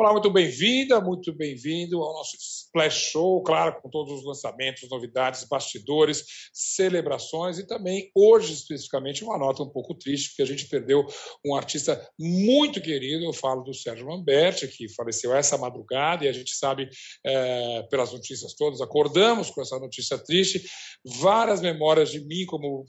Olá, 0.00 0.12
muito 0.12 0.30
bem-vinda, 0.30 0.98
muito 0.98 1.30
bem-vindo 1.30 2.02
ao 2.02 2.14
nosso 2.14 2.34
Splash 2.34 3.10
Show, 3.10 3.42
claro, 3.42 3.82
com 3.82 3.90
todos 3.90 4.10
os 4.14 4.24
lançamentos, 4.24 4.88
novidades, 4.88 5.44
bastidores, 5.44 6.24
celebrações 6.54 7.58
e 7.58 7.66
também, 7.66 8.10
hoje 8.16 8.54
especificamente, 8.54 9.22
uma 9.22 9.36
nota 9.36 9.62
um 9.62 9.68
pouco 9.68 9.94
triste, 9.94 10.30
porque 10.30 10.40
a 10.40 10.46
gente 10.46 10.66
perdeu 10.68 11.06
um 11.44 11.54
artista 11.54 12.02
muito 12.18 12.80
querido, 12.80 13.26
eu 13.26 13.32
falo 13.34 13.62
do 13.62 13.74
Sérgio 13.74 14.06
Lamberti, 14.06 14.66
que 14.68 14.88
faleceu 14.88 15.36
essa 15.36 15.58
madrugada, 15.58 16.24
e 16.24 16.28
a 16.28 16.32
gente 16.32 16.56
sabe, 16.56 16.88
é, 17.22 17.82
pelas 17.90 18.10
notícias 18.10 18.54
todas, 18.54 18.80
acordamos 18.80 19.50
com 19.50 19.60
essa 19.60 19.78
notícia 19.78 20.16
triste, 20.16 20.64
várias 21.20 21.60
memórias 21.60 22.10
de 22.10 22.20
mim 22.20 22.46
como 22.46 22.86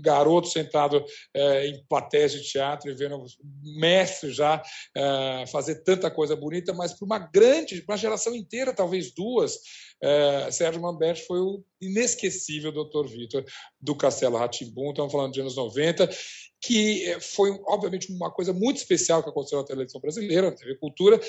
garoto 0.00 0.48
sentado 0.48 1.04
é, 1.34 1.66
em 1.66 1.84
plateias 1.88 2.32
de 2.32 2.42
teatro 2.42 2.90
e 2.90 2.94
vendo 2.94 3.24
mestre 3.62 4.32
já 4.32 4.62
é, 4.96 5.44
fazer 5.46 5.82
tanta 5.82 6.10
coisa 6.10 6.34
bonita, 6.36 6.72
mas 6.72 6.92
para 6.92 7.04
uma 7.04 7.18
grande, 7.18 7.84
uma 7.86 7.96
geração 7.96 8.34
inteira, 8.34 8.72
talvez 8.72 9.12
duas, 9.12 9.58
é, 10.02 10.50
Sérgio 10.50 10.82
Mamberti 10.82 11.24
foi 11.26 11.40
o 11.40 11.64
inesquecível 11.80 12.72
Dr. 12.72 13.06
Vitor 13.06 13.44
do 13.80 13.94
Castelo 13.94 14.36
Ratimbum, 14.36 14.90
estamos 14.90 15.12
falando 15.12 15.32
de 15.32 15.40
anos 15.40 15.56
90, 15.56 16.08
que 16.60 17.16
foi, 17.20 17.50
obviamente, 17.66 18.12
uma 18.12 18.30
coisa 18.30 18.52
muito 18.52 18.76
especial 18.76 19.22
que 19.22 19.28
aconteceu 19.28 19.58
na 19.58 19.64
televisão 19.64 20.00
brasileira, 20.00 20.50
na 20.50 20.56
TV 20.56 20.76
Cultura, 20.76 21.20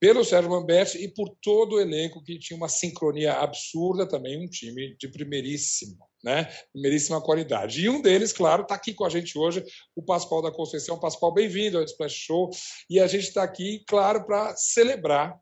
pelo 0.00 0.24
Sérgio 0.24 0.50
Lamberti 0.50 0.98
e 0.98 1.08
por 1.08 1.28
todo 1.42 1.76
o 1.76 1.80
elenco 1.80 2.22
que 2.22 2.38
tinha 2.38 2.56
uma 2.56 2.70
sincronia 2.70 3.34
absurda, 3.34 4.08
também 4.08 4.42
um 4.42 4.48
time 4.48 4.96
de 4.96 5.08
primeiríssimo, 5.08 6.09
né? 6.22 6.44
primeiríssima 6.72 7.20
qualidade. 7.20 7.84
E 7.84 7.88
um 7.88 8.00
deles, 8.00 8.32
claro, 8.32 8.62
está 8.62 8.74
aqui 8.74 8.94
com 8.94 9.04
a 9.04 9.08
gente 9.08 9.38
hoje, 9.38 9.64
o 9.94 10.02
Pascoal 10.02 10.42
da 10.42 10.52
Conceição. 10.52 10.98
Pascoal, 10.98 11.32
bem-vindo 11.32 11.78
ao 11.78 11.84
Splash 11.84 12.14
Show. 12.14 12.50
E 12.88 13.00
a 13.00 13.06
gente 13.06 13.28
está 13.28 13.42
aqui, 13.42 13.84
claro, 13.86 14.24
para 14.24 14.54
celebrar 14.56 15.38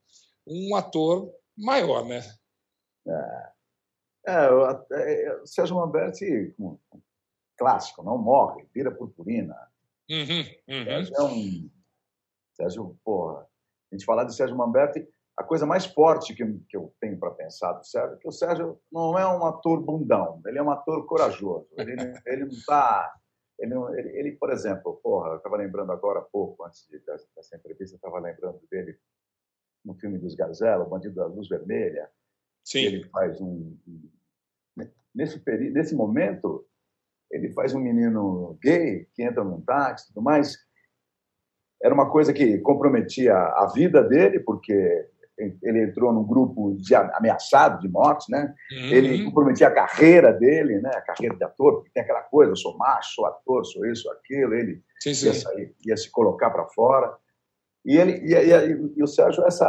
um 0.46 0.74
ator 0.76 1.32
maior, 1.56 2.04
né? 2.06 2.22
É, 3.06 3.52
é, 4.26 4.50
o 4.50 4.86
é, 4.92 5.40
Sérgio 5.44 5.76
Lamberti, 5.76 6.54
clássico, 7.56 8.02
não 8.02 8.18
morre, 8.18 8.66
vira 8.74 8.90
purpurina. 8.90 9.56
Uhum, 10.10 10.44
uhum. 10.68 10.84
Sérgio 10.84 11.14
é 11.16 11.22
um... 11.22 11.70
Sérgio, 12.56 12.98
porra 13.04 13.48
a 13.90 13.94
gente 13.94 14.04
falar 14.04 14.24
de 14.24 14.34
Sérgio 14.34 14.56
Mamberti, 14.56 15.08
a 15.38 15.44
coisa 15.44 15.64
mais 15.64 15.86
forte 15.86 16.34
que, 16.34 16.44
que 16.68 16.76
eu 16.76 16.92
tenho 17.00 17.16
para 17.16 17.30
pensar 17.30 17.72
do 17.72 17.86
Sérgio 17.86 18.16
é 18.16 18.18
que 18.18 18.26
o 18.26 18.32
Sérgio 18.32 18.80
não 18.90 19.16
é 19.16 19.24
um 19.24 19.46
ator 19.46 19.80
bundão, 19.80 20.42
ele 20.44 20.58
é 20.58 20.62
um 20.62 20.70
ator 20.70 21.06
corajoso. 21.06 21.68
Ele, 21.76 21.92
ele 22.26 22.42
não 22.42 22.48
está. 22.48 23.14
Ele, 23.56 23.72
ele, 23.96 24.18
ele, 24.18 24.32
por 24.32 24.50
exemplo, 24.50 25.00
porra, 25.00 25.30
eu 25.30 25.36
estava 25.36 25.56
lembrando 25.56 25.92
agora 25.92 26.18
há 26.18 26.22
pouco, 26.22 26.64
antes 26.64 26.86
de, 26.88 26.98
dessa 26.98 27.56
entrevista, 27.56 27.94
eu 27.94 27.98
estava 27.98 28.18
lembrando 28.18 28.60
dele 28.68 28.98
no 29.84 29.94
filme 29.94 30.18
dos 30.18 30.34
Gazela, 30.34 30.84
O 30.84 30.88
Bandido 30.88 31.14
da 31.14 31.26
Luz 31.26 31.48
Vermelha. 31.48 32.10
Sim. 32.64 32.80
Ele 32.80 33.04
faz 33.04 33.40
um. 33.40 33.78
Nesse, 35.14 35.40
nesse 35.70 35.94
momento, 35.94 36.66
ele 37.30 37.52
faz 37.52 37.74
um 37.74 37.80
menino 37.80 38.58
gay 38.60 39.08
que 39.14 39.22
entra 39.22 39.44
num 39.44 39.60
táxi 39.60 40.04
e 40.04 40.08
tudo 40.08 40.22
mais 40.22 40.58
era 41.80 41.94
uma 41.94 42.10
coisa 42.10 42.32
que 42.32 42.58
comprometia 42.58 43.34
a 43.34 43.70
vida 43.72 44.02
dele, 44.02 44.40
porque 44.40 45.08
ele 45.62 45.84
entrou 45.84 46.12
num 46.12 46.24
grupo 46.24 46.74
de 46.76 46.94
ameaçado 46.94 47.80
de 47.80 47.88
morte, 47.88 48.30
né? 48.30 48.54
Uhum. 48.72 48.86
Ele 48.88 49.24
comprometia 49.24 49.68
a 49.68 49.70
carreira 49.70 50.32
dele, 50.32 50.80
né? 50.80 50.90
A 50.94 51.00
carreira 51.00 51.36
de 51.36 51.44
ator, 51.44 51.76
porque 51.76 51.90
tem 51.92 52.02
aquela 52.02 52.22
coisa, 52.22 52.52
eu 52.52 52.56
sou 52.56 52.76
macho, 52.76 53.14
sou 53.14 53.26
ator, 53.26 53.64
sou 53.64 53.86
isso, 53.86 54.02
sou 54.02 54.12
aquilo. 54.12 54.54
Ele 54.54 54.82
sim, 55.00 55.14
sim. 55.14 55.26
Ia, 55.26 55.34
sair, 55.34 55.74
ia, 55.86 55.96
se 55.96 56.10
colocar 56.10 56.50
para 56.50 56.66
fora. 56.66 57.16
E 57.84 57.96
ele 57.96 58.12
e, 58.24 58.34
e, 58.34 58.92
e, 58.96 59.02
o 59.02 59.06
Sérgio 59.06 59.44
essa 59.46 59.66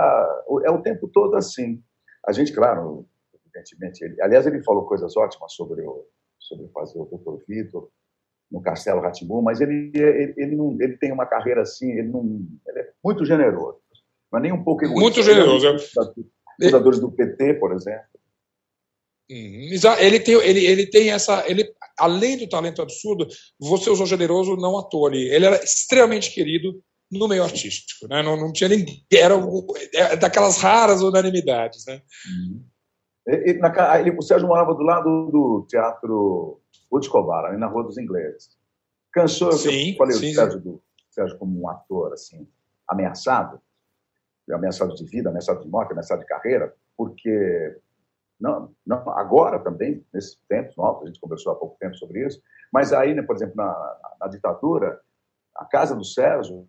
é 0.64 0.72
o 0.72 0.82
tempo 0.82 1.08
todo 1.08 1.36
assim. 1.36 1.82
A 2.28 2.32
gente, 2.32 2.52
claro, 2.52 3.08
evidentemente, 3.34 4.04
ele, 4.04 4.22
aliás, 4.22 4.46
ele 4.46 4.64
falou 4.64 4.86
coisas 4.86 5.16
ótimas 5.16 5.54
sobre 5.54 5.82
o 5.82 6.06
sobre 6.40 6.68
fazer 6.70 6.98
o 6.98 7.06
Dr. 7.06 7.44
Vitor, 7.48 7.90
no 8.52 8.62
Castelo 8.62 9.02
Ratimbum, 9.02 9.42
mas 9.42 9.62
ele, 9.62 9.92
ele, 9.94 10.34
ele, 10.36 10.56
não, 10.56 10.76
ele 10.80 10.98
tem 10.98 11.12
uma 11.12 11.26
carreira 11.26 11.62
assim, 11.62 11.92
ele, 11.92 12.08
não, 12.08 12.24
ele 12.68 12.80
é 12.80 12.92
muito 13.04 13.24
generoso, 13.24 13.80
mas 14.32 14.42
nem 14.42 14.52
um 14.52 14.64
pouco 14.64 14.84
egoísta. 14.84 15.02
Muito 15.02 15.24
generoso. 15.24 15.68
É 15.68 16.66
fundadores 16.66 17.00
do 17.00 17.12
PT, 17.12 17.56
por 17.56 17.74
exemplo. 17.74 18.08
Uhum. 19.32 19.70
Ele 20.00 20.20
tem, 20.20 20.36
ele, 20.36 20.66
ele 20.66 20.88
tem 20.88 21.12
essa. 21.12 21.48
Ele, 21.48 21.72
além 21.98 22.38
do 22.38 22.50
talento 22.50 22.82
absurdo, 22.82 23.28
você 23.60 23.90
usou 23.90 24.06
generoso 24.06 24.56
não 24.56 24.78
à 24.78 24.84
toa. 24.84 25.16
Ele 25.16 25.46
era 25.46 25.64
extremamente 25.64 26.32
querido 26.32 26.82
no 27.12 27.28
meio 27.28 27.44
artístico. 27.44 28.08
Né? 28.08 28.24
Não, 28.24 28.36
não 28.36 28.52
tinha 28.52 28.70
ninguém. 28.70 29.06
Era 29.12 29.36
é 29.94 30.16
daquelas 30.16 30.58
raras 30.58 31.02
unanimidades. 31.02 31.86
Né? 31.86 32.02
Uhum. 32.28 32.64
Ele, 33.28 33.60
na, 33.60 34.00
ele, 34.00 34.16
o 34.18 34.22
Sérgio 34.22 34.48
morava 34.48 34.74
do 34.74 34.82
lado 34.82 35.30
do 35.32 35.66
Teatro 35.70 36.62
Escobar, 37.00 37.46
ali 37.46 37.58
na 37.58 37.68
Rua 37.68 37.84
dos 37.84 37.98
Ingleses. 37.98 38.58
Cansou, 39.14 39.52
sim, 39.52 39.92
eu 39.92 39.98
falei 39.98 40.18
sim, 40.18 40.32
o 40.32 40.36
Sérgio, 40.36 40.60
do, 40.60 40.84
Sérgio 41.10 41.38
como 41.38 41.62
um 41.62 41.70
ator 41.70 42.14
assim, 42.14 42.48
ameaçado, 42.88 43.60
ameaçado 44.54 44.94
de 44.96 45.06
vida, 45.06 45.30
ameaçado 45.30 45.62
de 45.62 45.70
morte, 45.70 45.92
ameaçado 45.92 46.20
de 46.20 46.26
carreira, 46.26 46.74
porque 46.98 47.78
não, 48.40 48.72
não, 48.86 49.10
agora 49.12 49.60
também, 49.60 50.06
nesses 50.14 50.40
tempos 50.48 50.76
novos, 50.78 51.04
a 51.04 51.08
gente 51.08 51.20
conversou 51.20 51.52
há 51.52 51.56
pouco 51.56 51.78
tempo 51.80 51.96
sobre 51.96 52.26
isso, 52.26 52.42
mas 52.72 52.94
aí, 52.94 53.14
né, 53.14 53.22
por 53.22 53.36
exemplo, 53.36 53.56
na, 53.56 53.66
na, 53.66 54.16
na, 54.22 54.28
ditadura, 54.28 55.00
a 55.56 55.66
casa 55.66 55.96
do 55.96 56.06
Sérgio 56.06 56.66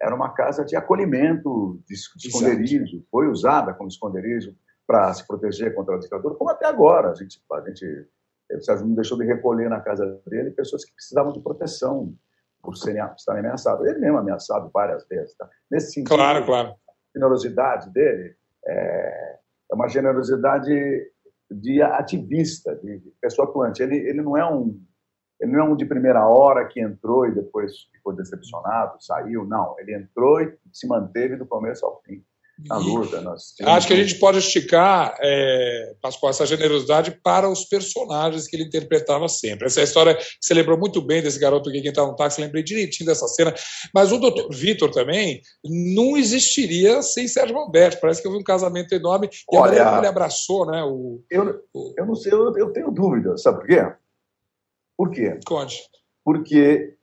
era 0.00 0.14
uma 0.14 0.34
casa 0.34 0.64
de 0.64 0.76
acolhimento, 0.76 1.80
de, 1.88 1.94
de 2.16 2.28
esconderijo, 2.28 3.04
foi 3.10 3.28
usada 3.28 3.72
como 3.72 3.88
esconderijo 3.88 4.54
para 4.86 5.12
se 5.14 5.26
proteger 5.26 5.74
contra 5.74 5.94
a 5.94 5.98
ditadura, 5.98 6.34
como 6.34 6.50
até 6.50 6.66
agora. 6.66 7.10
A 7.10 7.14
gente, 7.14 7.42
a 7.50 7.60
gente 7.62 8.06
o 8.52 8.60
Sérgio 8.60 8.86
não 8.86 8.94
deixou 8.94 9.16
de 9.18 9.24
recolher 9.24 9.68
na 9.68 9.80
casa 9.80 10.20
dele 10.26 10.50
pessoas 10.50 10.84
que 10.84 10.92
precisavam 10.92 11.32
de 11.32 11.40
proteção 11.40 12.14
por 12.62 12.76
serem, 12.76 13.02
estarem 13.16 13.40
ameaçadas. 13.40 13.86
Ele 13.86 13.98
mesmo 13.98 14.18
ameaçado 14.18 14.70
várias 14.72 15.06
vezes. 15.06 15.34
Tá? 15.36 15.48
Nesse 15.70 15.92
sentido, 15.92 16.14
claro, 16.14 16.44
claro. 16.44 16.74
Generosidade 17.14 17.90
dele 17.90 18.34
é, 18.66 19.38
é 19.70 19.74
uma 19.74 19.88
generosidade 19.88 20.72
de 21.50 21.82
ativista, 21.82 22.74
de 22.76 23.00
pessoa 23.20 23.48
atuante. 23.48 23.82
Ele, 23.82 23.96
ele 23.96 24.22
não 24.22 24.36
é 24.36 24.44
um 24.44 24.80
ele 25.40 25.52
não 25.52 25.60
é 25.60 25.64
um 25.64 25.76
de 25.76 25.84
primeira 25.84 26.26
hora 26.26 26.64
que 26.66 26.80
entrou 26.80 27.26
e 27.26 27.34
depois 27.34 27.72
ficou 27.92 28.14
decepcionado, 28.14 29.02
saiu. 29.02 29.44
Não, 29.44 29.74
ele 29.78 29.94
entrou 29.94 30.40
e 30.40 30.56
se 30.72 30.86
manteve 30.86 31.36
do 31.36 31.44
começo 31.44 31.84
ao 31.84 32.00
fim 32.02 32.24
na 32.58 32.76
luta. 32.76 33.20
Nós 33.20 33.54
Acho 33.62 33.88
que 33.88 33.92
a 33.92 33.96
gente 33.96 34.14
pode 34.16 34.38
esticar, 34.38 35.16
é, 35.20 35.94
Pascoal, 36.00 36.30
essa 36.30 36.46
generosidade 36.46 37.18
para 37.22 37.48
os 37.48 37.64
personagens 37.64 38.46
que 38.46 38.56
ele 38.56 38.64
interpretava 38.64 39.28
sempre. 39.28 39.66
Essa 39.66 39.82
história 39.82 40.16
você 40.40 40.54
lembrou 40.54 40.78
muito 40.78 41.02
bem 41.02 41.22
desse 41.22 41.38
garoto 41.38 41.70
que 41.70 41.78
estava 41.78 42.10
no 42.10 42.16
táxi, 42.16 42.40
lembrei 42.40 42.62
direitinho 42.62 43.08
dessa 43.08 43.26
cena. 43.28 43.52
Mas 43.92 44.12
o 44.12 44.18
doutor 44.18 44.48
Vitor 44.52 44.90
também 44.90 45.40
não 45.64 46.16
existiria 46.16 47.02
sem 47.02 47.26
Sérgio 47.26 47.56
Alberto. 47.56 48.00
Parece 48.00 48.22
que 48.22 48.28
houve 48.28 48.40
um 48.40 48.44
casamento 48.44 48.94
enorme 48.94 49.28
e 49.52 49.56
Olha, 49.56 49.88
a 49.88 49.98
ele 49.98 50.06
abraçou, 50.06 50.66
né? 50.66 50.82
O, 50.84 51.22
eu, 51.30 51.60
eu 51.96 52.06
não 52.06 52.14
sei, 52.14 52.32
eu, 52.32 52.56
eu 52.56 52.72
tenho 52.72 52.90
dúvida, 52.90 53.36
sabe 53.36 53.58
por 53.58 53.66
quê? 53.66 53.92
Por 54.96 55.10
quê? 55.10 55.38
Conte. 55.44 55.82
Porque 56.24 56.94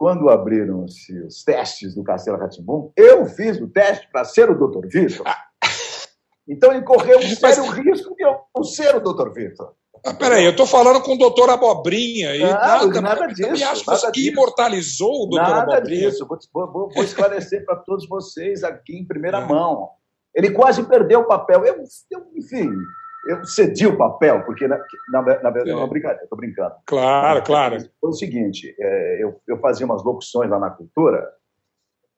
quando 0.00 0.30
abriram-se 0.30 1.12
os 1.24 1.44
testes 1.44 1.94
do 1.94 2.02
Castelo 2.02 2.38
Ratimbum, 2.38 2.90
eu 2.96 3.26
fiz 3.26 3.60
o 3.60 3.68
teste 3.68 4.08
para 4.10 4.24
ser 4.24 4.50
o 4.50 4.54
Dr. 4.54 4.86
Vitor. 4.86 5.26
Ah. 5.28 5.36
Então 6.48 6.72
ele 6.72 6.80
correu 6.80 7.18
um 7.18 7.36
sério 7.36 7.66
Mas... 7.66 7.76
risco 7.76 8.16
de 8.16 8.24
eu 8.24 8.64
ser 8.64 8.96
o 8.96 9.00
Dr. 9.00 9.30
Vitor. 9.30 9.74
Ah, 10.02 10.14
peraí, 10.14 10.46
eu 10.46 10.52
estou 10.52 10.66
falando 10.66 11.02
com 11.02 11.12
o 11.12 11.18
doutor 11.18 11.50
Abobrinha. 11.50 12.34
E 12.34 12.38
não, 12.38 12.48
nada, 12.48 13.00
nada 13.02 13.26
disso. 13.26 13.52
Me 13.52 13.62
acho 13.62 13.84
nada 13.86 14.10
que 14.10 14.26
imortalizou 14.28 15.24
o 15.24 15.26
doutor 15.26 15.50
nada 15.50 15.76
Abobrinha. 15.76 16.10
Disso. 16.10 16.26
Vou, 16.26 16.72
vou, 16.72 16.88
vou 16.88 17.04
esclarecer 17.04 17.66
para 17.66 17.76
todos 17.76 18.08
vocês 18.08 18.64
aqui 18.64 18.96
em 18.96 19.06
primeira 19.06 19.40
é. 19.40 19.44
mão. 19.44 19.90
Ele 20.34 20.50
quase 20.50 20.82
perdeu 20.84 21.20
o 21.20 21.26
papel. 21.26 21.62
Eu, 21.66 21.84
eu, 22.10 22.26
enfim, 22.34 22.70
eu 23.26 23.44
cedi 23.44 23.86
o 23.86 23.96
papel, 23.96 24.44
porque, 24.44 24.66
na, 24.66 24.78
na, 25.10 25.22
na 25.22 25.50
verdade, 25.50 25.70
é 25.70 25.76
uma 25.76 25.88
brincadeira, 25.88 26.24
estou 26.24 26.38
brincando. 26.38 26.74
Claro, 26.86 27.42
claro. 27.42 27.76
Foi 28.00 28.10
o 28.10 28.14
seguinte, 28.14 28.74
é, 28.78 29.22
eu, 29.22 29.40
eu 29.46 29.58
fazia 29.58 29.86
umas 29.86 30.02
locuções 30.02 30.50
lá 30.50 30.58
na 30.58 30.70
cultura, 30.70 31.26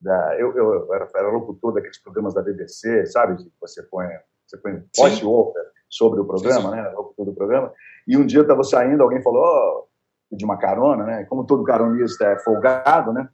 da, 0.00 0.36
eu, 0.38 0.56
eu 0.56 0.94
era, 0.94 1.08
era, 1.14 1.28
locutor 1.28 1.74
daqueles 1.74 2.00
programas 2.02 2.34
da 2.34 2.42
BBC, 2.42 3.06
sabe? 3.06 3.36
Você 3.60 3.82
põe, 3.84 4.06
você 4.46 4.56
põe 4.58 4.82
voice-over 4.96 5.62
sobre 5.88 6.20
o 6.20 6.24
programa, 6.24 6.70
sim, 6.70 6.76
sim. 6.76 6.82
né? 6.82 6.88
Locutor 6.90 7.26
do 7.26 7.34
programa. 7.34 7.72
E 8.06 8.16
um 8.16 8.26
dia 8.26 8.40
eu 8.40 8.42
estava 8.42 8.64
saindo, 8.64 9.02
alguém 9.02 9.22
falou, 9.22 9.42
oh, 9.42 9.86
pedi 10.30 10.44
uma 10.44 10.58
carona, 10.58 11.04
né? 11.04 11.24
Como 11.24 11.46
todo 11.46 11.62
caronista 11.64 12.24
é 12.26 12.38
folgado, 12.38 13.12
né? 13.12 13.28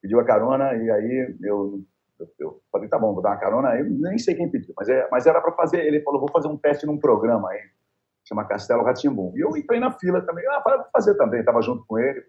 Pediu 0.00 0.20
a 0.20 0.24
carona 0.24 0.74
e 0.74 0.90
aí 0.90 1.36
eu 1.42 1.80
eu, 2.18 2.28
eu, 2.38 2.60
falei, 2.72 2.88
tá 2.88 2.98
bom, 2.98 3.14
vou 3.14 3.22
dar 3.22 3.30
uma 3.30 3.36
carona. 3.36 3.76
Eu 3.76 3.84
nem 3.84 4.18
sei 4.18 4.34
quem 4.34 4.50
pediu, 4.50 4.74
mas, 4.76 4.88
é, 4.88 5.08
mas 5.10 5.26
era 5.26 5.40
para 5.40 5.52
fazer. 5.52 5.84
Ele 5.84 6.00
falou, 6.02 6.20
vou 6.20 6.30
fazer 6.30 6.48
um 6.48 6.56
teste 6.56 6.86
num 6.86 6.98
programa 6.98 7.50
aí, 7.50 7.60
chama 8.26 8.44
Castelo 8.44 8.84
Ratimbum. 8.84 9.32
E 9.36 9.40
eu 9.40 9.56
entrei 9.56 9.80
na 9.80 9.92
fila 9.92 10.20
também. 10.22 10.44
Ah, 10.48 10.62
vou 10.64 10.84
fazer 10.92 11.14
também. 11.14 11.40
Estava 11.40 11.62
junto 11.62 11.84
com 11.86 11.98
ele. 11.98 12.24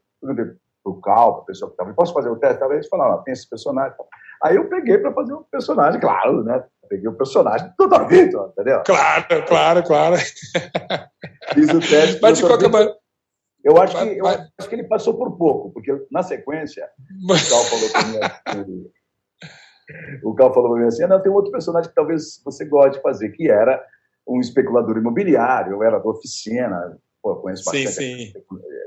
o 0.86 1.01
Cal, 1.01 1.33
para 1.33 1.41
a 1.44 1.45
pessoa 1.45 1.69
que 1.69 1.74
estava, 1.74 1.94
posso 1.94 2.13
fazer 2.13 2.30
o 2.30 2.38
teste? 2.38 2.59
Talvez 2.59 2.80
eles 2.80 2.89
falaram, 2.89 3.15
ah, 3.15 3.24
tem 3.24 3.33
esse 3.33 3.50
personagem. 3.50 3.94
Aí 4.44 4.56
eu 4.56 4.69
peguei 4.69 4.97
para 4.97 5.13
fazer 5.13 5.33
o 5.33 5.39
um 5.39 5.44
personagem, 5.44 6.00
claro, 6.00 6.44
né? 6.44 6.63
Peguei 6.88 7.07
o 7.07 7.18
personagem 7.18 7.71
do. 7.77 8.07
Vitor, 8.07 8.50
entendeu? 8.50 8.81
Claro, 8.85 9.45
claro, 9.47 9.83
claro. 9.83 10.15
Fiz 11.53 11.69
o 11.69 11.80
teste. 11.80 12.19
Mas 12.21 12.38
de 12.38 12.45
qualquer 12.45 12.69
maneira. 12.69 12.95
Eu 13.63 13.80
acho, 13.81 13.97
que, 13.97 14.18
eu 14.18 14.25
acho 14.25 14.69
que 14.69 14.75
ele 14.75 14.85
passou 14.85 15.18
por 15.18 15.38
pouco, 15.38 15.71
porque 15.71 15.92
na 16.09 16.24
sequência, 16.24 16.89
o 17.24 17.27
Cal 17.27 17.63
falou 17.65 17.89
para 17.89 18.62
assim, 18.62 18.89
o 20.24 20.33
Cal 20.33 20.53
falou 20.53 20.71
para 20.71 20.81
mim 20.81 20.88
assim, 20.88 21.03
ah, 21.03 21.07
não, 21.07 21.21
tem 21.21 21.31
outro 21.31 21.51
personagem 21.51 21.89
que 21.89 21.95
talvez 21.95 22.41
você 22.44 22.65
goste 22.65 22.97
de 22.97 23.01
fazer, 23.01 23.30
que 23.30 23.50
era 23.50 23.83
um 24.27 24.39
especulador 24.39 24.97
imobiliário, 24.97 25.74
eu 25.74 25.83
era 25.83 26.00
da 26.00 26.09
oficina, 26.09 26.97
pô, 27.21 27.36
conheço 27.38 27.65
bastante 27.65 27.91
sim, 27.91 28.18
sim. 28.18 28.33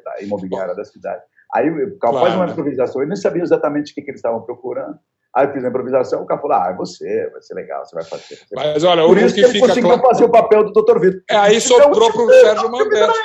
a 0.06 0.22
imobiliária 0.22 0.74
da 0.74 0.84
cidade. 0.84 1.22
Aí 1.54 1.68
o 1.68 1.98
Cal 1.98 2.12
claro. 2.12 2.26
faz 2.26 2.34
uma 2.34 2.46
improvisação, 2.50 3.02
eu 3.02 3.08
nem 3.08 3.16
sabia 3.16 3.42
exatamente 3.42 3.92
o 3.92 3.94
que, 3.94 4.02
que 4.02 4.10
eles 4.10 4.18
estavam 4.18 4.42
procurando. 4.42 4.98
Aí 5.34 5.46
eu 5.46 5.52
fiz 5.52 5.64
a 5.64 5.68
improvisação, 5.68 6.22
o 6.22 6.26
cara 6.26 6.40
falou: 6.40 6.56
Ah, 6.56 6.70
é 6.70 6.76
você, 6.76 7.30
vai 7.30 7.40
ser 7.40 7.54
legal, 7.54 7.84
você 7.84 7.94
vai 7.94 8.04
fazer. 8.04 8.36
Você 8.36 8.54
Mas 8.54 8.84
olha, 8.84 9.02
Por 9.02 9.16
isso 9.16 9.34
que, 9.34 9.42
que 9.42 9.46
ele 9.46 9.60
conseguiu 9.60 9.88
claro... 9.88 10.02
fazer 10.02 10.24
o 10.24 10.30
papel 10.30 10.64
do 10.64 10.72
Dr. 10.72 10.98
Vitor. 10.98 11.22
É, 11.30 11.36
aí 11.36 11.56
então, 11.56 11.78
sobrou 11.78 12.12
para 12.12 12.20
o 12.22 12.30
Sérgio 12.30 12.70
Mandetti. 12.70 13.18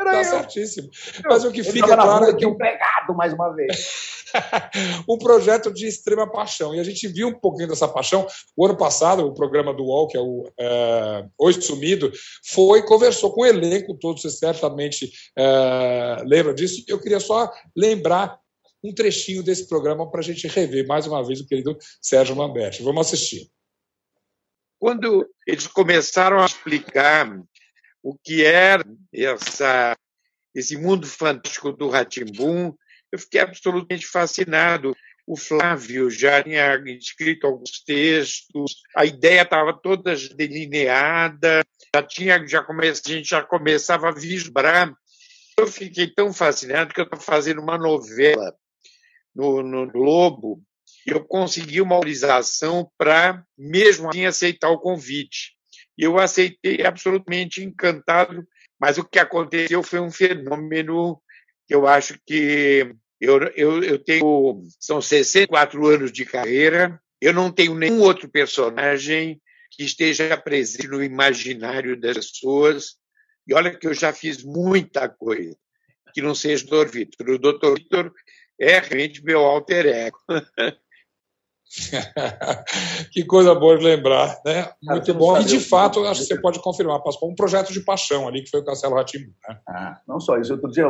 Era 0.00 0.12
tá 0.12 0.18
eu. 0.18 0.24
certíssimo. 0.24 0.90
Mas 1.24 1.44
o 1.44 1.52
que 1.52 1.62
fica 1.62 1.94
claro 1.94 2.24
é 2.24 2.34
que. 2.34 2.44
empregado 2.44 3.14
mais 3.14 3.32
uma 3.32 3.50
vez. 3.50 4.20
um 5.08 5.18
projeto 5.18 5.72
de 5.72 5.86
extrema 5.86 6.30
paixão. 6.30 6.74
E 6.74 6.80
a 6.80 6.84
gente 6.84 7.06
viu 7.08 7.28
um 7.28 7.38
pouquinho 7.38 7.68
dessa 7.68 7.88
paixão. 7.88 8.26
O 8.56 8.64
ano 8.64 8.76
passado, 8.76 9.26
o 9.26 9.34
programa 9.34 9.74
do 9.74 9.84
UOL, 9.84 10.08
que 10.08 10.16
é 10.16 10.20
o 10.20 10.50
é, 10.58 11.26
Hoje 11.38 11.60
Sumido, 11.62 12.10
foi 12.44 12.82
conversou 12.82 13.32
com 13.32 13.42
o 13.42 13.46
elenco, 13.46 13.98
todos 13.98 14.22
vocês 14.22 14.38
certamente 14.38 15.10
é, 15.36 16.22
lembram 16.24 16.54
disso. 16.54 16.82
Eu 16.88 17.00
queria 17.00 17.20
só 17.20 17.50
lembrar 17.76 18.38
um 18.82 18.94
trechinho 18.94 19.42
desse 19.42 19.68
programa 19.68 20.10
para 20.10 20.20
a 20.20 20.24
gente 20.24 20.48
rever 20.48 20.86
mais 20.86 21.06
uma 21.06 21.22
vez 21.22 21.40
o 21.40 21.46
querido 21.46 21.76
Sérgio 22.00 22.34
Lamberti. 22.34 22.82
Vamos 22.82 23.06
assistir. 23.06 23.50
Quando 24.78 25.28
eles 25.46 25.66
começaram 25.66 26.40
a 26.40 26.46
explicar 26.46 27.38
o 28.02 28.16
que 28.18 28.44
era 28.44 28.84
essa, 29.12 29.96
esse 30.54 30.76
mundo 30.76 31.06
fantástico 31.06 31.72
do 31.72 31.88
Ratimbum, 31.88 32.74
eu 33.12 33.18
fiquei 33.18 33.40
absolutamente 33.40 34.06
fascinado. 34.06 34.96
O 35.26 35.36
Flávio 35.36 36.10
já 36.10 36.42
tinha 36.42 36.76
escrito 36.98 37.46
alguns 37.46 37.82
textos, 37.84 38.82
a 38.96 39.04
ideia 39.04 39.42
estava 39.42 39.72
toda 39.72 40.14
delineada, 40.34 41.62
já 41.94 42.02
tinha, 42.02 42.46
já 42.46 42.64
come, 42.64 42.88
a 42.88 42.94
gente 42.94 43.28
já 43.28 43.42
começava 43.42 44.08
a 44.08 44.14
vislumbrar. 44.14 44.92
Eu 45.56 45.66
fiquei 45.66 46.08
tão 46.08 46.32
fascinado 46.32 46.92
que 46.92 47.00
eu 47.00 47.04
estou 47.04 47.20
fazendo 47.20 47.60
uma 47.60 47.78
novela 47.78 48.54
no, 49.34 49.62
no 49.62 49.90
Globo 49.90 50.62
e 51.06 51.10
eu 51.10 51.24
consegui 51.24 51.80
uma 51.80 51.94
autorização 51.94 52.90
para, 52.98 53.44
mesmo 53.56 54.08
assim, 54.08 54.26
aceitar 54.26 54.70
o 54.70 54.80
convite. 54.80 55.56
Eu 56.00 56.18
aceitei 56.18 56.82
absolutamente 56.82 57.62
encantado, 57.62 58.48
mas 58.80 58.96
o 58.96 59.04
que 59.04 59.18
aconteceu 59.18 59.82
foi 59.82 60.00
um 60.00 60.10
fenômeno 60.10 61.20
que 61.68 61.74
eu 61.74 61.86
acho 61.86 62.18
que 62.26 62.90
eu, 63.20 63.38
eu, 63.54 63.84
eu 63.84 63.98
tenho. 63.98 64.62
São 64.80 65.02
64 65.02 65.86
anos 65.86 66.10
de 66.10 66.24
carreira, 66.24 66.98
eu 67.20 67.34
não 67.34 67.52
tenho 67.52 67.74
nenhum 67.74 68.00
outro 68.00 68.30
personagem 68.30 69.38
que 69.70 69.84
esteja 69.84 70.34
presente 70.38 70.88
no 70.88 71.04
imaginário 71.04 72.00
das 72.00 72.30
pessoas. 72.30 72.96
E 73.46 73.52
olha 73.52 73.76
que 73.76 73.86
eu 73.86 73.92
já 73.92 74.10
fiz 74.10 74.42
muita 74.42 75.06
coisa 75.06 75.54
que 76.14 76.22
não 76.22 76.34
seja 76.34 76.64
o 76.64 76.84
Dr. 76.84 76.90
Vitor. 76.90 77.28
O 77.28 77.38
Dr. 77.38 77.74
Vitor 77.76 78.12
é 78.58 78.78
realmente 78.78 79.22
meu 79.22 79.40
alter 79.40 79.84
ego. 79.84 80.18
que 83.12 83.24
coisa 83.24 83.54
boa 83.54 83.78
de 83.78 83.84
lembrar, 83.84 84.40
né? 84.44 84.72
Muito 84.82 85.14
bom. 85.14 85.38
E 85.38 85.44
de 85.44 85.60
fato, 85.60 86.04
acho 86.04 86.22
que 86.22 86.26
você 86.26 86.40
pode 86.40 86.60
confirmar, 86.60 87.02
Pascoal, 87.02 87.30
um 87.30 87.34
projeto 87.34 87.72
de 87.72 87.80
paixão 87.80 88.26
ali, 88.26 88.42
que 88.42 88.50
foi 88.50 88.60
o 88.60 88.64
Castelo 88.64 88.96
Ratimbu. 88.96 89.32
Né? 89.48 89.60
Ah, 89.68 90.00
não 90.06 90.18
só 90.18 90.36
isso. 90.36 90.52
Outro 90.52 90.70
dia, 90.70 90.86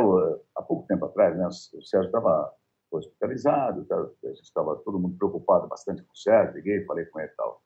há 0.56 0.62
pouco 0.62 0.86
tempo 0.86 1.04
atrás, 1.04 1.36
né, 1.36 1.46
o 1.46 1.82
Sérgio 1.82 2.06
estava 2.06 2.50
hospitalizado, 2.90 3.86
a 3.90 4.28
gente 4.28 4.42
estava 4.42 4.74
todo 4.76 4.98
mundo 4.98 5.16
preocupado 5.16 5.68
bastante 5.68 6.02
com 6.02 6.12
o 6.12 6.16
Sérgio, 6.16 6.56
liguei, 6.56 6.84
falei 6.84 7.04
com 7.06 7.20
ele 7.20 7.28
e 7.28 7.36
tal. 7.36 7.62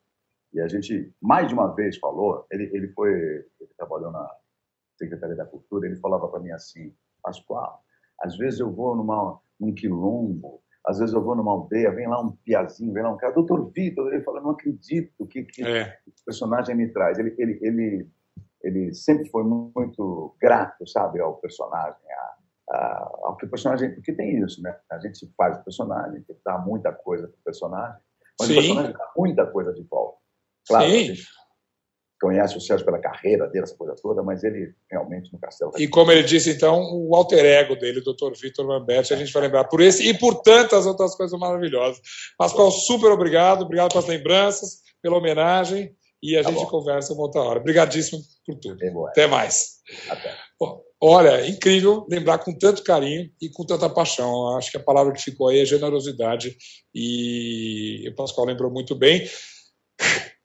E 0.53 0.61
a 0.61 0.67
gente, 0.67 1.13
mais 1.21 1.47
de 1.47 1.53
uma 1.53 1.73
vez, 1.73 1.97
falou, 1.97 2.45
ele, 2.51 2.69
ele 2.73 2.89
foi, 2.89 3.11
ele 3.11 3.71
trabalhou 3.77 4.11
na 4.11 4.29
Secretaria 4.97 5.35
da 5.35 5.45
Cultura, 5.45 5.87
ele 5.87 5.95
falava 5.95 6.27
para 6.27 6.39
mim 6.39 6.51
assim, 6.51 6.93
Pascoal, 7.23 7.81
às 8.21 8.37
vezes 8.37 8.59
eu 8.59 8.71
vou 8.71 8.95
numa, 8.95 9.39
num 9.59 9.73
quilombo, 9.73 10.61
às 10.87 10.99
vezes 10.99 11.13
eu 11.13 11.23
vou 11.23 11.35
numa 11.35 11.51
aldeia, 11.51 11.91
vem 11.91 12.07
lá 12.07 12.21
um 12.21 12.31
piazinho, 12.31 12.93
vem 12.93 13.03
lá 13.03 13.11
um 13.11 13.17
cara, 13.17 13.33
doutor 13.33 13.71
Vitor, 13.71 14.13
ele 14.13 14.23
fala, 14.23 14.41
não 14.41 14.51
acredito 14.51 15.25
que, 15.27 15.43
que 15.43 15.63
é. 15.63 15.97
esse 16.07 16.23
personagem 16.23 16.75
me 16.75 16.87
traz. 16.89 17.17
Ele, 17.17 17.33
ele, 17.37 17.59
ele, 17.61 18.09
ele 18.61 18.93
sempre 18.93 19.29
foi 19.29 19.43
muito 19.43 20.35
grato, 20.39 20.87
sabe, 20.87 21.19
ao 21.19 21.35
personagem, 21.37 21.99
a, 22.11 22.75
a, 22.75 23.09
ao 23.23 23.37
que 23.37 23.45
o 23.45 23.49
personagem, 23.49 23.93
porque 23.95 24.13
tem 24.13 24.39
isso, 24.43 24.61
né? 24.61 24.77
A 24.91 24.99
gente 24.99 25.27
faz 25.35 25.57
o 25.57 25.63
personagem, 25.63 26.21
tem 26.21 26.35
que 26.35 26.41
dar 26.45 26.59
muita 26.59 26.91
coisa 26.91 27.27
para 27.27 27.37
o 27.37 27.43
personagem, 27.43 27.99
mas 28.39 28.47
Sim. 28.47 28.53
o 28.53 28.55
personagem 28.57 28.93
dá 28.93 29.11
muita 29.17 29.45
coisa 29.47 29.73
de 29.73 29.83
volta. 29.83 30.17
Claro, 30.67 30.89
Sim 30.89 31.13
conhece 32.21 32.57
o 32.57 32.61
Sérgio 32.61 32.85
pela 32.85 32.99
carreira 32.99 33.47
dele, 33.47 33.63
essa 33.63 33.75
coisa 33.75 33.95
toda, 34.01 34.23
mas 34.23 34.43
ele 34.43 34.73
realmente 34.89 35.31
no 35.31 35.39
Castelo. 35.39 35.71
E 35.77 35.87
como 35.87 36.11
ele 36.11 36.23
disse, 36.23 36.51
então, 36.51 36.81
o 36.93 37.15
alter 37.15 37.45
ego 37.45 37.75
dele, 37.75 37.99
o 37.99 38.03
Dr. 38.03 38.31
Vitor 38.39 38.65
Lamberti, 38.65 39.13
a 39.13 39.17
gente 39.17 39.31
vai 39.31 39.43
lembrar 39.43 39.65
por 39.65 39.81
esse 39.81 40.07
e 40.07 40.17
por 40.17 40.41
tantas 40.41 40.85
outras 40.85 41.15
coisas 41.15 41.37
maravilhosas. 41.39 42.01
Pascoal, 42.37 42.71
super 42.71 43.11
obrigado, 43.11 43.63
obrigado 43.63 43.89
pelas 43.89 44.07
lembranças, 44.07 44.81
pela 45.01 45.17
homenagem, 45.17 45.93
e 46.23 46.37
a 46.37 46.43
tá 46.43 46.49
gente 46.49 46.63
bom. 46.63 46.69
conversa 46.69 47.13
uma 47.13 47.23
outra 47.23 47.41
hora. 47.41 47.59
Obrigadíssimo 47.59 48.19
por 48.45 48.55
tudo. 48.55 49.05
Até 49.07 49.27
mais. 49.27 49.75
Até. 50.09 50.33
Bom, 50.59 50.81
olha, 51.01 51.45
incrível 51.47 52.05
lembrar 52.09 52.39
com 52.39 52.57
tanto 52.57 52.83
carinho 52.83 53.29
e 53.39 53.49
com 53.49 53.65
tanta 53.65 53.89
paixão. 53.89 54.57
Acho 54.57 54.71
que 54.71 54.77
a 54.77 54.83
palavra 54.83 55.13
que 55.13 55.21
ficou 55.21 55.49
aí 55.49 55.59
é 55.59 55.65
generosidade, 55.65 56.57
e 56.93 58.07
o 58.09 58.15
Pascoal 58.15 58.47
lembrou 58.47 58.71
muito 58.71 58.95
bem. 58.95 59.29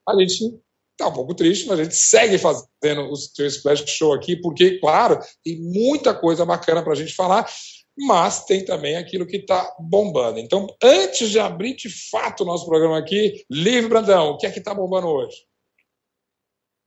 A 0.06 0.20
gente 0.20 0.60
Está 1.00 1.08
um 1.08 1.14
pouco 1.14 1.34
triste, 1.34 1.66
mas 1.66 1.80
a 1.80 1.84
gente 1.84 1.96
segue 1.96 2.36
fazendo 2.36 3.10
o 3.10 3.16
seu 3.16 3.46
Splash 3.46 3.86
Show 3.86 4.12
aqui, 4.12 4.36
porque, 4.36 4.78
claro, 4.78 5.18
tem 5.42 5.58
muita 5.58 6.12
coisa 6.12 6.44
bacana 6.44 6.82
para 6.82 6.92
a 6.92 6.94
gente 6.94 7.14
falar, 7.14 7.50
mas 7.96 8.44
tem 8.44 8.66
também 8.66 8.98
aquilo 8.98 9.26
que 9.26 9.38
está 9.38 9.74
bombando. 9.80 10.38
Então, 10.38 10.66
antes 10.82 11.30
de 11.30 11.40
abrir 11.40 11.74
de 11.74 11.88
fato 12.10 12.42
o 12.42 12.46
nosso 12.46 12.66
programa 12.66 12.98
aqui, 12.98 13.46
Livre 13.50 13.88
Brandão, 13.88 14.32
o 14.32 14.36
que 14.36 14.44
é 14.46 14.50
que 14.50 14.58
está 14.58 14.74
bombando 14.74 15.06
hoje? 15.06 15.38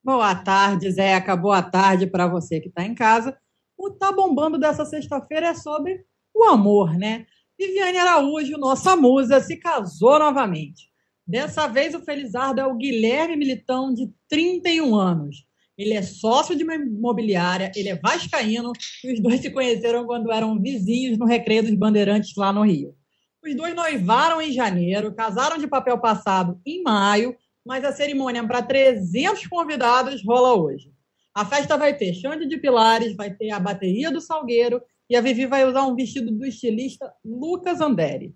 Boa 0.03 0.35
tarde, 0.35 0.91
Zeca. 0.91 1.35
Boa 1.35 1.63
tarde 1.63 2.05
para 2.05 2.27
você 2.27 2.59
que 2.59 2.67
está 2.67 2.83
em 2.83 2.93
casa. 2.93 3.35
O 3.75 3.89
Tá 3.89 4.11
Bombando 4.11 4.59
dessa 4.59 4.85
sexta-feira 4.85 5.47
é 5.47 5.55
sobre 5.55 6.05
o 6.35 6.43
amor, 6.43 6.95
né? 6.99 7.25
Viviane 7.57 7.97
Araújo, 7.97 8.59
nossa 8.59 8.95
musa, 8.95 9.41
se 9.41 9.57
casou 9.57 10.19
novamente. 10.19 10.92
Dessa 11.25 11.67
vez, 11.67 11.95
o 11.95 12.01
Felizardo 12.01 12.59
é 12.59 12.65
o 12.65 12.75
Guilherme 12.75 13.37
Militão, 13.37 13.93
de 13.93 14.11
31 14.29 14.95
anos. 14.95 15.45
Ele 15.77 15.93
é 15.93 16.01
sócio 16.01 16.55
de 16.55 16.63
uma 16.63 16.75
imobiliária, 16.75 17.71
ele 17.75 17.89
é 17.89 17.95
vascaíno, 17.95 18.71
e 19.03 19.13
os 19.13 19.19
dois 19.19 19.41
se 19.41 19.49
conheceram 19.49 20.05
quando 20.05 20.31
eram 20.31 20.61
vizinhos 20.61 21.17
no 21.17 21.25
Recreio 21.25 21.63
dos 21.63 21.73
Bandeirantes, 21.73 22.35
lá 22.35 22.51
no 22.51 22.63
Rio. 22.63 22.95
Os 23.43 23.55
dois 23.55 23.73
noivaram 23.73 24.41
em 24.41 24.51
janeiro, 24.51 25.13
casaram 25.15 25.57
de 25.57 25.67
papel 25.67 25.97
passado 25.99 26.59
em 26.65 26.83
maio, 26.83 27.35
mas 27.65 27.83
a 27.83 27.91
cerimônia 27.91 28.45
para 28.45 28.61
300 28.61 29.47
convidados 29.47 30.23
rola 30.23 30.53
hoje. 30.53 30.91
A 31.33 31.45
festa 31.45 31.77
vai 31.77 31.97
ter 31.97 32.13
Xande 32.13 32.47
de 32.47 32.57
Pilares, 32.57 33.15
vai 33.15 33.33
ter 33.33 33.49
a 33.49 33.59
bateria 33.59 34.11
do 34.11 34.21
Salgueiro 34.21 34.81
e 35.09 35.15
a 35.15 35.21
Vivi 35.21 35.45
vai 35.45 35.67
usar 35.67 35.85
um 35.85 35.95
vestido 35.95 36.31
do 36.31 36.45
estilista 36.45 37.11
Lucas 37.25 37.81
Anderi. 37.81 38.35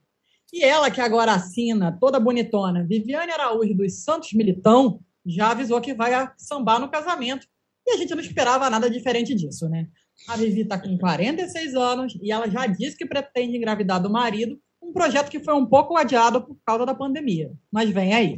E 0.54 0.64
ela, 0.64 0.90
que 0.90 1.02
agora 1.02 1.34
assina, 1.34 1.98
toda 2.00 2.20
bonitona, 2.20 2.86
Viviane 2.86 3.32
Araújo 3.32 3.76
dos 3.76 4.04
Santos 4.04 4.34
Militão, 4.34 5.00
já 5.26 5.52
avisou 5.52 5.82
que 5.82 5.94
vai 5.94 6.32
sambar 6.38 6.80
no 6.80 6.90
casamento. 6.90 7.46
E 7.86 7.92
a 7.92 7.98
gente 7.98 8.14
não 8.16 8.22
esperava 8.22 8.70
nada 8.70 8.90
diferente 8.90 9.36
disso, 9.36 9.68
né? 9.70 9.88
A 10.28 10.36
Vivi 10.36 10.62
está 10.62 10.78
com 10.80 10.98
46 10.98 11.76
anos 11.76 12.18
e 12.22 12.32
ela 12.32 12.50
já 12.50 12.66
disse 12.66 12.98
que 12.98 13.06
pretende 13.06 13.58
engravidar 13.58 14.02
do 14.02 14.10
marido, 14.10 14.60
um 14.82 14.92
projeto 14.92 15.30
que 15.30 15.40
foi 15.40 15.54
um 15.54 15.66
pouco 15.66 15.96
adiado 15.96 16.42
por 16.44 16.58
causa 16.66 16.86
da 16.86 16.96
pandemia. 16.96 17.52
Mas 17.72 17.90
vem 17.90 18.14
aí. 18.14 18.38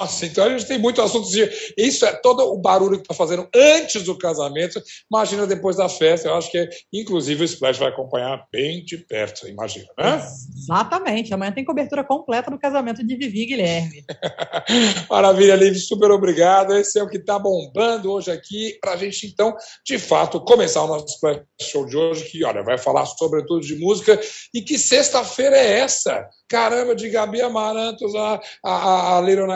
Nossa, 0.00 0.24
então 0.24 0.44
a 0.46 0.48
gente 0.48 0.66
tem 0.66 0.78
muito 0.78 1.02
assunto. 1.02 1.28
Isso 1.76 2.06
é 2.06 2.12
todo 2.12 2.40
o 2.54 2.56
barulho 2.56 2.96
que 2.96 3.02
está 3.02 3.12
fazendo 3.12 3.46
antes 3.54 4.02
do 4.02 4.16
casamento. 4.16 4.82
Imagina 5.12 5.46
depois 5.46 5.76
da 5.76 5.90
festa. 5.90 6.28
Eu 6.28 6.36
acho 6.36 6.50
que, 6.50 6.66
inclusive, 6.90 7.42
o 7.42 7.44
Splash 7.44 7.78
vai 7.78 7.88
acompanhar 7.88 8.46
bem 8.50 8.82
de 8.82 8.96
perto, 8.96 9.46
imagina, 9.46 9.88
né? 9.98 10.26
Exatamente. 10.56 11.34
Amanhã 11.34 11.52
tem 11.52 11.66
cobertura 11.66 12.02
completa 12.02 12.50
do 12.50 12.58
casamento 12.58 13.06
de 13.06 13.14
Vivi 13.14 13.42
e 13.42 13.46
Guilherme. 13.46 14.04
Maravilha, 15.10 15.54
Liv. 15.54 15.76
Super 15.76 16.10
obrigado. 16.12 16.74
Esse 16.74 16.98
é 16.98 17.02
o 17.02 17.08
que 17.08 17.18
está 17.18 17.38
bombando 17.38 18.10
hoje 18.10 18.30
aqui. 18.30 18.78
Para 18.80 18.92
a 18.92 18.96
gente, 18.96 19.26
então, 19.26 19.54
de 19.84 19.98
fato, 19.98 20.40
começar 20.40 20.82
o 20.82 20.86
nosso 20.86 21.08
Splash 21.08 21.42
Show 21.60 21.84
de 21.84 21.98
hoje, 21.98 22.24
que, 22.24 22.42
olha, 22.42 22.62
vai 22.62 22.78
falar 22.78 23.04
sobretudo 23.04 23.60
de 23.60 23.74
música. 23.74 24.18
E 24.54 24.62
que 24.62 24.78
sexta-feira 24.78 25.58
é 25.58 25.80
essa? 25.80 26.26
Caramba, 26.48 26.94
de 26.94 27.08
Gabi 27.10 27.42
Amarantos 27.42 28.14
a, 28.14 28.40
a, 28.64 29.18
a 29.18 29.20
Little 29.20 29.46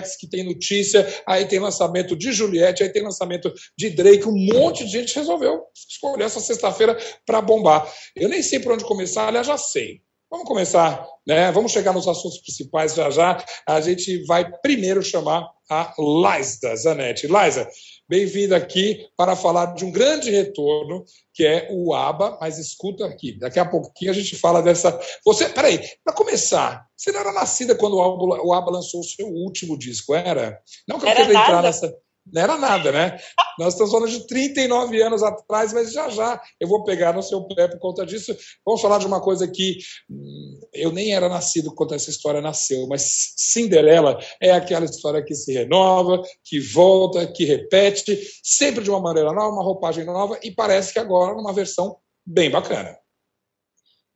Que 0.00 0.28
tem 0.28 0.44
notícia, 0.44 1.06
aí 1.26 1.46
tem 1.46 1.58
lançamento 1.58 2.16
de 2.16 2.32
Juliette, 2.32 2.82
aí 2.82 2.88
tem 2.92 3.02
lançamento 3.02 3.52
de 3.76 3.90
Drake, 3.90 4.28
um 4.28 4.36
monte 4.36 4.84
de 4.84 4.90
gente 4.90 5.14
resolveu 5.14 5.62
escolher 5.88 6.24
essa 6.24 6.40
sexta-feira 6.40 6.96
para 7.26 7.40
bombar. 7.40 7.90
Eu 8.14 8.28
nem 8.28 8.42
sei 8.42 8.60
por 8.60 8.72
onde 8.72 8.84
começar, 8.84 9.28
aliás, 9.28 9.46
já 9.46 9.56
sei. 9.56 10.00
Vamos 10.30 10.48
começar, 10.48 11.06
né? 11.26 11.52
Vamos 11.52 11.70
chegar 11.70 11.92
nos 11.92 12.08
assuntos 12.08 12.38
principais 12.38 12.94
já 12.94 13.08
já. 13.10 13.44
A 13.68 13.80
gente 13.80 14.24
vai 14.24 14.50
primeiro 14.60 15.02
chamar 15.02 15.48
a 15.70 15.94
Liza 15.98 16.76
Zanetti. 16.76 17.26
Liza, 17.26 17.68
bem-vinda 18.08 18.56
aqui 18.56 19.06
para 19.16 19.34
falar 19.34 19.74
de 19.74 19.84
um 19.84 19.90
grande 19.90 20.30
retorno, 20.30 21.04
que 21.32 21.44
é 21.44 21.68
o 21.70 21.94
ABBA, 21.94 22.38
mas 22.40 22.58
escuta 22.58 23.06
aqui, 23.06 23.38
daqui 23.38 23.58
a 23.58 23.64
pouquinho 23.64 24.10
a 24.10 24.14
gente 24.14 24.36
fala 24.36 24.62
dessa... 24.62 24.98
Você, 25.24 25.48
peraí, 25.48 25.80
para 26.04 26.14
começar, 26.14 26.86
você 26.96 27.10
não 27.12 27.20
era 27.20 27.32
nascida 27.32 27.74
quando 27.74 27.96
o 27.96 28.52
ABBA 28.52 28.70
lançou 28.70 29.00
o 29.00 29.04
seu 29.04 29.26
último 29.26 29.78
disco, 29.78 30.14
era? 30.14 30.60
Não 30.86 30.98
que 30.98 31.06
eu 31.06 31.14
queira 31.14 31.30
entrar 31.30 31.62
nessa... 31.62 31.94
Não 32.32 32.42
era 32.42 32.56
nada, 32.56 32.90
né? 32.90 33.18
Nós 33.58 33.74
estamos 33.74 33.92
falando 33.92 34.10
de 34.10 34.26
39 34.26 35.02
anos 35.02 35.22
atrás, 35.22 35.72
mas 35.72 35.92
já 35.92 36.08
já 36.08 36.40
eu 36.58 36.66
vou 36.66 36.82
pegar 36.82 37.12
no 37.12 37.22
seu 37.22 37.42
pé 37.46 37.68
por 37.68 37.78
conta 37.78 38.04
disso. 38.06 38.34
Vamos 38.64 38.80
falar 38.80 38.98
de 38.98 39.06
uma 39.06 39.20
coisa 39.20 39.46
que 39.46 39.78
hum, 40.08 40.60
eu 40.72 40.90
nem 40.90 41.14
era 41.14 41.28
nascido 41.28 41.74
quando 41.74 41.94
essa 41.94 42.10
história 42.10 42.40
nasceu, 42.40 42.86
mas 42.88 43.34
Cinderela 43.36 44.18
é 44.40 44.52
aquela 44.52 44.84
história 44.84 45.22
que 45.22 45.34
se 45.34 45.52
renova, 45.52 46.22
que 46.42 46.58
volta, 46.60 47.26
que 47.26 47.44
repete, 47.44 48.18
sempre 48.42 48.82
de 48.82 48.90
uma 48.90 49.00
maneira 49.00 49.32
nova, 49.32 49.54
uma 49.54 49.64
roupagem 49.64 50.04
nova, 50.04 50.38
e 50.42 50.50
parece 50.50 50.92
que 50.92 50.98
agora 50.98 51.34
numa 51.34 51.52
versão 51.52 51.96
bem 52.26 52.50
bacana. 52.50 53.03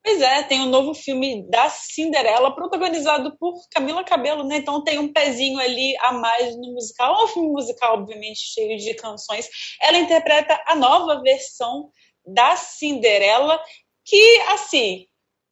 Pois 0.08 0.22
é, 0.22 0.42
tem 0.42 0.62
um 0.62 0.70
novo 0.70 0.94
filme 0.94 1.46
da 1.50 1.68
Cinderela, 1.68 2.54
protagonizado 2.54 3.36
por 3.36 3.52
Camila 3.70 4.02
Cabello, 4.02 4.42
né? 4.42 4.56
Então 4.56 4.82
tem 4.82 4.98
um 4.98 5.12
pezinho 5.12 5.58
ali 5.60 5.94
a 6.00 6.12
mais 6.12 6.56
no 6.56 6.72
musical. 6.72 7.14
É 7.14 7.24
um 7.24 7.28
filme 7.28 7.48
musical, 7.50 7.98
obviamente, 7.98 8.38
cheio 8.38 8.78
de 8.78 8.94
canções. 8.94 9.46
Ela 9.82 9.98
interpreta 9.98 10.58
a 10.66 10.74
nova 10.74 11.20
versão 11.20 11.90
da 12.26 12.56
Cinderela, 12.56 13.62
que, 14.02 14.40
assim, 14.48 15.04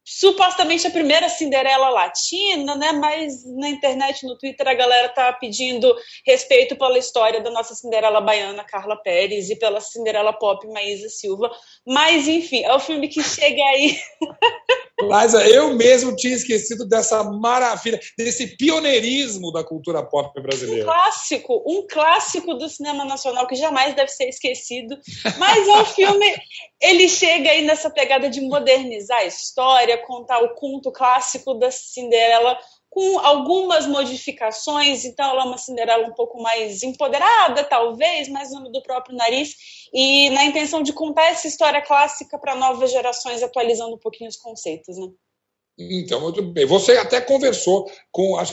supostamente 0.09 0.87
a 0.87 0.91
primeira 0.91 1.27
Cinderela 1.27 1.89
latina, 1.89 2.75
né? 2.75 2.93
Mas 2.93 3.43
na 3.45 3.67
internet, 3.67 4.25
no 4.25 4.37
Twitter, 4.37 4.65
a 4.65 4.73
galera 4.73 5.09
tá 5.09 5.33
pedindo 5.33 5.93
respeito 6.25 6.77
pela 6.77 6.97
história 6.97 7.41
da 7.41 7.51
nossa 7.51 7.75
Cinderela 7.75 8.21
baiana, 8.21 8.63
Carla 8.63 8.95
Pérez, 8.95 9.49
e 9.49 9.55
pela 9.57 9.81
Cinderela 9.81 10.31
pop, 10.31 10.65
Maísa 10.69 11.09
Silva. 11.09 11.51
Mas, 11.85 12.25
enfim, 12.25 12.63
é 12.63 12.73
o 12.73 12.79
filme 12.79 13.09
que 13.09 13.21
chega 13.21 13.61
aí. 13.61 13.99
Liza, 14.99 15.47
eu 15.47 15.75
mesmo 15.75 16.15
tinha 16.15 16.33
esquecido 16.33 16.87
dessa 16.87 17.23
maravilha, 17.23 17.99
desse 18.17 18.57
pioneirismo 18.57 19.51
da 19.51 19.63
cultura 19.63 20.03
pop 20.03 20.41
brasileira. 20.41 20.83
Um 20.83 20.85
clássico, 20.85 21.63
um 21.67 21.87
clássico 21.87 22.55
do 22.55 22.67
cinema 22.67 23.05
nacional 23.05 23.45
que 23.45 23.55
jamais 23.55 23.93
deve 23.93 24.09
ser 24.09 24.27
esquecido. 24.27 24.97
Mas 25.37 25.67
é 25.67 25.73
um 25.73 25.85
filme, 25.85 26.35
ele 26.81 27.07
chega 27.07 27.51
aí 27.51 27.63
nessa 27.63 27.91
pegada 27.91 28.27
de 28.27 28.41
modernizar 28.41 29.19
a 29.19 29.25
história, 29.25 30.03
contar 30.05 30.39
o 30.39 30.55
conto 30.55 30.91
clássico 30.91 31.53
da 31.53 31.69
Cinderela 31.69 32.57
com 32.97 33.19
algumas 33.19 33.85
modificações, 33.85 35.05
então 35.05 35.29
ela 35.29 35.43
é 35.43 35.45
uma 35.45 35.59
Cinderela 35.59 36.07
um 36.07 36.15
pouco 36.15 36.41
mais 36.41 36.81
empoderada, 36.81 37.63
talvez, 37.63 38.27
mais 38.27 38.51
no 38.51 38.71
do 38.71 38.81
próprio 38.81 39.15
nariz, 39.15 39.55
e 39.93 40.31
na 40.31 40.43
intenção 40.45 40.81
de 40.81 40.91
contar 40.91 41.27
essa 41.27 41.47
história 41.47 41.79
clássica 41.79 42.39
para 42.39 42.55
novas 42.55 42.91
gerações, 42.91 43.43
atualizando 43.43 43.93
um 43.93 43.99
pouquinho 43.99 44.27
os 44.27 44.35
conceitos, 44.35 44.97
né? 44.97 45.09
Então, 45.77 46.21
muito 46.21 46.41
bem. 46.41 46.65
Você 46.65 46.93
até 46.93 47.21
conversou 47.21 47.85
com 48.11 48.35
a 48.35 48.43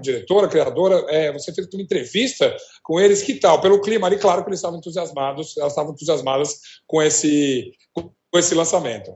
diretora, 0.00 0.46
a 0.46 0.50
criadora, 0.50 1.04
é, 1.10 1.30
você 1.30 1.52
fez 1.52 1.68
uma 1.70 1.82
entrevista 1.82 2.56
com 2.82 2.98
eles, 2.98 3.20
que 3.20 3.34
tal? 3.34 3.60
Pelo 3.60 3.82
clima 3.82 4.06
ali, 4.06 4.18
claro 4.18 4.42
que 4.42 4.48
eles 4.48 4.60
estavam 4.60 4.78
entusiasmados, 4.78 5.54
elas 5.58 5.72
estavam 5.72 5.92
entusiasmadas 5.92 6.58
com 6.86 7.02
esse, 7.02 7.70
com 7.92 8.38
esse 8.38 8.54
lançamento. 8.54 9.14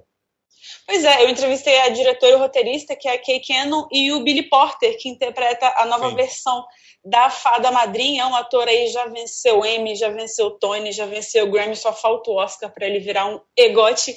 Pois 0.87 1.05
é, 1.05 1.25
eu 1.25 1.29
entrevistei 1.29 1.81
a 1.81 1.89
diretora 1.89 2.37
e 2.37 2.39
roteirista, 2.39 2.95
que 2.95 3.09
é 3.09 3.15
a 3.15 3.19
Kay 3.19 3.41
Cannon, 3.41 3.89
e 3.91 4.13
o 4.13 4.23
Billy 4.23 4.49
Porter, 4.49 4.97
que 4.99 5.09
interpreta 5.09 5.75
a 5.77 5.85
nova 5.85 6.11
Sim. 6.11 6.15
versão 6.15 6.65
da 7.05 7.29
Fada 7.29 7.73
Madrinha. 7.73 8.23
É 8.23 8.27
um 8.27 8.37
ator 8.37 8.69
aí, 8.69 8.87
já 8.89 9.07
venceu 9.07 9.65
Emmy, 9.65 9.97
já 9.97 10.09
venceu 10.11 10.51
Tony, 10.53 10.93
já 10.93 11.05
venceu 11.05 11.51
Grammy, 11.51 11.75
só 11.75 11.93
falta 11.93 12.31
o 12.31 12.37
Oscar 12.37 12.73
para 12.73 12.87
ele 12.87 13.01
virar 13.01 13.27
um 13.27 13.41
egote. 13.57 14.17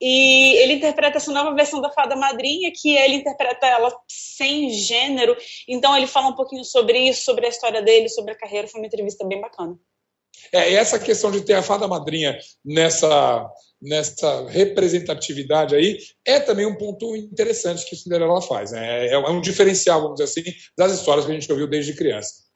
E 0.00 0.56
ele 0.56 0.74
interpreta 0.74 1.18
essa 1.18 1.32
nova 1.32 1.54
versão 1.54 1.80
da 1.82 1.90
Fada 1.90 2.16
Madrinha, 2.16 2.70
que 2.74 2.96
ele 2.96 3.16
interpreta 3.16 3.66
ela 3.66 3.94
sem 4.08 4.70
gênero. 4.70 5.36
Então 5.68 5.94
ele 5.94 6.06
fala 6.06 6.28
um 6.28 6.34
pouquinho 6.34 6.64
sobre 6.64 6.98
isso, 6.98 7.24
sobre 7.24 7.46
a 7.46 7.50
história 7.50 7.82
dele, 7.82 8.08
sobre 8.08 8.32
a 8.32 8.38
carreira. 8.38 8.68
Foi 8.68 8.80
uma 8.80 8.86
entrevista 8.86 9.24
bem 9.26 9.40
bacana. 9.40 9.78
É, 10.52 10.74
essa 10.74 10.98
questão 10.98 11.30
de 11.30 11.42
ter 11.42 11.54
a 11.54 11.62
Fada 11.62 11.88
Madrinha 11.88 12.38
nessa 12.64 13.50
nessa 13.80 14.48
representatividade 14.48 15.74
aí, 15.74 15.98
é 16.24 16.40
também 16.40 16.66
um 16.66 16.76
ponto 16.76 17.14
interessante 17.14 17.88
que 17.88 17.96
Cinderela 17.96 18.40
faz. 18.40 18.72
Né? 18.72 19.08
É, 19.08 19.12
é 19.12 19.28
um 19.28 19.40
diferencial, 19.40 20.00
vamos 20.00 20.16
dizer 20.18 20.30
assim, 20.30 20.56
das 20.76 20.92
histórias 20.92 21.26
que 21.26 21.32
a 21.32 21.34
gente 21.34 21.50
ouviu 21.50 21.68
desde 21.68 21.94
criança. 21.94 22.46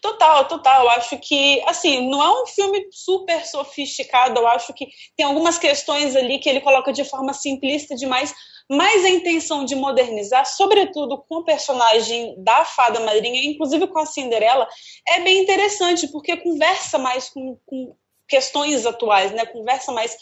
Total, 0.00 0.46
total. 0.46 0.84
Eu 0.84 0.90
acho 0.90 1.18
que, 1.18 1.62
assim, 1.66 2.08
não 2.08 2.22
é 2.22 2.42
um 2.42 2.46
filme 2.46 2.86
super 2.90 3.44
sofisticado. 3.44 4.40
Eu 4.40 4.48
acho 4.48 4.72
que 4.72 4.86
tem 5.16 5.26
algumas 5.26 5.58
questões 5.58 6.16
ali 6.16 6.38
que 6.38 6.48
ele 6.48 6.60
coloca 6.60 6.92
de 6.92 7.04
forma 7.04 7.34
simplista 7.34 7.94
demais, 7.94 8.34
mas 8.70 9.04
a 9.04 9.10
intenção 9.10 9.64
de 9.64 9.74
modernizar, 9.74 10.46
sobretudo 10.46 11.18
com 11.28 11.36
o 11.36 11.44
personagem 11.44 12.34
da 12.42 12.64
Fada 12.64 13.00
Madrinha, 13.00 13.42
inclusive 13.44 13.86
com 13.88 13.98
a 13.98 14.06
Cinderela, 14.06 14.68
é 15.06 15.20
bem 15.20 15.42
interessante, 15.42 16.08
porque 16.08 16.36
conversa 16.36 16.98
mais 16.98 17.28
com, 17.28 17.58
com 17.66 17.94
questões 18.28 18.86
atuais, 18.86 19.32
né? 19.32 19.46
Conversa 19.46 19.92
mais 19.92 20.16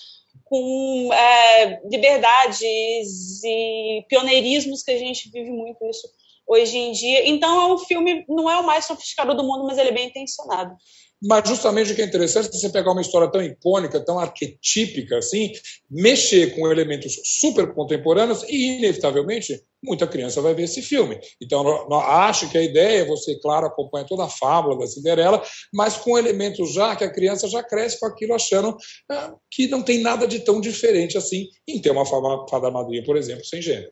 com 0.45 1.13
é, 1.13 1.81
liberdades 1.89 3.43
e 3.43 4.05
pioneirismos 4.09 4.83
que 4.83 4.93
a 4.93 4.99
gente 4.99 5.31
vive 5.31 5.51
muito 5.51 5.85
isso 5.87 6.09
hoje 6.47 6.79
em 6.79 6.93
dia. 6.93 7.29
Então, 7.29 7.61
é 7.61 7.75
um 7.75 7.79
filme, 7.79 8.25
não 8.29 8.49
é 8.49 8.57
o 8.59 8.65
mais 8.65 8.85
sofisticado 8.85 9.35
do 9.35 9.43
mundo, 9.43 9.65
mas 9.65 9.79
ele 9.79 9.89
é 9.89 9.93
bem 9.93 10.09
intencionado. 10.09 10.77
Mas 11.23 11.49
justamente 11.49 11.93
o 11.93 11.97
que 11.97 12.03
é 12.03 12.05
interessante 12.05 12.49
é 12.49 12.53
você 12.53 12.69
pegar 12.69 12.93
uma 12.93 13.01
história 13.01 13.31
tão 13.31 13.43
icônica, 13.43 14.05
tão 14.05 14.19
arquetípica 14.19 15.17
assim, 15.19 15.53
mexer 15.91 16.55
com 16.55 16.71
elementos 16.71 17.19
super 17.25 17.73
contemporâneos 17.73 18.43
e, 18.45 18.77
inevitavelmente, 18.77 19.63
muita 19.83 20.07
criança 20.07 20.43
vai 20.43 20.53
ver 20.53 20.65
esse 20.65 20.83
filme. 20.83 21.19
Então, 21.41 21.91
acho 21.95 22.51
que 22.51 22.59
a 22.59 22.63
ideia 22.63 23.01
é 23.01 23.05
você, 23.05 23.35
claro, 23.41 23.67
acompanha 23.67 24.07
toda 24.07 24.25
a 24.25 24.29
fábula 24.29 24.79
da 24.79 24.87
Cinderela, 24.87 25.43
mas 25.73 25.97
com 25.97 26.19
elementos 26.19 26.73
já 26.75 26.95
que 26.95 27.05
a 27.05 27.13
criança 27.13 27.49
já 27.49 27.63
cresce 27.63 27.99
com 27.99 28.07
aquilo 28.07 28.35
achando 28.35 28.77
ah, 29.11 29.35
que 29.51 29.69
não 29.69 29.83
tem 29.83 30.01
nada 30.01 30.27
de 30.27 30.41
tão 30.41 30.61
diferente 30.61 31.17
assim 31.17 31.49
em 31.67 31.81
ter 31.81 31.91
uma 31.91 32.05
fada 32.05 32.71
madrinha, 32.71 33.05
por 33.05 33.17
exemplo, 33.17 33.45
sem 33.45 33.63
gênero. 33.63 33.91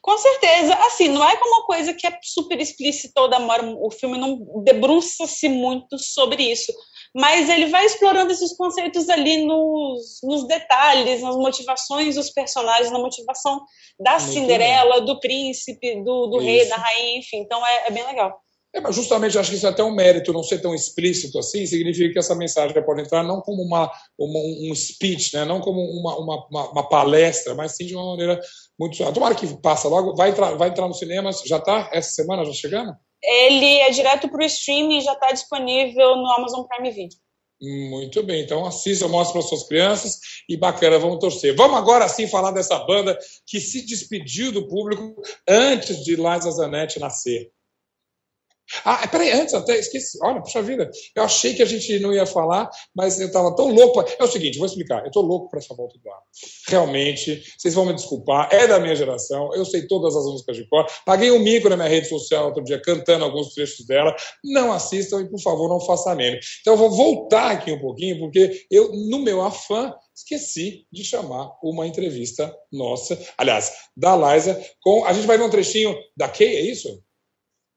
Com 0.00 0.18
certeza, 0.18 0.74
assim, 0.86 1.08
não 1.08 1.26
é 1.26 1.36
como 1.36 1.54
uma 1.56 1.66
coisa 1.66 1.94
que 1.94 2.06
é 2.06 2.18
super 2.22 2.60
explícita 2.60 3.12
toda 3.14 3.38
hora, 3.38 3.64
o 3.64 3.90
filme 3.90 4.18
não 4.18 4.38
debruça-se 4.62 5.48
muito 5.48 5.98
sobre 5.98 6.42
isso, 6.42 6.72
mas 7.14 7.48
ele 7.48 7.66
vai 7.66 7.84
explorando 7.84 8.32
esses 8.32 8.56
conceitos 8.56 9.08
ali 9.08 9.44
nos, 9.44 10.20
nos 10.22 10.46
detalhes, 10.46 11.22
nas 11.22 11.36
motivações 11.36 12.14
dos 12.14 12.30
personagens, 12.30 12.90
na 12.90 12.98
motivação 12.98 13.60
da 13.98 14.18
muito 14.18 14.32
Cinderela, 14.32 14.96
bem. 14.96 15.04
do 15.04 15.20
príncipe, 15.20 16.02
do, 16.02 16.26
do 16.26 16.38
rei, 16.38 16.66
da 16.68 16.76
rainha, 16.76 17.18
enfim, 17.18 17.38
então 17.38 17.64
é, 17.66 17.88
é 17.88 17.90
bem 17.90 18.04
legal. 18.06 18.40
É, 18.74 18.80
mas 18.80 18.96
justamente 18.96 19.38
acho 19.38 19.50
que 19.50 19.56
isso 19.56 19.66
é 19.66 19.70
até 19.70 19.84
um 19.84 19.94
mérito 19.94 20.32
não 20.32 20.42
ser 20.42 20.60
tão 20.60 20.74
explícito 20.74 21.38
assim, 21.38 21.66
significa 21.66 22.10
que 22.10 22.18
essa 22.18 22.34
mensagem 22.34 22.82
pode 22.82 23.02
entrar 23.02 23.22
não 23.22 23.42
como 23.42 23.62
uma, 23.62 23.92
uma 24.18 24.40
um 24.40 24.74
speech, 24.74 25.34
né? 25.34 25.44
não 25.44 25.60
como 25.60 25.78
uma, 25.80 26.16
uma, 26.18 26.70
uma, 26.70 26.88
palestra, 26.88 27.54
mas 27.54 27.72
sim 27.72 27.84
de 27.84 27.94
uma 27.94 28.12
maneira 28.12 28.40
muito. 28.78 28.96
Tomara 29.12 29.34
que 29.34 29.46
passa 29.60 29.88
logo. 29.88 30.14
Vai 30.14 30.30
entrar, 30.30 30.56
vai 30.56 30.70
entrar 30.70 30.88
no 30.88 30.94
cinema, 30.94 31.30
já 31.44 31.58
está? 31.58 31.90
Essa 31.92 32.12
semana 32.12 32.46
já 32.46 32.52
chegando? 32.52 32.96
Ele 33.22 33.78
é 33.78 33.90
direto 33.90 34.28
para 34.28 34.42
o 34.42 34.46
streaming 34.46 34.98
e 34.98 35.02
já 35.02 35.12
está 35.12 35.30
disponível 35.30 36.16
no 36.16 36.32
Amazon 36.32 36.64
Prime 36.64 36.90
Video. 36.90 37.18
Muito 37.60 38.24
bem, 38.24 38.42
então 38.42 38.66
assista, 38.66 39.06
mostre 39.06 39.38
para 39.38 39.48
suas 39.48 39.68
crianças 39.68 40.18
e 40.48 40.56
bacana, 40.56 40.98
vamos 40.98 41.20
torcer. 41.20 41.54
Vamos 41.54 41.76
agora 41.76 42.08
sim 42.08 42.26
falar 42.26 42.50
dessa 42.50 42.76
banda 42.80 43.16
que 43.46 43.60
se 43.60 43.86
despediu 43.86 44.50
do 44.50 44.66
público 44.66 45.14
antes 45.48 46.02
de 46.02 46.16
Liza 46.16 46.50
Zanetti 46.50 46.98
nascer. 46.98 47.52
Ah, 48.84 49.06
peraí, 49.08 49.30
antes 49.32 49.54
até 49.54 49.78
esqueci. 49.78 50.18
Olha, 50.22 50.40
puxa 50.40 50.62
vida, 50.62 50.90
eu 51.14 51.22
achei 51.22 51.54
que 51.54 51.62
a 51.62 51.66
gente 51.66 51.98
não 51.98 52.12
ia 52.12 52.26
falar, 52.26 52.70
mas 52.94 53.20
eu 53.20 53.26
estava 53.26 53.54
tão 53.54 53.68
louco. 53.70 54.04
É 54.18 54.24
o 54.24 54.26
seguinte, 54.26 54.58
vou 54.58 54.66
explicar. 54.66 55.00
Eu 55.00 55.08
estou 55.08 55.22
louco 55.22 55.48
para 55.48 55.58
essa 55.58 55.74
volta 55.74 55.98
do 55.98 56.10
ar. 56.10 56.20
Realmente, 56.68 57.42
vocês 57.58 57.74
vão 57.74 57.84
me 57.84 57.94
desculpar, 57.94 58.48
é 58.52 58.66
da 58.66 58.78
minha 58.78 58.94
geração, 58.94 59.54
eu 59.54 59.64
sei 59.64 59.86
todas 59.86 60.16
as 60.16 60.24
músicas 60.24 60.56
de 60.56 60.68
cor. 60.68 60.86
Paguei 61.04 61.30
um 61.30 61.38
mico 61.38 61.68
na 61.68 61.76
minha 61.76 61.88
rede 61.88 62.08
social 62.08 62.46
outro 62.46 62.62
dia 62.64 62.80
cantando 62.80 63.24
alguns 63.24 63.54
trechos 63.54 63.86
dela. 63.86 64.14
Não 64.44 64.72
assistam 64.72 65.20
e, 65.20 65.28
por 65.28 65.40
favor, 65.40 65.68
não 65.68 65.80
façam 65.80 66.14
meme. 66.16 66.38
Então, 66.60 66.74
eu 66.74 66.78
vou 66.78 66.90
voltar 66.90 67.50
aqui 67.52 67.72
um 67.72 67.80
pouquinho, 67.80 68.18
porque 68.18 68.66
eu, 68.70 68.92
no 68.92 69.20
meu 69.20 69.42
afã, 69.42 69.94
esqueci 70.14 70.86
de 70.92 71.04
chamar 71.04 71.52
uma 71.62 71.86
entrevista 71.86 72.54
nossa, 72.70 73.18
aliás, 73.36 73.72
da 73.96 74.16
Liza, 74.16 74.60
com. 74.80 75.04
A 75.04 75.12
gente 75.12 75.26
vai 75.26 75.38
ver 75.38 75.44
um 75.44 75.50
trechinho 75.50 75.96
da 76.16 76.28
Kay, 76.28 76.56
é 76.56 76.60
isso? 76.60 77.02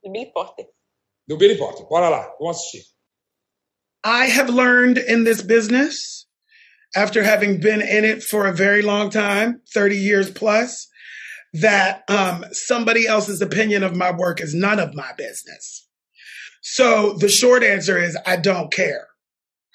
Billy 0.03 0.31
Porter. 0.31 0.74
Do 1.27 1.37
Billy 1.37 1.57
Porter. 1.57 1.83
Bora 1.89 2.09
lá, 2.09 2.27
vamos 2.39 2.57
assistir. 2.57 2.83
I 4.03 4.25
have 4.25 4.49
learned 4.49 4.99
in 4.99 5.23
this 5.23 5.41
business, 5.41 6.27
after 6.95 7.23
having 7.23 7.59
been 7.59 7.81
in 7.81 8.05
it 8.05 8.23
for 8.23 8.45
a 8.45 8.53
very 8.53 8.81
long 8.81 9.09
time 9.09 9.61
30 9.73 9.97
years 9.97 10.29
plus, 10.29 10.87
that 11.53 12.03
um, 12.09 12.45
somebody 12.51 13.07
else's 13.07 13.41
opinion 13.41 13.83
of 13.83 13.95
my 13.95 14.11
work 14.11 14.41
is 14.41 14.53
none 14.53 14.79
of 14.79 14.93
my 14.93 15.11
business. 15.17 15.87
So 16.61 17.13
the 17.13 17.29
short 17.29 17.63
answer 17.63 17.97
is 17.97 18.17
I 18.25 18.37
don't 18.37 18.71
care. 18.71 19.07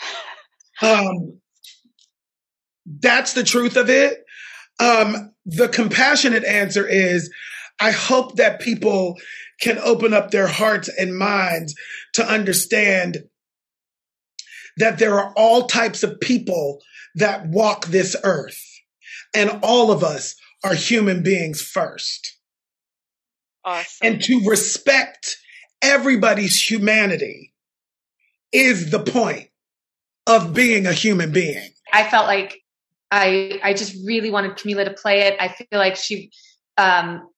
Um, 0.82 1.38
that's 2.86 3.34
the 3.34 3.44
truth 3.44 3.76
of 3.76 3.90
it. 3.90 4.24
Um, 4.78 5.34
the 5.44 5.68
compassionate 5.68 6.42
answer 6.42 6.86
is 6.88 7.30
I 7.80 7.90
hope 7.92 8.36
that 8.36 8.60
people 8.60 9.16
can 9.60 9.78
open 9.78 10.12
up 10.12 10.30
their 10.30 10.46
hearts 10.46 10.88
and 10.88 11.16
minds 11.16 11.74
to 12.14 12.26
understand 12.26 13.18
that 14.76 14.98
there 14.98 15.18
are 15.18 15.32
all 15.36 15.66
types 15.66 16.02
of 16.02 16.20
people 16.20 16.80
that 17.14 17.46
walk 17.48 17.86
this 17.86 18.16
earth 18.22 18.62
and 19.34 19.60
all 19.62 19.90
of 19.90 20.02
us 20.02 20.36
are 20.64 20.74
human 20.74 21.22
beings 21.22 21.60
first. 21.60 22.38
Awesome. 23.64 24.06
And 24.06 24.22
to 24.22 24.40
respect 24.46 25.36
everybody's 25.82 26.60
humanity 26.60 27.52
is 28.52 28.90
the 28.90 29.00
point 29.00 29.48
of 30.26 30.54
being 30.54 30.86
a 30.86 30.92
human 30.92 31.32
being. 31.32 31.70
I 31.92 32.08
felt 32.08 32.26
like 32.26 32.60
I 33.10 33.60
I 33.62 33.74
just 33.74 33.96
really 34.06 34.30
wanted 34.30 34.52
Camila 34.52 34.84
to 34.84 34.92
play 34.92 35.22
it. 35.22 35.36
I 35.40 35.48
feel 35.48 35.78
like 35.78 35.96
she 35.96 36.30
um, 36.78 37.28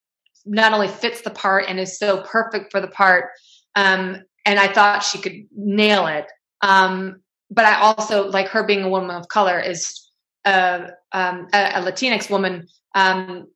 not 0.45 0.73
only 0.73 0.89
fits 0.89 1.23
the 1.23 1.31
part 1.31 1.67
and 1.69 1.79
is 1.79 1.99
so 1.99 2.23
perfect 2.23 2.71
for 2.71 2.81
the 2.81 2.89
part, 2.89 3.31
um, 3.75 4.23
and 4.45 4.59
I 4.59 4.73
thought 4.73 5.03
she 5.03 5.19
could 5.19 5.47
nail 5.55 6.07
it. 6.07 6.27
Um, 6.61 7.23
but 7.51 7.65
I 7.65 7.81
also 7.81 8.29
like 8.29 8.49
her 8.49 8.65
being 8.65 8.83
a 8.83 8.89
woman 8.89 9.15
of 9.15 9.29
color 9.29 9.61
is 9.61 10.09
uh, 10.45 10.89
um, 11.13 11.49
a, 11.53 11.65
a 11.75 11.83
Latinx 11.83 12.31
woman 12.31 12.67
um, 12.95 13.47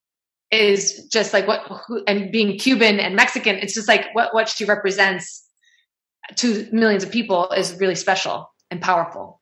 is 0.50 1.09
just 1.11 1.33
like 1.33 1.49
what 1.49 1.62
who, 1.87 2.05
and 2.07 2.31
being 2.31 2.59
Cuban 2.59 3.00
and 3.00 3.16
Mexican. 3.16 3.57
It's 3.57 3.75
just 3.75 3.88
like 3.88 4.07
what 4.12 4.35
what 4.35 4.49
she 4.49 4.64
represents 4.64 5.45
to 6.37 6.69
millions 6.73 7.05
of 7.05 7.11
people 7.11 7.50
is 7.50 7.78
really 7.81 7.95
special 7.95 8.52
and 8.71 8.81
powerful. 8.81 9.36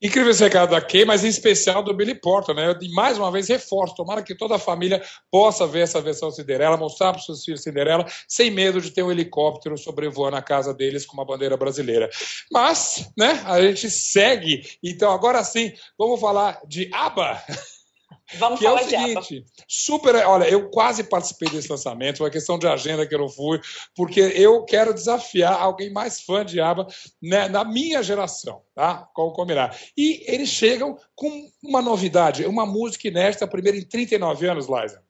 Incrível 0.00 0.30
esse 0.30 0.44
recado 0.44 0.70
da 0.70 0.80
Kay, 0.80 1.04
mas 1.04 1.24
em 1.24 1.28
especial 1.28 1.82
do 1.82 1.92
Billy 1.92 2.14
Porter, 2.14 2.54
né? 2.54 2.72
E 2.80 2.88
mais 2.92 3.18
uma 3.18 3.32
vez 3.32 3.48
reforço, 3.48 3.96
tomara 3.96 4.22
que 4.22 4.32
toda 4.32 4.54
a 4.54 4.58
família 4.58 5.02
possa 5.28 5.66
ver 5.66 5.80
essa 5.80 6.00
versão 6.00 6.30
Cinderela, 6.30 6.76
mostrar 6.76 7.10
para 7.10 7.18
os 7.18 7.26
seus 7.26 7.44
filhos 7.44 7.62
Cinderela, 7.62 8.06
sem 8.28 8.48
medo 8.48 8.80
de 8.80 8.92
ter 8.92 9.02
um 9.02 9.10
helicóptero 9.10 9.76
sobrevoando 9.76 10.36
a 10.36 10.42
casa 10.42 10.72
deles 10.72 11.04
com 11.04 11.14
uma 11.14 11.24
bandeira 11.24 11.56
brasileira. 11.56 12.08
Mas, 12.52 13.10
né, 13.18 13.42
a 13.44 13.60
gente 13.60 13.90
segue. 13.90 14.62
Então, 14.84 15.10
agora 15.10 15.42
sim, 15.42 15.72
vamos 15.98 16.20
falar 16.20 16.60
de 16.68 16.88
ABBA. 16.92 17.42
Vamos 18.34 18.58
que 18.58 18.66
é 18.66 18.68
falar 18.68 18.82
o 18.82 18.88
de 18.88 18.96
ABBA. 18.96 19.22
seguinte, 19.22 19.46
super, 19.66 20.14
olha, 20.26 20.44
eu 20.48 20.68
quase 20.70 21.04
participei 21.04 21.48
desse 21.48 21.70
lançamento, 21.70 22.22
uma 22.22 22.30
questão 22.30 22.58
de 22.58 22.66
agenda 22.66 23.06
que 23.06 23.14
eu 23.14 23.18
não 23.18 23.28
fui, 23.28 23.60
porque 23.94 24.20
eu 24.20 24.64
quero 24.64 24.92
desafiar 24.92 25.54
alguém 25.54 25.90
mais 25.90 26.20
fã 26.20 26.44
de 26.44 26.60
ABBA 26.60 26.86
né, 27.22 27.48
na 27.48 27.64
minha 27.64 28.02
geração, 28.02 28.62
tá? 28.74 29.08
Como 29.14 29.32
combinar. 29.32 29.76
E 29.96 30.24
eles 30.26 30.48
chegam 30.48 30.98
com 31.14 31.48
uma 31.62 31.80
novidade, 31.80 32.44
uma 32.44 32.66
música 32.66 33.08
inédita, 33.08 33.44
a 33.44 33.48
primeira 33.48 33.78
em 33.78 33.82
39 33.82 34.46
anos, 34.46 34.66
Liza. 34.68 35.07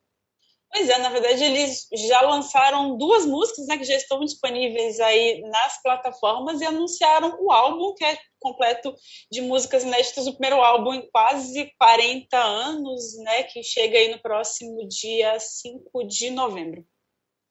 Pois 0.70 0.88
é, 0.88 0.98
na 0.98 1.08
verdade 1.08 1.42
eles 1.42 1.88
já 2.08 2.20
lançaram 2.20 2.96
duas 2.96 3.24
músicas, 3.24 3.66
né, 3.66 3.78
que 3.78 3.84
já 3.84 3.94
estão 3.94 4.20
disponíveis 4.20 5.00
aí 5.00 5.40
nas 5.40 5.82
plataformas 5.82 6.60
e 6.60 6.66
anunciaram 6.66 7.36
o 7.40 7.50
álbum 7.50 7.94
que 7.94 8.04
é 8.04 8.18
completo 8.38 8.94
de 9.32 9.40
músicas 9.40 9.82
inéditas, 9.82 10.26
o 10.26 10.32
primeiro 10.32 10.62
álbum 10.62 10.94
em 10.94 11.10
quase 11.10 11.72
40 11.78 12.36
anos, 12.38 13.16
né, 13.18 13.44
que 13.44 13.62
chega 13.62 13.98
aí 13.98 14.10
no 14.10 14.20
próximo 14.20 14.86
dia 14.86 15.38
5 15.40 16.04
de 16.04 16.30
novembro. 16.30 16.86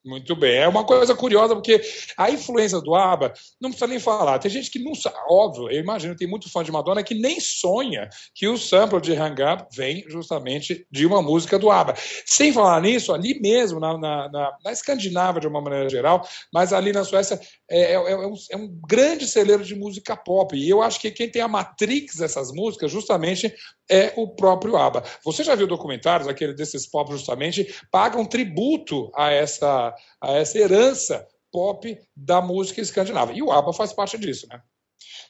Muito 0.08 0.38
bem. 0.38 0.56
É 0.56 0.68
uma 0.68 0.86
coisa 0.86 1.14
curiosa, 1.14 1.54
porque 1.54 1.82
a 2.18 2.32
influência 2.32 2.80
do 2.80 2.96
ABBA, 2.96 3.34
não 3.60 3.70
precisa 3.70 3.88
nem 3.88 4.00
falar. 4.00 4.40
Tem 4.40 4.50
gente 4.50 4.72
que 4.72 4.80
não 4.80 4.96
sabe, 4.96 5.18
óbvio, 5.30 5.70
eu 5.70 5.82
imagino, 5.82 6.16
tem 6.16 6.28
muito 6.28 6.50
fã 6.50 6.64
de 6.64 6.72
Madonna 6.72 7.04
que 7.04 7.14
nem 7.14 7.42
sonha 7.42 8.08
que 8.34 8.48
o 8.48 8.58
sample 8.58 9.02
de 9.02 9.14
Hang 9.14 9.42
Up 9.44 9.66
vem 9.76 10.06
justamente 10.08 10.88
de 10.90 11.06
uma 11.06 11.22
música 11.22 11.60
do 11.60 11.70
ABBA. 11.70 11.96
Sem 12.26 12.54
falar 12.54 12.82
nisso, 12.82 13.14
ali 13.14 13.38
mesmo, 13.42 13.82
na, 13.82 13.98
na, 13.98 14.30
na, 14.30 14.58
na 14.64 14.72
Escandinávia, 14.72 15.42
de 15.42 15.48
uma 15.48 15.60
maneira 15.60 15.90
geral, 15.90 16.26
mas 16.54 16.72
ali 16.72 16.94
na 16.94 17.04
Suécia, 17.04 17.38
é, 17.70 17.92
é, 17.92 17.94
é, 17.94 18.18
um, 18.18 18.34
é 18.52 18.56
um 18.56 18.80
grande 18.88 19.28
celeiro 19.28 19.64
de 19.66 19.76
música 19.76 20.16
pop. 20.16 20.56
E 20.56 20.70
eu 20.70 20.82
acho 20.82 21.02
que 21.02 21.12
quem 21.12 21.30
tem 21.30 21.42
a 21.42 21.50
matrix 21.50 22.16
dessas 22.16 22.50
músicas, 22.54 22.90
justamente, 22.90 23.54
é 23.90 24.14
o 24.16 24.30
próprio 24.30 24.78
ABBA. 24.78 25.04
Você 25.26 25.44
já 25.44 25.54
viu 25.54 25.68
documentários, 25.68 26.30
aquele 26.30 26.54
desses 26.54 26.90
pop, 26.90 27.12
justamente, 27.12 27.76
pagam 27.92 28.24
tributo 28.26 29.12
a 29.14 29.32
essa 29.32 29.94
a 30.22 30.34
essa 30.34 30.58
herança 30.58 31.28
pop 31.52 31.98
da 32.16 32.42
música 32.42 32.82
escandinava. 32.82 33.34
E 33.34 33.42
o 33.42 33.52
ABBA 33.52 33.74
faz 33.74 33.94
parte 33.94 34.18
disso, 34.18 34.48
né? 34.50 34.62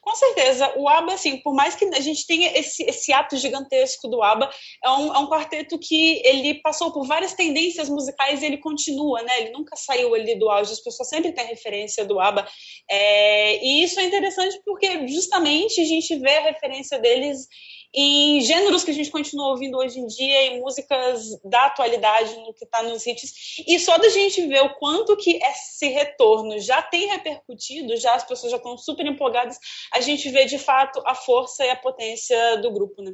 Com 0.01 0.15
certeza, 0.15 0.73
o 0.77 0.88
ABBA, 0.88 1.13
assim, 1.13 1.38
por 1.41 1.53
mais 1.53 1.75
que 1.75 1.84
a 1.84 1.99
gente 1.99 2.25
tenha 2.25 2.58
esse, 2.58 2.82
esse 2.84 3.12
ato 3.12 3.36
gigantesco 3.36 4.08
do 4.08 4.23
ABBA, 4.23 4.49
é 4.84 4.89
um, 4.89 5.13
é 5.13 5.19
um 5.19 5.30
quarteto 5.30 5.77
que 5.77 6.21
ele 6.25 6.62
passou 6.62 6.93
por 6.93 7.06
várias 7.06 7.34
tendências 7.34 7.89
musicais 7.89 8.41
e 8.41 8.45
ele 8.45 8.58
continua, 8.58 9.21
né? 9.21 9.41
Ele 9.41 9.51
nunca 9.51 9.75
saiu 9.75 10.15
ali 10.15 10.39
do 10.39 10.49
auge, 10.49 10.71
as 10.71 10.82
pessoas 10.82 11.10
sempre 11.10 11.34
têm 11.34 11.45
referência 11.47 12.06
do 12.06 12.21
ABBA. 12.21 12.47
É, 12.89 13.62
e 13.62 13.84
isso 13.84 13.99
é 13.99 14.06
interessante 14.06 14.58
porque 14.65 15.08
justamente 15.08 15.82
a 15.82 15.86
gente 15.86 16.15
vê 16.19 16.38
a 16.38 16.43
referência 16.43 16.97
deles 16.99 17.47
em 17.93 18.41
gêneros 18.41 18.84
que 18.84 18.91
a 18.91 18.93
gente 18.93 19.12
continua 19.12 19.50
ouvindo 19.50 19.78
hoje 19.78 20.00
em 20.00 20.08
dia, 20.08 20.47
em 20.47 20.60
músicas 20.60 21.39
da 21.43 21.65
atualidade, 21.65 22.36
no 22.38 22.54
que 22.54 22.65
está 22.65 22.84
nos 22.84 23.06
hits. 23.06 23.63
E 23.67 23.80
só 23.80 23.97
da 23.97 24.10
gente 24.10 24.45
ver 24.47 24.62
o 24.62 24.76
quanto 24.76 25.17
que 25.17 25.39
esse 25.43 25.88
retorno 25.88 26.60
já 26.60 26.82
tem 26.82 27.08
repercutido, 27.08 27.97
já 27.97 28.15
as 28.15 28.23
pessoas 28.23 28.52
já 28.52 28.58
estão 28.58 28.78
super 28.78 29.06
empolgadas, 29.06 29.58
a 29.93 30.02
gente 30.02 30.30
vê 30.30 30.45
de 30.45 30.58
fato 30.58 31.02
a 31.06 31.15
força 31.15 31.65
e 31.65 31.69
a 31.69 31.76
potência 31.76 32.58
do 32.58 32.71
grupo, 32.71 33.02
né? 33.02 33.13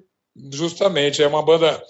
Justamente, 0.51 1.21
é 1.21 1.27
uma 1.27 1.43
banda 1.43 1.83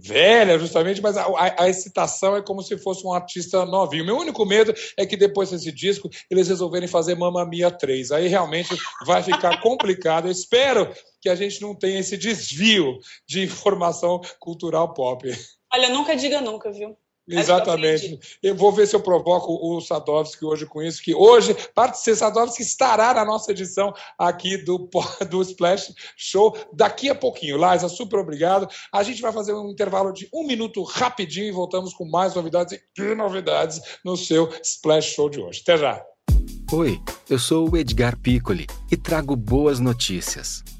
velha, 0.00 0.58
justamente, 0.58 1.02
mas 1.02 1.16
a, 1.16 1.24
a, 1.24 1.64
a, 1.64 1.68
excitação 1.68 2.36
é 2.36 2.42
como 2.42 2.62
se 2.62 2.78
fosse 2.78 3.06
um 3.06 3.12
artista 3.12 3.64
novinho. 3.66 4.04
Meu 4.04 4.16
único 4.16 4.44
medo 4.46 4.72
é 4.96 5.04
que 5.04 5.16
depois 5.16 5.50
desse 5.50 5.72
disco 5.72 6.08
eles 6.30 6.48
resolverem 6.48 6.88
fazer 6.88 7.14
Mamma 7.14 7.44
Mia 7.44 7.70
3. 7.70 8.12
Aí 8.12 8.28
realmente 8.28 8.76
vai 9.04 9.22
ficar 9.22 9.60
complicado. 9.62 10.26
Eu 10.26 10.32
espero 10.32 10.88
que 11.20 11.28
a 11.28 11.34
gente 11.34 11.60
não 11.60 11.74
tenha 11.74 11.98
esse 11.98 12.16
desvio 12.16 12.98
de 13.26 13.42
informação 13.42 14.20
cultural 14.38 14.94
pop. 14.94 15.28
Olha, 15.72 15.88
nunca 15.90 16.16
diga 16.16 16.40
nunca, 16.40 16.70
viu? 16.70 16.96
Exatamente. 17.28 18.18
Eu 18.42 18.54
vou 18.54 18.72
ver 18.72 18.86
se 18.86 18.96
eu 18.96 19.00
provoco 19.00 19.58
o 19.60 19.80
Sadovski 19.80 20.44
hoje 20.44 20.66
com 20.66 20.82
isso, 20.82 21.02
que 21.02 21.14
hoje, 21.14 21.54
parte 21.74 21.98
ser 21.98 22.16
Sadovski 22.16 22.62
estará 22.62 23.12
na 23.12 23.24
nossa 23.24 23.52
edição 23.52 23.92
aqui 24.18 24.56
do, 24.56 24.88
do 25.28 25.42
Splash 25.42 25.92
Show 26.16 26.56
daqui 26.72 27.10
a 27.10 27.14
pouquinho. 27.14 27.58
Liza, 27.58 27.88
super 27.88 28.20
obrigado. 28.20 28.68
A 28.92 29.02
gente 29.02 29.20
vai 29.20 29.32
fazer 29.32 29.52
um 29.52 29.70
intervalo 29.70 30.12
de 30.12 30.28
um 30.32 30.46
minuto 30.46 30.82
rapidinho 30.82 31.48
e 31.48 31.52
voltamos 31.52 31.92
com 31.92 32.04
mais 32.04 32.34
novidades 32.34 32.78
e 32.98 33.14
novidades 33.14 33.80
no 34.04 34.16
seu 34.16 34.48
Splash 34.62 35.14
Show 35.14 35.28
de 35.28 35.40
hoje. 35.40 35.60
Até 35.62 35.76
já. 35.76 36.02
Oi, 36.72 37.00
eu 37.28 37.38
sou 37.38 37.70
o 37.70 37.76
Edgar 37.76 38.18
Piccoli 38.18 38.66
e 38.90 38.96
trago 38.96 39.34
boas 39.34 39.80
notícias. 39.80 40.62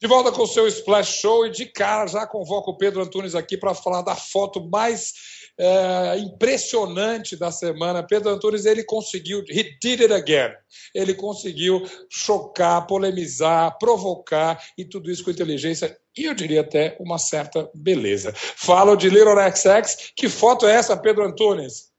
De 0.00 0.06
volta 0.06 0.30
com 0.30 0.42
o 0.42 0.46
seu 0.46 0.66
Splash 0.68 1.20
Show 1.20 1.46
e 1.46 1.50
de 1.50 1.66
cara 1.66 2.06
já 2.06 2.26
convoco 2.26 2.72
o 2.72 2.76
Pedro 2.76 3.02
Antunes 3.02 3.34
aqui 3.34 3.56
para 3.56 3.74
falar 3.74 4.02
da 4.02 4.14
foto 4.14 4.68
mais 4.68 5.12
é, 5.58 6.18
impressionante 6.18 7.34
da 7.34 7.50
semana. 7.50 8.06
Pedro 8.06 8.30
Antunes 8.30 8.66
ele 8.66 8.84
conseguiu, 8.84 9.42
he 9.48 9.64
did 9.80 10.02
it 10.02 10.12
again. 10.12 10.52
Ele 10.94 11.14
conseguiu 11.14 11.82
chocar, 12.10 12.86
polemizar, 12.86 13.78
provocar 13.78 14.62
e 14.76 14.84
tudo 14.84 15.10
isso 15.10 15.24
com 15.24 15.30
inteligência 15.30 15.96
e 16.16 16.24
eu 16.24 16.34
diria 16.34 16.62
até 16.62 16.96
uma 16.98 17.18
certa 17.18 17.70
beleza. 17.74 18.32
Falo 18.34 18.96
de 18.96 19.08
Little 19.08 19.34
XX. 19.34 20.12
Que 20.16 20.28
foto 20.28 20.66
é 20.66 20.74
essa, 20.74 20.96
Pedro 20.96 21.24
Antunes? 21.24 21.95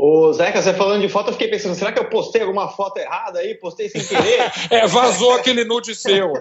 Ô, 0.00 0.32
Zeca, 0.32 0.62
você 0.62 0.72
falando 0.72 1.00
de 1.00 1.08
foto, 1.08 1.30
eu 1.30 1.32
fiquei 1.32 1.48
pensando, 1.48 1.74
será 1.74 1.90
que 1.90 1.98
eu 1.98 2.08
postei 2.08 2.40
alguma 2.40 2.68
foto 2.68 2.98
errada 2.98 3.40
aí? 3.40 3.56
Postei 3.56 3.88
sem 3.88 4.00
querer? 4.00 4.48
é, 4.70 4.86
vazou 4.86 5.32
aquele 5.32 5.64
nude 5.64 5.92
seu. 5.92 6.34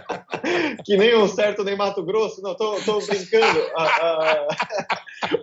que 0.82 0.96
nem 0.96 1.14
um 1.14 1.28
certo 1.28 1.62
nem 1.62 1.76
Mato 1.76 2.02
Grosso. 2.02 2.40
Não, 2.40 2.54
tô, 2.54 2.80
tô 2.80 3.00
brincando. 3.00 3.70
Ah, 3.76 3.98
ah... 4.00 4.48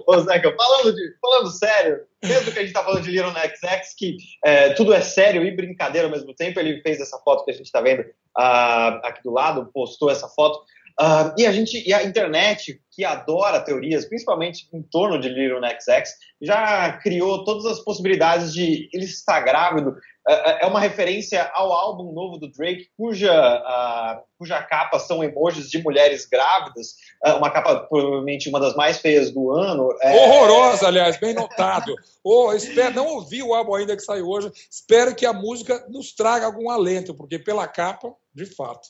Ô, 0.08 0.20
Zeca, 0.20 0.52
falando, 0.58 0.96
de, 0.96 1.16
falando 1.22 1.52
sério, 1.52 2.00
mesmo 2.24 2.52
que 2.52 2.58
a 2.58 2.62
gente 2.64 2.74
tá 2.74 2.84
falando 2.84 3.04
de 3.04 3.12
Little 3.12 3.32
XX, 3.32 3.94
que 3.96 4.18
é, 4.44 4.70
tudo 4.74 4.92
é 4.92 5.02
sério 5.02 5.46
e 5.46 5.56
brincadeira 5.56 6.08
ao 6.08 6.12
mesmo 6.12 6.34
tempo, 6.34 6.60
ele 6.60 6.82
fez 6.82 7.00
essa 7.00 7.20
foto 7.20 7.46
que 7.46 7.52
a 7.52 7.54
gente 7.54 7.72
tá 7.72 7.82
vendo 7.82 8.02
uh, 8.02 8.98
aqui 9.04 9.22
do 9.24 9.32
lado, 9.32 9.70
postou 9.72 10.10
essa 10.10 10.28
foto. 10.28 10.60
Uh, 11.00 11.34
e 11.38 11.46
a 11.46 11.52
gente, 11.52 11.88
e 11.88 11.94
a 11.94 12.04
internet, 12.04 12.80
que 12.92 13.06
adora 13.06 13.62
teorias, 13.62 14.06
principalmente 14.06 14.68
em 14.74 14.82
torno 14.82 15.20
de 15.20 15.30
Little 15.30 15.60
XX, 15.60 16.14
já 16.42 16.94
criou 16.94 17.44
todas 17.44 17.66
as 17.66 17.80
possibilidades 17.80 18.54
de 18.54 18.90
ele 18.94 19.06
estar 19.06 19.40
grávido. 19.42 19.92
Uh, 20.28 20.62
é 20.62 20.66
uma 20.66 20.80
referência 20.80 21.50
ao 21.54 21.72
álbum 21.72 22.12
novo 22.12 22.38
do 22.38 22.52
Drake, 22.52 22.90
cuja, 22.98 23.34
uh, 23.34 24.22
cuja 24.38 24.62
capa 24.62 25.00
são 25.00 25.24
emojis 25.24 25.70
de 25.70 25.82
mulheres 25.82 26.26
grávidas, 26.26 26.96
uma 27.38 27.50
capa 27.50 27.80
provavelmente 27.88 28.50
uma 28.50 28.60
das 28.60 28.76
mais 28.76 28.98
feias 28.98 29.32
do 29.32 29.52
ano. 29.52 29.90
É, 30.02 30.16
Horrorosa, 30.16 30.88
aliás, 30.88 31.18
bem 31.18 31.34
notado. 31.34 31.96
oh, 32.24 32.54
espero, 32.54 32.96
não 32.96 33.08
ouvi 33.08 33.42
o 33.42 33.54
álbum 33.54 33.76
ainda 33.76 33.96
que 33.96 34.04
saiu 34.04 34.28
hoje. 34.28 34.52
Espero 34.70 35.16
que 35.16 35.26
a 35.26 35.34
música 35.34 35.86
nos 35.90 36.14
traga 36.14 36.46
algum 36.46 36.70
alento, 36.70 37.14
porque 37.14 37.40
pela 37.40 37.68
capa, 37.68 38.14
de 38.34 38.46
fato 38.46 38.90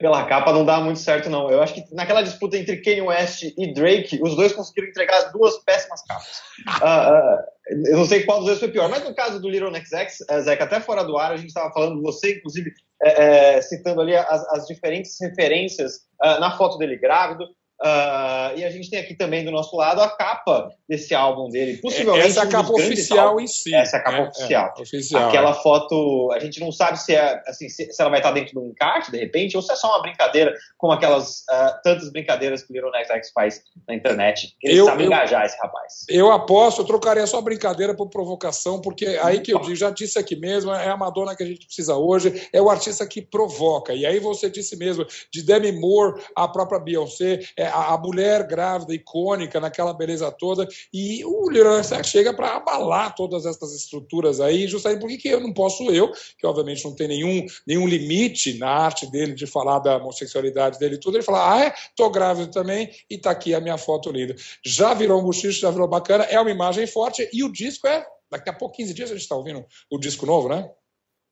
pela 0.00 0.24
capa 0.24 0.50
não 0.50 0.64
dá 0.64 0.80
muito 0.80 0.98
certo, 0.98 1.28
não. 1.28 1.50
Eu 1.50 1.62
acho 1.62 1.74
que 1.74 1.84
naquela 1.94 2.22
disputa 2.22 2.56
entre 2.56 2.78
Kanye 2.78 3.02
West 3.02 3.42
e 3.42 3.72
Drake, 3.74 4.18
os 4.22 4.34
dois 4.34 4.50
conseguiram 4.50 4.88
entregar 4.88 5.30
duas 5.30 5.58
péssimas 5.58 6.02
capas. 6.06 6.40
Uh, 6.66 7.74
uh, 7.74 7.86
eu 7.86 7.98
não 7.98 8.06
sei 8.06 8.24
qual 8.24 8.38
dos 8.38 8.46
dois 8.46 8.58
foi 8.58 8.68
pior, 8.68 8.88
mas 8.88 9.04
no 9.04 9.14
caso 9.14 9.38
do 9.38 9.48
Little 9.48 9.70
Nex 9.70 9.92
X, 9.92 10.20
uh, 10.20 10.40
Zeca, 10.40 10.64
até 10.64 10.80
fora 10.80 11.04
do 11.04 11.18
ar, 11.18 11.32
a 11.32 11.36
gente 11.36 11.48
estava 11.48 11.70
falando, 11.70 12.00
você 12.00 12.38
inclusive 12.38 12.72
é, 13.02 13.56
é, 13.56 13.62
citando 13.62 14.00
ali 14.00 14.16
as, 14.16 14.48
as 14.48 14.66
diferentes 14.66 15.16
referências 15.20 15.96
uh, 16.24 16.40
na 16.40 16.56
foto 16.56 16.78
dele 16.78 16.96
grávido, 16.96 17.44
Uh, 17.82 18.58
e 18.58 18.64
a 18.64 18.70
gente 18.70 18.90
tem 18.90 19.00
aqui 19.00 19.14
também 19.14 19.42
do 19.42 19.50
nosso 19.50 19.74
lado 19.74 20.02
a 20.02 20.08
capa 20.10 20.70
desse 20.86 21.14
álbum 21.14 21.48
dele. 21.48 21.78
Possivelmente 21.78 22.26
essa 22.26 22.40
é 22.40 22.42
a 22.42 22.46
capa 22.46 22.72
oficial 22.72 23.40
em 23.40 23.46
si. 23.46 23.74
Essa 23.74 23.96
é 23.96 24.00
a 24.00 24.02
capa 24.02 24.18
é, 24.18 24.28
oficial. 24.28 24.74
É, 24.76 24.82
oficial. 24.82 25.28
Aquela 25.28 25.54
foto, 25.54 26.30
a 26.32 26.38
gente 26.38 26.60
não 26.60 26.70
sabe 26.70 26.98
se, 26.98 27.14
é, 27.14 27.42
assim, 27.46 27.70
se, 27.70 27.90
se, 27.90 28.02
ela 28.02 28.10
vai 28.10 28.18
estar 28.18 28.32
dentro 28.32 28.52
de 28.52 28.58
um 28.58 28.68
encarte, 28.68 29.10
de 29.10 29.18
repente, 29.18 29.56
ou 29.56 29.62
se 29.62 29.72
é 29.72 29.76
só 29.76 29.88
uma 29.88 30.02
brincadeira, 30.02 30.54
como 30.76 30.92
aquelas 30.92 31.40
uh, 31.40 31.80
tantas 31.82 32.12
brincadeiras 32.12 32.62
que 32.62 32.70
o 32.70 32.74
Little 32.74 32.94
X 32.94 33.30
faz 33.32 33.62
na 33.88 33.94
internet. 33.94 34.54
Ele 34.62 34.80
eu, 34.80 34.84
sabe 34.84 35.04
eu, 35.04 35.06
engajar 35.06 35.46
esse 35.46 35.56
rapaz. 35.56 36.04
Eu 36.10 36.30
aposto, 36.30 36.82
eu 36.82 36.84
trocaria 36.84 37.26
só 37.26 37.40
brincadeira 37.40 37.94
por 37.94 38.10
provocação, 38.10 38.78
porque 38.78 39.06
aí 39.22 39.40
que 39.40 39.54
eu 39.54 39.58
digo, 39.58 39.74
já 39.74 39.88
disse 39.88 40.18
aqui 40.18 40.36
mesmo, 40.36 40.70
é 40.70 40.88
a 40.88 40.96
Madonna 40.98 41.34
que 41.34 41.42
a 41.42 41.46
gente 41.46 41.64
precisa 41.64 41.96
hoje, 41.96 42.46
é 42.52 42.60
o 42.60 42.68
artista 42.68 43.06
que 43.06 43.22
provoca. 43.22 43.94
E 43.94 44.04
aí 44.04 44.20
você 44.20 44.50
disse 44.50 44.76
mesmo, 44.76 45.06
de 45.32 45.42
Demi 45.42 45.72
Moore, 45.72 46.20
a 46.36 46.46
própria 46.46 46.78
Beyoncé, 46.78 47.40
é, 47.56 47.69
a, 47.70 47.98
mulher 47.98 48.46
grávida, 48.46 48.94
icônica, 48.94 49.60
naquela 49.60 49.92
beleza 49.92 50.30
toda, 50.30 50.66
e 50.92 51.24
o 51.24 51.48
Leroy 51.50 51.82
chega 52.04 52.32
para 52.34 52.56
abalar 52.56 53.14
todas 53.14 53.46
essas 53.46 53.74
estruturas 53.74 54.40
aí, 54.40 54.66
justamente 54.66 55.00
porque 55.00 55.16
que 55.16 55.28
eu 55.28 55.40
não 55.40 55.52
posso 55.52 55.90
eu, 55.90 56.10
que 56.38 56.46
obviamente 56.46 56.84
não 56.84 56.94
tem 56.94 57.08
nenhum, 57.08 57.46
nenhum 57.66 57.86
limite 57.86 58.58
na 58.58 58.68
arte 58.68 59.10
dele 59.10 59.34
de 59.34 59.46
falar 59.46 59.78
da 59.78 59.96
homossexualidade 59.96 60.78
dele 60.78 60.96
e 60.96 61.00
tudo, 61.00 61.16
ele 61.16 61.24
fala, 61.24 61.54
ah 61.54 61.64
é, 61.66 61.74
tô 61.96 62.10
grávida 62.10 62.50
também, 62.50 62.90
e 63.08 63.18
tá 63.18 63.30
aqui 63.30 63.54
a 63.54 63.60
minha 63.60 63.78
foto 63.78 64.10
linda. 64.10 64.34
Já 64.64 64.94
virou 64.94 65.20
um 65.20 65.24
buchicho, 65.24 65.60
já 65.60 65.70
virou 65.70 65.88
bacana, 65.88 66.24
é 66.24 66.40
uma 66.40 66.50
imagem 66.50 66.86
forte, 66.86 67.28
e 67.32 67.44
o 67.44 67.52
disco 67.52 67.86
é, 67.86 68.06
daqui 68.30 68.48
a 68.48 68.52
pouco, 68.52 68.76
15 68.76 68.94
dias 68.94 69.10
a 69.10 69.14
gente 69.14 69.22
está 69.22 69.36
ouvindo 69.36 69.64
o 69.90 69.98
disco 69.98 70.24
novo, 70.24 70.48
né? 70.48 70.70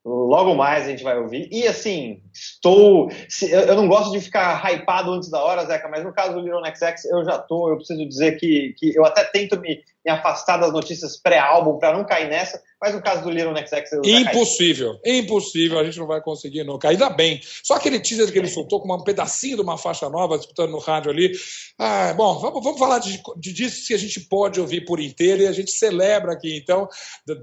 Logo 0.09 0.55
mais 0.55 0.85
a 0.85 0.91
gente 0.91 1.05
vai 1.05 1.19
ouvir. 1.19 1.49
E 1.53 1.67
assim, 1.67 2.23
estou. 2.33 3.11
Eu 3.43 3.77
não 3.77 3.87
gosto 3.87 4.11
de 4.11 4.21
ficar 4.21 4.65
hypado 4.73 5.13
antes 5.13 5.31
da 5.31 5.43
hora, 5.43 5.67
Zeca, 5.67 5.89
mas 5.89 6.03
no 6.03 6.13
caso 6.13 6.35
do 6.35 6.41
Little 6.41 6.65
XX 6.65 7.05
eu 7.05 7.25
já 7.25 7.37
estou. 7.37 7.69
Eu 7.69 7.77
preciso 7.77 8.09
dizer 8.09 8.39
que, 8.39 8.75
que 8.79 8.97
eu 8.97 9.05
até 9.05 9.25
tento 9.25 9.61
me, 9.61 9.83
me 10.05 10.11
afastar 10.11 10.57
das 10.57 10.73
notícias 10.73 11.17
pré-álbum 11.21 11.79
para 11.79 11.97
não 11.97 12.05
cair 12.05 12.29
nessa, 12.29 12.63
mas 12.81 12.95
no 12.95 13.03
caso 13.03 13.23
do 13.23 13.31
Little 13.31 13.53
Nex 13.53 13.71
X. 13.73 13.91
Impossível, 14.05 14.99
impossível, 15.05 15.79
a 15.79 15.85
gente 15.85 15.99
não 15.99 16.07
vai 16.07 16.21
conseguir 16.21 16.65
nunca. 16.65 16.89
Ainda 16.89 17.11
bem. 17.11 17.41
Só 17.63 17.75
aquele 17.75 18.01
teaser 18.01 18.33
que 18.33 18.39
ele 18.39 18.49
soltou 18.49 18.81
com 18.81 18.93
um 18.93 19.05
pedacinho 19.05 19.57
de 19.57 19.63
uma 19.63 19.77
faixa 19.77 20.09
nova, 20.09 20.37
escutando 20.37 20.71
no 20.71 20.79
rádio 20.79 21.11
ali. 21.11 21.33
Ah, 21.79 22.15
bom, 22.15 22.39
vamos, 22.39 22.63
vamos 22.63 22.79
falar 22.79 22.99
de, 22.99 23.21
de 23.37 23.53
discos 23.53 23.87
que 23.87 23.95
a 23.95 23.99
gente 23.99 24.21
pode 24.21 24.61
ouvir 24.61 24.85
por 24.85 25.01
inteiro 25.01 25.43
e 25.43 25.47
a 25.47 25.53
gente 25.53 25.71
celebra 25.71 26.33
aqui, 26.33 26.57
então, 26.57 26.89
The 27.27 27.35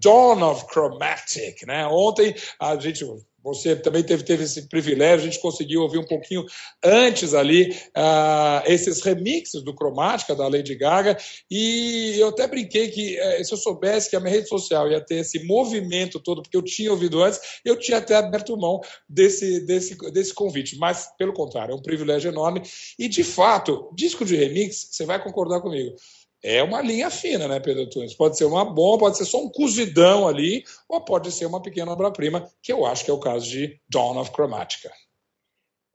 Dawn 0.00 0.42
of 0.42 0.66
Chromatic. 0.72 1.66
Né? 1.66 1.86
Ontem 1.86 2.13
a 2.60 2.76
gente 2.76 3.04
você 3.44 3.76
também 3.76 4.02
teve, 4.02 4.22
teve 4.22 4.44
esse 4.44 4.66
privilégio, 4.68 5.26
a 5.26 5.30
gente 5.30 5.40
conseguiu 5.40 5.82
ouvir 5.82 5.98
um 5.98 6.06
pouquinho 6.06 6.46
antes 6.82 7.34
ali 7.34 7.76
uh, 7.94 8.64
esses 8.64 9.02
remixes 9.02 9.62
do 9.62 9.74
Cromática, 9.74 10.34
da 10.34 10.48
Lady 10.48 10.74
Gaga, 10.74 11.14
e 11.50 12.16
eu 12.18 12.28
até 12.28 12.46
brinquei 12.48 12.88
que 12.88 13.20
uh, 13.20 13.44
se 13.44 13.52
eu 13.52 13.58
soubesse 13.58 14.08
que 14.08 14.16
a 14.16 14.20
minha 14.20 14.32
rede 14.32 14.48
social 14.48 14.90
ia 14.90 15.00
ter 15.00 15.16
esse 15.16 15.44
movimento 15.44 16.18
todo, 16.18 16.40
porque 16.40 16.56
eu 16.56 16.62
tinha 16.62 16.90
ouvido 16.90 17.22
antes, 17.22 17.38
eu 17.62 17.78
tinha 17.78 17.98
até 17.98 18.14
aberto 18.16 18.56
mão 18.56 18.80
desse, 19.06 19.60
desse, 19.66 19.94
desse 20.10 20.32
convite, 20.32 20.78
mas 20.78 21.10
pelo 21.18 21.34
contrário, 21.34 21.72
é 21.72 21.76
um 21.76 21.82
privilégio 21.82 22.30
enorme, 22.30 22.62
e 22.98 23.08
de 23.08 23.22
fato, 23.22 23.90
disco 23.94 24.24
de 24.24 24.36
remix, 24.36 24.88
você 24.90 25.04
vai 25.04 25.22
concordar 25.22 25.60
comigo, 25.60 25.94
é 26.44 26.62
uma 26.62 26.82
linha 26.82 27.10
fina, 27.10 27.48
né, 27.48 27.58
Pedro 27.58 27.88
Tunes? 27.88 28.14
Pode 28.14 28.36
ser 28.36 28.44
uma 28.44 28.66
bomba, 28.66 28.98
pode 28.98 29.16
ser 29.16 29.24
só 29.24 29.42
um 29.42 29.48
cozidão 29.48 30.28
ali, 30.28 30.62
ou 30.86 31.00
pode 31.00 31.32
ser 31.32 31.46
uma 31.46 31.62
pequena 31.62 31.90
obra-prima, 31.90 32.46
que 32.62 32.70
eu 32.70 32.84
acho 32.84 33.02
que 33.02 33.10
é 33.10 33.14
o 33.14 33.18
caso 33.18 33.48
de 33.48 33.80
Dawn 33.90 34.18
of 34.18 34.30
Chromatica. 34.30 34.90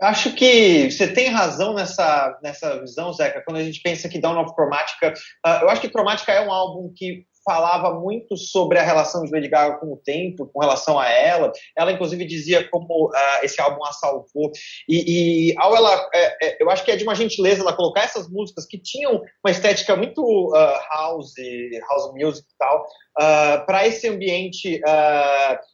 Acho 0.02 0.34
que 0.34 0.90
você 0.90 1.08
tem 1.08 1.28
razão 1.28 1.76
nessa, 1.76 2.40
nessa 2.42 2.80
visão, 2.80 3.14
Zeca, 3.14 3.44
quando 3.46 3.58
a 3.58 3.64
gente 3.64 3.82
pensa 3.82 4.10
que 4.10 4.20
Dawn 4.20 4.42
of 4.42 4.54
Chromatica. 4.56 5.14
Uh, 5.46 5.64
eu 5.64 5.70
acho 5.70 5.82
que 5.82 5.90
Chromatica 5.90 6.32
é 6.32 6.42
um 6.42 6.52
álbum 6.52 6.92
que 6.96 7.26
falava 7.50 8.00
muito 8.00 8.38
sobre 8.38 8.78
a 8.78 8.84
relação 8.84 9.24
de 9.24 9.32
Lady 9.32 9.48
Gaga 9.48 9.80
com 9.80 9.92
o 9.92 9.98
tempo, 9.98 10.46
com 10.54 10.60
relação 10.60 11.00
a 11.00 11.10
ela. 11.10 11.52
Ela, 11.76 11.92
inclusive, 11.92 12.24
dizia 12.24 12.70
como 12.70 13.08
uh, 13.08 13.12
esse 13.42 13.60
álbum 13.60 13.84
a 13.84 13.92
salvou. 13.92 14.52
E, 14.88 15.50
e 15.50 15.56
ao 15.58 15.76
ela, 15.76 16.08
é, 16.14 16.46
é, 16.46 16.58
eu 16.62 16.70
acho 16.70 16.86
que 16.86 16.92
é 16.92 16.96
de 16.96 17.04
uma 17.04 17.16
gentileza 17.16 17.62
ela 17.62 17.76
colocar 17.76 18.04
essas 18.04 18.30
músicas 18.30 18.68
que 18.68 18.78
tinham 18.78 19.20
uma 19.44 19.50
estética 19.50 19.96
muito 19.96 20.22
uh, 20.22 20.80
house, 20.94 21.34
house 21.90 22.14
music 22.14 22.48
e 22.48 22.58
tal, 22.60 22.84
uh, 22.84 23.66
para 23.66 23.88
esse 23.88 24.08
ambiente 24.08 24.80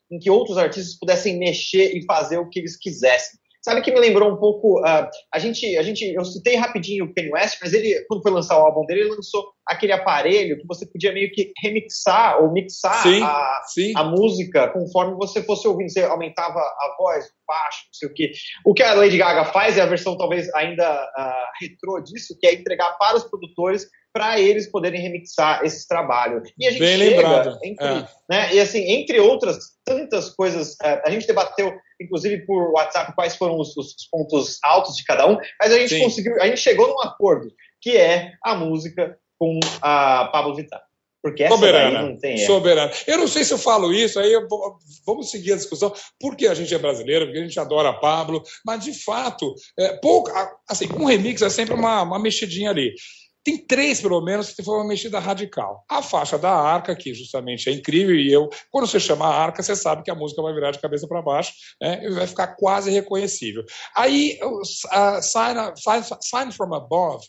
em 0.09 0.17
que 0.17 0.29
outros 0.29 0.57
artistas 0.57 0.97
pudessem 0.97 1.37
mexer 1.37 1.91
e 1.93 2.05
fazer 2.05 2.37
o 2.37 2.47
que 2.49 2.59
eles 2.59 2.77
quisessem. 2.77 3.37
Sabe 3.65 3.81
que 3.81 3.91
me 3.91 3.99
lembrou 3.99 4.31
um 4.31 4.37
pouco. 4.37 4.79
Uh, 4.81 5.09
a, 5.33 5.39
gente, 5.39 5.75
a 5.75 5.81
gente, 5.81 6.05
eu 6.05 6.23
citei 6.23 6.55
rapidinho 6.55 7.05
o 7.05 7.13
Kanye 7.15 7.31
West, 7.31 7.57
mas 7.59 7.73
ele, 7.73 7.99
quando 8.07 8.21
foi 8.21 8.31
lançar 8.31 8.59
o 8.59 8.63
álbum 8.63 8.85
dele, 8.85 9.01
ele 9.01 9.15
lançou 9.15 9.43
aquele 9.65 9.91
aparelho 9.91 10.59
que 10.59 10.67
você 10.67 10.85
podia 10.85 11.11
meio 11.11 11.31
que 11.31 11.51
remixar 11.59 12.43
ou 12.43 12.53
mixar 12.53 13.01
sim, 13.01 13.23
a, 13.23 13.61
sim. 13.73 13.91
a 13.95 14.03
música 14.03 14.67
conforme 14.67 15.15
você 15.15 15.41
fosse 15.41 15.67
ouvindo. 15.67 15.89
Você 15.89 16.03
aumentava 16.03 16.59
a 16.59 16.95
voz, 16.95 17.25
o 17.25 17.29
baixo, 17.47 17.79
não 17.87 17.93
sei 17.93 18.07
o 18.07 18.13
quê. 18.13 18.31
O 18.63 18.71
que 18.75 18.83
a 18.83 18.93
Lady 18.93 19.17
Gaga 19.17 19.45
faz 19.45 19.79
é 19.79 19.81
a 19.81 19.87
versão 19.87 20.15
talvez 20.15 20.47
ainda 20.53 21.03
uh, 21.17 21.59
retrô 21.59 21.99
disso, 22.01 22.37
que 22.39 22.45
é 22.45 22.53
entregar 22.53 22.95
para 22.99 23.17
os 23.17 23.23
produtores 23.23 23.87
para 24.13 24.39
eles 24.39 24.69
poderem 24.69 25.01
remixar 25.01 25.65
esse 25.65 25.87
trabalho. 25.87 26.43
E 26.55 26.67
a 26.67 26.69
gente 26.69 26.79
Bem 26.81 26.99
chega 26.99 27.15
lembrado. 27.15 27.59
Entre, 27.63 27.85
é. 27.85 28.07
né, 28.29 28.53
e 28.53 28.59
assim, 28.59 28.91
entre 28.91 29.19
outras 29.19 29.57
tantas 29.83 30.29
coisas, 30.29 30.73
uh, 30.73 31.01
a 31.03 31.09
gente 31.09 31.25
debateu 31.25 31.73
inclusive 31.99 32.45
por 32.45 32.71
WhatsApp, 32.71 33.13
quais 33.15 33.35
foram 33.35 33.59
os, 33.59 33.75
os 33.77 33.95
pontos 34.11 34.59
altos 34.63 34.95
de 34.95 35.03
cada 35.03 35.27
um, 35.27 35.37
mas 35.59 35.71
a 35.71 35.79
gente 35.79 35.95
Sim. 35.95 36.03
conseguiu, 36.03 36.41
a 36.41 36.47
gente 36.47 36.59
chegou 36.59 36.87
num 36.87 37.01
acordo, 37.01 37.51
que 37.81 37.97
é 37.97 38.33
a 38.43 38.55
música 38.55 39.17
com 39.37 39.59
a 39.81 40.25
Pablo 40.31 40.55
Vittar. 40.55 40.83
Porque 41.25 41.43
essa 41.43 41.55
soberana, 41.55 42.03
não 42.03 42.17
tem 42.19 42.37
erro. 42.37 42.45
Soberana. 42.45 42.91
Eu 43.07 43.17
não 43.17 43.27
sei 43.27 43.43
se 43.43 43.51
eu 43.51 43.57
falo 43.57 43.91
isso, 43.91 44.19
aí 44.19 44.31
eu, 44.31 44.47
vamos 45.03 45.31
seguir 45.31 45.53
a 45.53 45.55
discussão, 45.55 45.91
porque 46.19 46.45
a 46.45 46.53
gente 46.53 46.71
é 46.71 46.77
brasileiro, 46.77 47.25
porque 47.25 47.39
a 47.39 47.41
gente 47.41 47.59
adora 47.59 47.99
Pablo, 47.99 48.43
mas 48.63 48.83
de 48.83 48.93
fato, 48.93 49.55
é, 49.79 49.93
pouco, 49.97 50.29
assim, 50.69 50.87
um 50.95 51.05
remix 51.05 51.41
é 51.41 51.49
sempre 51.49 51.73
uma, 51.73 52.03
uma 52.03 52.19
mexidinha 52.19 52.69
ali. 52.69 52.93
Tem 53.45 53.59
três, 53.59 54.01
pelo 54.01 54.19
menos, 54.21 54.51
que 54.51 54.63
foi 54.63 54.75
uma 54.75 54.87
mexida 54.87 55.19
radical. 55.19 55.85
A 55.87 56.01
faixa 56.01 56.35
da 56.35 56.51
arca, 56.51 56.95
que 56.95 57.13
justamente 57.13 57.69
é 57.69 57.73
incrível, 57.73 58.15
e 58.15 58.33
eu, 58.33 58.49
quando 58.71 58.87
você 58.87 58.99
chama 58.99 59.27
a 59.27 59.39
arca, 59.39 59.61
você 59.61 59.75
sabe 59.75 60.01
que 60.01 60.09
a 60.09 60.15
música 60.15 60.41
vai 60.41 60.51
virar 60.51 60.71
de 60.71 60.79
cabeça 60.79 61.07
para 61.07 61.21
baixo 61.21 61.53
né, 61.79 62.03
e 62.03 62.09
vai 62.09 62.25
ficar 62.25 62.55
quase 62.55 62.89
reconhecível. 62.89 63.63
Aí, 63.95 64.39
a 64.89 65.21
sign, 65.21 65.59
sign, 65.77 66.03
sign 66.21 66.51
from 66.51 66.73
Above, 66.73 67.23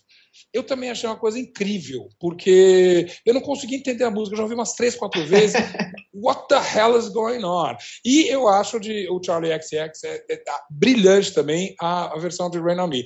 eu 0.53 0.63
também 0.63 0.91
achei 0.91 1.09
uma 1.09 1.19
coisa 1.19 1.39
incrível, 1.39 2.09
porque 2.19 3.07
eu 3.25 3.35
não 3.35 3.43
consegui 3.43 3.77
entender 3.77 4.05
a 4.05 4.11
música, 4.11 4.35
eu 4.35 4.39
já 4.39 4.43
ouvi 4.45 4.55
umas 4.55 4.73
três, 4.73 4.95
quatro 4.95 5.25
vezes. 5.27 5.57
What 6.15 6.49
the 6.49 6.57
hell 6.57 6.99
is 6.99 7.11
going 7.11 7.45
on? 7.45 7.77
E 8.03 8.27
eu 8.29 8.49
acho 8.49 8.81
de 8.81 9.07
o 9.11 9.23
Charlie 9.23 9.53
XX 9.53 9.75
é, 10.05 10.25
é, 10.31 10.35
é 10.35 10.41
brilhante 10.71 11.35
também 11.35 11.75
a, 11.79 12.15
a 12.15 12.19
versão 12.19 12.49
de 12.49 12.59
Rain 12.59 12.81
on 12.81 12.87
Me. 12.87 13.05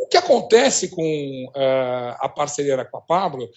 O 0.00 0.06
que 0.06 0.16
acontece 0.16 0.88
com 0.88 1.52
uh, 1.54 2.16
a 2.18 2.28
parceria 2.28 2.84
com 2.86 2.96
a 2.96 3.02
Pablo 3.02 3.48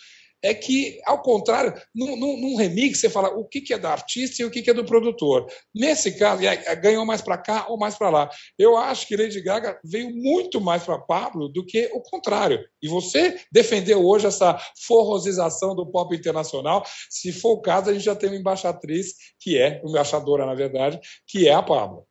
é 0.44 0.54
que, 0.54 1.00
ao 1.06 1.22
contrário, 1.22 1.74
num, 1.96 2.18
num, 2.18 2.58
remix 2.58 3.00
você 3.00 3.10
fala 3.10 3.30
o 3.30 3.46
que, 3.46 3.62
que 3.62 3.74
é 3.74 3.78
da 3.78 3.92
artista 3.92 4.42
e 4.42 4.46
o 4.46 4.52
que, 4.52 4.62
que 4.62 4.70
é 4.70 4.74
do 4.74 4.84
produtor. 4.84 5.48
Nesse 5.74 6.12
caso, 6.18 6.46
é, 6.46 6.76
ganhou 6.76 7.06
mais 7.06 7.22
para 7.22 7.38
cá 7.38 7.66
ou 7.70 7.78
mais 7.78 7.96
para 7.96 8.10
lá. 8.10 8.30
Eu 8.60 8.76
acho 8.76 9.08
que 9.08 9.16
Lady 9.16 9.40
Gaga 9.42 9.80
veio 9.86 10.14
muito 10.14 10.60
mais 10.60 10.84
para 10.84 11.00
Pablo 11.00 11.48
do 11.48 11.66
que 11.66 11.90
o 11.94 12.02
contrário. 12.02 12.60
E 12.82 12.90
você 12.90 13.40
defendeu 13.50 14.06
hoje 14.06 14.28
essa 14.28 14.60
forrosização 14.86 15.74
do 15.74 15.90
pop 15.90 16.14
internacional. 16.14 16.84
Se 17.10 17.32
for 17.32 17.54
o 17.54 17.62
caso, 17.62 17.90
a 17.90 17.94
gente 17.94 18.04
já 18.04 18.16
tem 18.16 18.30
uma 18.30 18.38
embaixatriz, 18.38 19.14
que 19.40 19.58
é, 19.58 19.82
embaixadora, 19.86 20.46
na 20.46 20.54
verdade, 20.54 21.00
que 21.26 21.48
é 21.48 21.54
a 21.54 21.64
Pablo. 21.64 22.06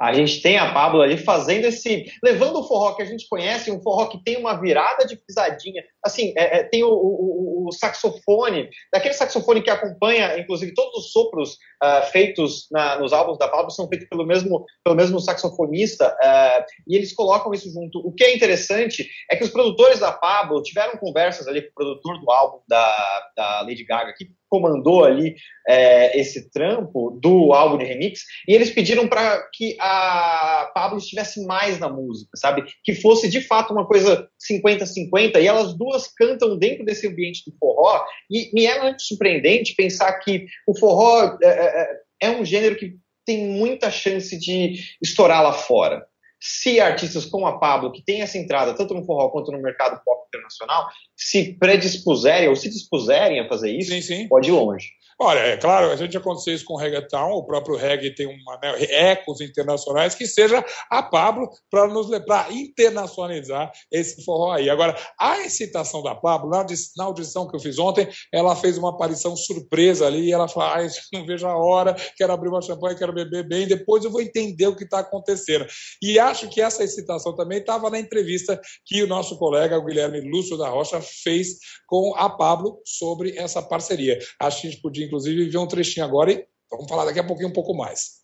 A 0.00 0.12
gente 0.12 0.40
tem 0.42 0.58
a 0.58 0.72
Pablo 0.72 1.00
ali 1.00 1.16
fazendo 1.16 1.64
esse. 1.66 2.04
levando 2.22 2.60
o 2.60 2.64
forró 2.66 2.94
que 2.94 3.02
a 3.02 3.06
gente 3.06 3.26
conhece, 3.28 3.70
um 3.70 3.82
forró 3.82 4.06
que 4.06 4.22
tem 4.22 4.36
uma 4.36 4.60
virada 4.60 5.06
de 5.06 5.16
pisadinha. 5.16 5.82
Assim, 6.04 6.32
é, 6.36 6.58
é, 6.58 6.62
tem 6.64 6.82
o, 6.82 6.90
o, 6.90 7.68
o, 7.68 7.72
saxofone, 7.72 8.68
daquele 8.92 9.14
saxofone 9.14 9.62
que 9.62 9.70
acompanha, 9.70 10.38
inclusive, 10.38 10.74
todos 10.74 11.06
os 11.06 11.12
sopros 11.12 11.54
uh, 11.82 12.02
feitos 12.10 12.66
na, 12.70 12.98
nos 12.98 13.12
álbuns 13.12 13.38
da 13.38 13.48
Pablo 13.48 13.70
são 13.70 13.88
feitos 13.88 14.08
pelo 14.08 14.26
mesmo, 14.26 14.64
pelo 14.84 14.96
mesmo 14.96 15.20
saxofonista, 15.20 16.08
uh, 16.08 16.64
e 16.86 16.96
eles 16.96 17.12
colocam 17.12 17.52
isso 17.52 17.70
junto. 17.70 17.98
O 17.98 18.12
que 18.12 18.24
é 18.24 18.34
interessante 18.34 19.08
é 19.30 19.36
que 19.36 19.44
os 19.44 19.50
produtores 19.50 20.00
da 20.00 20.12
Pablo 20.12 20.62
tiveram 20.62 20.98
conversas 20.98 21.48
ali 21.48 21.62
com 21.62 21.70
o 21.70 21.74
produtor 21.74 22.20
do 22.20 22.30
álbum 22.30 22.58
da, 22.68 23.30
da 23.36 23.60
Lady 23.62 23.84
Gaga, 23.84 24.14
que 24.16 24.28
comandou 24.48 25.04
ali 25.04 25.34
é, 25.68 26.18
esse 26.18 26.50
trampo 26.50 27.18
do 27.22 27.52
álbum 27.52 27.78
de 27.78 27.84
remix, 27.84 28.20
e 28.48 28.54
eles 28.54 28.70
pediram 28.70 29.08
para 29.08 29.42
que 29.52 29.76
a 29.80 30.70
Pablo 30.74 30.98
estivesse 30.98 31.44
mais 31.44 31.78
na 31.78 31.88
música, 31.88 32.30
sabe? 32.36 32.64
Que 32.82 32.94
fosse 32.94 33.28
de 33.28 33.40
fato 33.40 33.72
uma 33.72 33.86
coisa 33.86 34.28
50-50, 34.50 35.40
e 35.40 35.46
elas 35.46 35.76
duas 35.76 36.08
cantam 36.14 36.58
dentro 36.58 36.84
desse 36.84 37.06
ambiente 37.06 37.42
do 37.46 37.56
forró, 37.58 38.04
e 38.30 38.50
me 38.54 38.66
é 38.66 38.80
muito 38.82 39.02
surpreendente 39.02 39.74
pensar 39.74 40.12
que 40.20 40.46
o 40.66 40.78
forró 40.78 41.36
é, 41.42 41.48
é, 41.48 41.88
é 42.22 42.30
um 42.30 42.44
gênero 42.44 42.76
que 42.76 42.94
tem 43.26 43.46
muita 43.46 43.90
chance 43.90 44.38
de 44.38 44.74
estourar 45.02 45.42
lá 45.42 45.52
fora 45.52 46.06
se 46.46 46.78
artistas 46.78 47.24
como 47.24 47.46
a 47.46 47.58
Pablo, 47.58 47.90
que 47.90 48.04
tem 48.04 48.20
essa 48.20 48.36
entrada 48.36 48.74
tanto 48.74 48.92
no 48.92 49.02
forró 49.06 49.30
quanto 49.30 49.50
no 49.50 49.62
mercado 49.62 49.98
pop 50.04 50.26
internacional, 50.28 50.90
se 51.16 51.54
predispuserem 51.54 52.50
ou 52.50 52.54
se 52.54 52.68
dispuserem 52.68 53.40
a 53.40 53.48
fazer 53.48 53.74
isso, 53.74 53.90
sim, 53.90 54.02
sim. 54.02 54.28
pode 54.28 54.50
ir 54.50 54.52
longe. 54.52 54.90
Olha, 55.20 55.38
é 55.38 55.56
claro, 55.56 55.90
a 55.90 55.96
gente 55.96 56.16
aconteceu 56.16 56.54
isso 56.54 56.64
com 56.64 56.74
o 56.74 56.76
reggaeton, 56.76 57.30
o 57.30 57.44
próprio 57.44 57.76
reggae 57.76 58.14
tem 58.14 58.26
uma, 58.26 58.58
né, 58.62 58.82
ecos 59.10 59.40
internacionais, 59.40 60.14
que 60.14 60.26
seja 60.26 60.64
a 60.90 61.02
Pablo 61.02 61.48
para 61.70 61.86
nos 61.86 62.04
para 62.24 62.52
internacionalizar 62.52 63.70
esse 63.90 64.24
forró 64.24 64.52
aí. 64.52 64.68
Agora, 64.68 64.96
a 65.18 65.40
excitação 65.40 66.02
da 66.02 66.14
Pablo, 66.14 66.50
na, 66.50 66.64
audição 67.04 67.48
que 67.48 67.56
eu 67.56 67.60
fiz 67.60 67.78
ontem, 67.78 68.08
ela 68.32 68.56
fez 68.56 68.76
uma 68.76 68.90
aparição 68.90 69.36
surpresa 69.36 70.06
ali, 70.06 70.28
e 70.28 70.32
ela 70.32 70.48
falou, 70.48 70.68
ah, 70.68 70.86
não 71.12 71.24
vejo 71.24 71.46
a 71.46 71.56
hora, 71.56 71.94
quero 72.16 72.32
abrir 72.32 72.48
uma 72.48 72.62
champanhe, 72.62 72.96
quero 72.96 73.12
beber 73.12 73.46
bem, 73.46 73.66
depois 73.66 74.04
eu 74.04 74.10
vou 74.10 74.20
entender 74.20 74.66
o 74.66 74.76
que 74.76 74.84
está 74.84 75.00
acontecendo. 75.00 75.66
E 76.02 76.18
acho 76.18 76.48
que 76.48 76.60
essa 76.60 76.82
excitação 76.82 77.34
também 77.34 77.58
estava 77.58 77.88
na 77.90 77.98
entrevista 77.98 78.60
que 78.84 79.02
o 79.02 79.06
nosso 79.06 79.38
colega, 79.38 79.78
o 79.78 79.84
Guilherme 79.84 80.20
Lúcio 80.20 80.56
da 80.56 80.68
Rocha, 80.68 81.00
fez 81.00 81.58
com 81.86 82.14
a 82.16 82.28
Pablo 82.28 82.80
sobre 82.84 83.36
essa 83.36 83.62
parceria. 83.62 84.18
Acho 84.40 84.60
que 84.60 84.66
a 84.66 84.70
gente 84.70 84.82
podia 84.82 85.03
inclusive, 85.04 85.48
ver 85.48 85.58
um 85.58 85.66
trechinho 85.66 86.06
agora 86.06 86.32
e 86.32 86.46
vamos 86.70 86.88
falar 86.88 87.04
daqui 87.04 87.20
a 87.20 87.26
pouquinho 87.26 87.48
um 87.48 87.52
pouco 87.52 87.74
mais. 87.74 88.22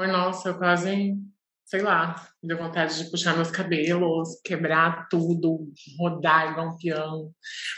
Oi, 0.00 0.06
nossa, 0.06 0.50
eu 0.50 0.58
quase, 0.58 1.14
sei 1.64 1.82
lá, 1.82 2.28
deu 2.42 2.56
vontade 2.56 3.02
de 3.02 3.10
puxar 3.10 3.34
meus 3.34 3.50
cabelos, 3.50 4.40
quebrar 4.44 5.08
tudo, 5.08 5.72
rodar 5.98 6.52
igual 6.52 6.68
um 6.68 6.76
peão. 6.76 7.32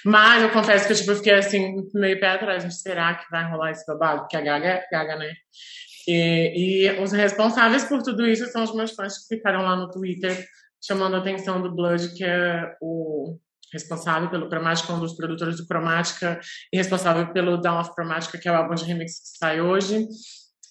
Mas 0.05 0.43
eu 0.43 0.51
confesso 0.51 0.87
que 0.87 0.93
eu 0.93 0.97
tipo, 0.97 1.15
fiquei 1.15 1.35
assim, 1.35 1.77
meio 1.95 2.21
pé 2.21 2.29
atrás, 2.29 2.83
será 2.83 3.15
que 3.15 3.31
vai 3.31 3.51
rolar 3.51 3.71
esse 3.71 3.87
babado? 3.87 4.21
Porque 4.21 4.37
a 4.37 4.41
Gaga 4.43 4.69
é 4.69 4.89
Gaga, 4.91 5.17
né? 5.17 5.33
E, 6.07 6.87
e, 6.87 7.01
os 7.01 7.13
responsáveis 7.13 7.85
por 7.85 8.03
tudo 8.03 8.27
isso 8.27 8.47
são 8.47 8.65
os 8.65 8.75
meus 8.75 8.93
fãs 8.93 9.19
que 9.19 9.37
ficaram 9.37 9.63
lá 9.63 9.77
no 9.77 9.91
Twitter 9.91 10.47
chamando 10.83 11.17
a 11.17 11.19
atenção 11.19 11.61
do 11.61 11.75
Blood, 11.75 12.15
que 12.15 12.25
é 12.25 12.75
o 12.81 13.39
responsável 13.73 14.31
pelo 14.31 14.49
Chromatica, 14.49 14.93
um 14.93 15.01
dos 15.01 15.15
produtores 15.15 15.57
do 15.57 15.67
Chromatica, 15.67 16.41
e 16.73 16.77
responsável 16.77 17.33
pelo 17.33 17.57
Down 17.57 17.81
of 17.81 17.93
Chromatica, 17.93 18.39
que 18.39 18.49
é 18.49 18.53
o 18.53 18.57
álbum 18.57 18.75
de 18.75 18.85
remix 18.85 19.21
que 19.21 19.39
sai 19.39 19.61
hoje. 19.61 20.07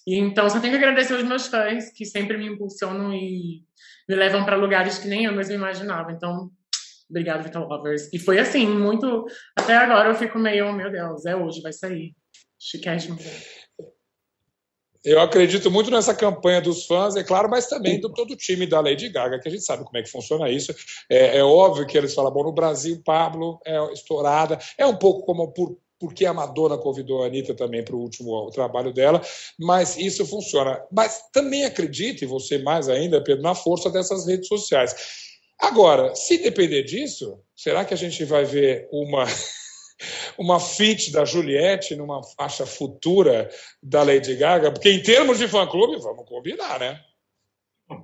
E 0.06 0.18
então 0.18 0.48
só 0.48 0.60
tenho 0.60 0.72
que 0.72 0.84
agradecer 0.84 1.14
aos 1.14 1.24
meus 1.24 1.46
fãs 1.46 1.92
que 1.92 2.04
sempre 2.04 2.36
me 2.36 2.46
impulsionam 2.46 3.12
e 3.12 3.62
me 4.08 4.16
levam 4.16 4.44
para 4.44 4.56
lugares 4.56 4.98
que 4.98 5.08
nem 5.08 5.24
eu 5.24 5.32
mesmo 5.32 5.54
imaginava. 5.54 6.10
Então, 6.12 6.50
obrigado, 7.08 7.44
Vital 7.44 7.68
Lovers. 7.68 8.12
E 8.12 8.18
foi 8.18 8.38
assim, 8.38 8.66
muito. 8.66 9.26
Até 9.56 9.76
agora 9.76 10.08
eu 10.08 10.14
fico 10.14 10.38
meio, 10.38 10.68
oh, 10.68 10.72
meu 10.72 10.90
Deus, 10.90 11.24
é 11.26 11.36
hoje, 11.36 11.60
vai 11.60 11.72
sair. 11.72 12.14
Chiquérrimo. 12.58 13.18
Eu 15.02 15.18
acredito 15.20 15.70
muito 15.70 15.90
nessa 15.90 16.14
campanha 16.14 16.60
dos 16.60 16.84
fãs, 16.84 17.16
é 17.16 17.24
claro, 17.24 17.48
mas 17.48 17.66
também 17.66 17.98
do 17.98 18.12
todo 18.12 18.32
o 18.32 18.36
time 18.36 18.66
da 18.66 18.80
Lady 18.80 19.08
Gaga, 19.08 19.38
que 19.38 19.48
a 19.48 19.50
gente 19.50 19.64
sabe 19.64 19.82
como 19.82 19.96
é 19.96 20.02
que 20.02 20.10
funciona 20.10 20.50
isso. 20.50 20.74
É, 21.08 21.38
é 21.38 21.44
óbvio 21.44 21.86
que 21.86 21.96
eles 21.96 22.14
falam, 22.14 22.30
bom, 22.30 22.44
no 22.44 22.52
Brasil, 22.52 23.00
Pablo 23.02 23.58
é 23.64 23.92
estourada. 23.94 24.58
É 24.76 24.84
um 24.84 24.96
pouco 24.96 25.24
como 25.24 25.52
por, 25.52 25.78
porque 25.98 26.26
a 26.26 26.34
Madonna 26.34 26.76
convidou 26.76 27.22
a 27.22 27.26
Anitta 27.26 27.54
também 27.54 27.82
para 27.82 27.96
o 27.96 28.00
último 28.00 28.50
trabalho 28.50 28.92
dela, 28.92 29.22
mas 29.58 29.96
isso 29.96 30.26
funciona. 30.26 30.82
Mas 30.92 31.22
também 31.32 31.64
acredite, 31.64 32.26
você 32.26 32.58
mais 32.58 32.88
ainda, 32.88 33.24
Pedro, 33.24 33.42
na 33.42 33.54
força 33.54 33.90
dessas 33.90 34.26
redes 34.26 34.48
sociais. 34.48 34.94
Agora, 35.58 36.14
se 36.14 36.38
depender 36.38 36.82
disso, 36.82 37.38
será 37.56 37.84
que 37.84 37.94
a 37.94 37.96
gente 37.96 38.24
vai 38.24 38.44
ver 38.44 38.88
uma 38.92 39.24
uma 40.38 40.58
feat 40.58 41.12
da 41.12 41.24
Juliette 41.24 41.96
numa 41.96 42.22
faixa 42.22 42.66
futura 42.66 43.48
da 43.82 44.02
Lady 44.02 44.34
Gaga, 44.36 44.72
porque 44.72 44.90
em 44.90 45.02
termos 45.02 45.38
de 45.38 45.48
fã-clube, 45.48 46.00
vamos 46.00 46.28
combinar, 46.28 46.78
né? 46.78 47.00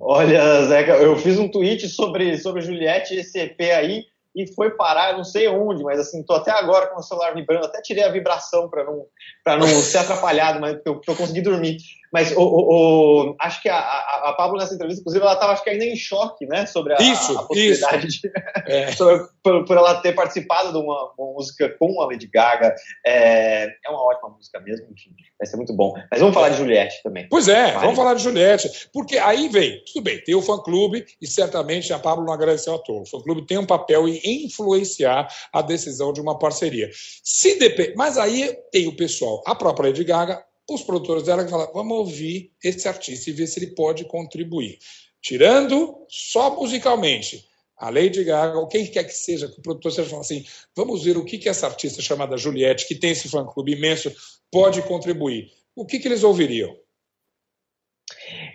Olha, 0.01 0.65
Zeca, 0.65 0.93
eu 0.97 1.15
fiz 1.17 1.39
um 1.39 1.49
tweet 1.49 1.87
sobre, 1.87 2.37
sobre 2.37 2.61
Juliette 2.61 3.13
e 3.13 3.19
esse 3.19 3.39
EP 3.39 3.59
aí, 3.73 4.05
e 4.35 4.45
foi 4.53 4.71
parar, 4.71 5.17
não 5.17 5.23
sei 5.23 5.47
onde, 5.47 5.83
mas 5.83 5.99
assim, 5.99 6.21
tô 6.23 6.33
até 6.33 6.51
agora 6.51 6.87
com 6.87 6.99
o 6.99 7.03
celular 7.03 7.33
vibrando, 7.33 7.65
até 7.65 7.81
tirei 7.81 8.03
a 8.03 8.11
vibração 8.11 8.69
para 8.69 8.83
não, 8.83 9.07
não 9.45 9.67
ser 9.67 9.99
atrapalhado, 9.99 10.59
mas 10.59 10.77
eu, 10.85 11.01
eu 11.07 11.15
consegui 11.15 11.41
dormir. 11.41 11.77
Mas 12.11 12.31
o, 12.31 12.41
o, 12.41 13.31
o, 13.31 13.35
acho 13.39 13.61
que 13.61 13.69
a, 13.69 13.77
a, 13.77 14.29
a, 14.29 14.33
Pablo, 14.33 14.57
nessa 14.57 14.73
entrevista, 14.73 15.01
inclusive, 15.01 15.23
ela 15.23 15.33
estava 15.33 15.53
acho 15.53 15.63
que 15.63 15.69
ainda 15.69 15.85
em 15.85 15.95
choque, 15.95 16.45
né? 16.45 16.65
Sobre 16.65 16.93
a, 16.93 16.97
isso, 17.01 17.37
a 17.37 17.43
possibilidade 17.43 18.07
isso. 18.07 18.21
de. 18.21 18.31
É. 18.67 18.91
sobre, 18.95 19.25
por, 19.43 19.65
por, 19.65 19.77
ela 19.77 20.01
ter 20.01 20.13
participado 20.13 20.71
de 20.71 20.77
uma, 20.77 21.11
uma, 21.17 21.33
música 21.33 21.69
com 21.77 22.01
a 22.01 22.05
Lady 22.05 22.27
Gaga. 22.27 22.73
É, 23.05 23.65
é 23.65 23.89
uma 23.89 24.03
ótima 24.03 24.29
música 24.29 24.59
mesmo, 24.59 24.87
enfim, 24.91 25.11
vai 25.37 25.45
ser 25.45 25.57
muito 25.57 25.73
bom. 25.73 25.93
Mas 26.09 26.19
vamos 26.19 26.33
falar 26.33 26.49
de 26.49 26.57
Juliette 26.57 27.01
também. 27.03 27.27
Pois 27.29 27.47
é, 27.47 27.73
vamos 27.73 27.95
falar 27.95 28.13
de 28.13 28.23
Juliette. 28.23 28.89
Porque 28.93 29.17
aí 29.17 29.49
vem, 29.49 29.83
tudo 29.85 30.03
bem, 30.03 30.21
tem 30.23 30.35
o 30.35 30.41
fã-clube 30.41 31.05
e 31.21 31.27
certamente 31.27 31.91
a 31.93 31.99
Pablo 31.99 32.25
não 32.25 32.33
agradeceu 32.33 32.75
à 32.75 32.79
toa. 32.79 33.01
O 33.01 33.05
fã-clube 33.05 33.45
tem 33.45 33.57
um 33.57 33.65
papel 33.65 34.07
em 34.07 34.45
influenciar 34.45 35.27
a 35.53 35.61
decisão 35.61 36.13
de 36.13 36.21
uma 36.21 36.37
parceria. 36.37 36.89
Se 37.23 37.59
depende, 37.59 37.93
mas 37.95 38.17
aí 38.17 38.57
tem 38.71 38.87
o 38.87 38.95
pessoal, 38.95 39.41
a 39.45 39.55
própria 39.55 39.89
Lady 39.89 40.03
Gaga, 40.03 40.43
os 40.69 40.83
produtores 40.83 41.23
dela 41.23 41.47
falam, 41.47 41.71
vamos 41.73 41.97
ouvir 41.97 42.51
esse 42.63 42.87
artista 42.87 43.29
e 43.29 43.33
ver 43.33 43.47
se 43.47 43.59
ele 43.59 43.75
pode 43.75 44.05
contribuir. 44.05 44.77
Tirando 45.21 46.05
só 46.09 46.55
musicalmente, 46.55 47.47
a 47.77 47.89
Lady 47.89 48.23
Gaga, 48.23 48.57
ou 48.57 48.67
quem 48.67 48.85
quer 48.87 49.03
que 49.03 49.13
seja, 49.13 49.47
que 49.47 49.59
o 49.59 49.61
produtor 49.61 49.91
seja 49.91 50.09
falando 50.09 50.25
assim, 50.25 50.45
vamos 50.75 51.03
ver 51.03 51.15
o 51.15 51.23
que, 51.23 51.37
que 51.37 51.47
essa 51.47 51.67
artista 51.67 52.01
chamada 52.01 52.37
Juliette, 52.37 52.87
que 52.87 52.95
tem 52.95 53.11
esse 53.11 53.29
fã-clube 53.29 53.73
imenso, 53.73 54.11
pode 54.51 54.81
contribuir. 54.81 55.51
O 55.75 55.85
que, 55.85 55.99
que 55.99 56.07
eles 56.07 56.23
ouviriam? 56.23 56.75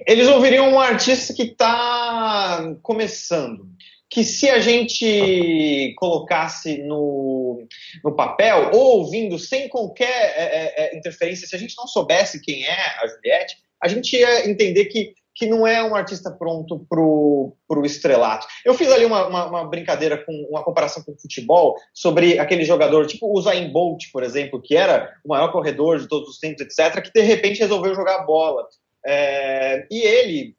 Eles 0.07 0.27
ouviriam 0.29 0.73
um 0.73 0.81
artista 0.81 1.33
que 1.33 1.43
está 1.43 2.75
começando, 2.83 3.69
que 4.13 4.23
se 4.25 4.51
a 4.51 4.59
gente 4.59 5.95
colocasse 5.97 6.83
no, 6.83 7.67
no 8.05 8.15
papel, 8.15 8.71
ou 8.75 8.99
ouvindo 8.99 9.39
sem 9.39 9.71
qualquer 9.71 10.35
é, 10.37 10.43
é, 10.43 10.75
é, 10.77 10.99
interferência, 10.99 11.49
se 11.49 11.57
a 11.57 11.59
gente 11.59 11.75
não 11.79 11.87
soubesse 11.87 12.43
quem 12.43 12.63
é 12.63 12.77
a 13.03 13.07
Juliette, 13.07 13.57
a 13.83 13.89
gente 13.89 14.15
ia 14.15 14.49
entender 14.49 14.85
que 14.87 15.15
que 15.35 15.47
não 15.47 15.67
é 15.67 15.83
um 15.83 15.97
artista 15.97 16.31
pronto 16.31 16.85
pro, 16.91 17.57
pro 17.67 17.87
estrelato. 17.87 18.47
Eu 18.67 18.75
fiz 18.75 18.93
ali 18.93 19.07
uma, 19.07 19.27
uma, 19.27 19.47
uma, 19.47 19.65
brincadeira 19.65 20.19
com 20.19 20.31
uma 20.51 20.63
comparação 20.63 21.03
com 21.03 21.13
o 21.13 21.19
futebol 21.19 21.75
sobre 21.95 22.39
aquele 22.39 22.67
jogador, 22.67 23.07
tipo 23.07 23.35
o 23.35 23.41
Zayn 23.41 23.73
Bolt, 23.73 24.13
por 24.13 24.23
exemplo, 24.23 24.61
que 24.61 24.77
era 24.77 25.11
o 25.25 25.31
maior 25.31 25.51
corredor 25.51 25.99
de 25.99 26.07
todos 26.07 26.29
os 26.29 26.39
tempos, 26.39 26.61
etc., 26.61 27.03
que 27.03 27.11
de 27.11 27.23
repente 27.23 27.61
resolveu 27.61 27.95
jogar 27.95 28.27
bola. 28.27 28.69
É, 29.07 29.87
e 29.91 30.03
ele 30.03 30.55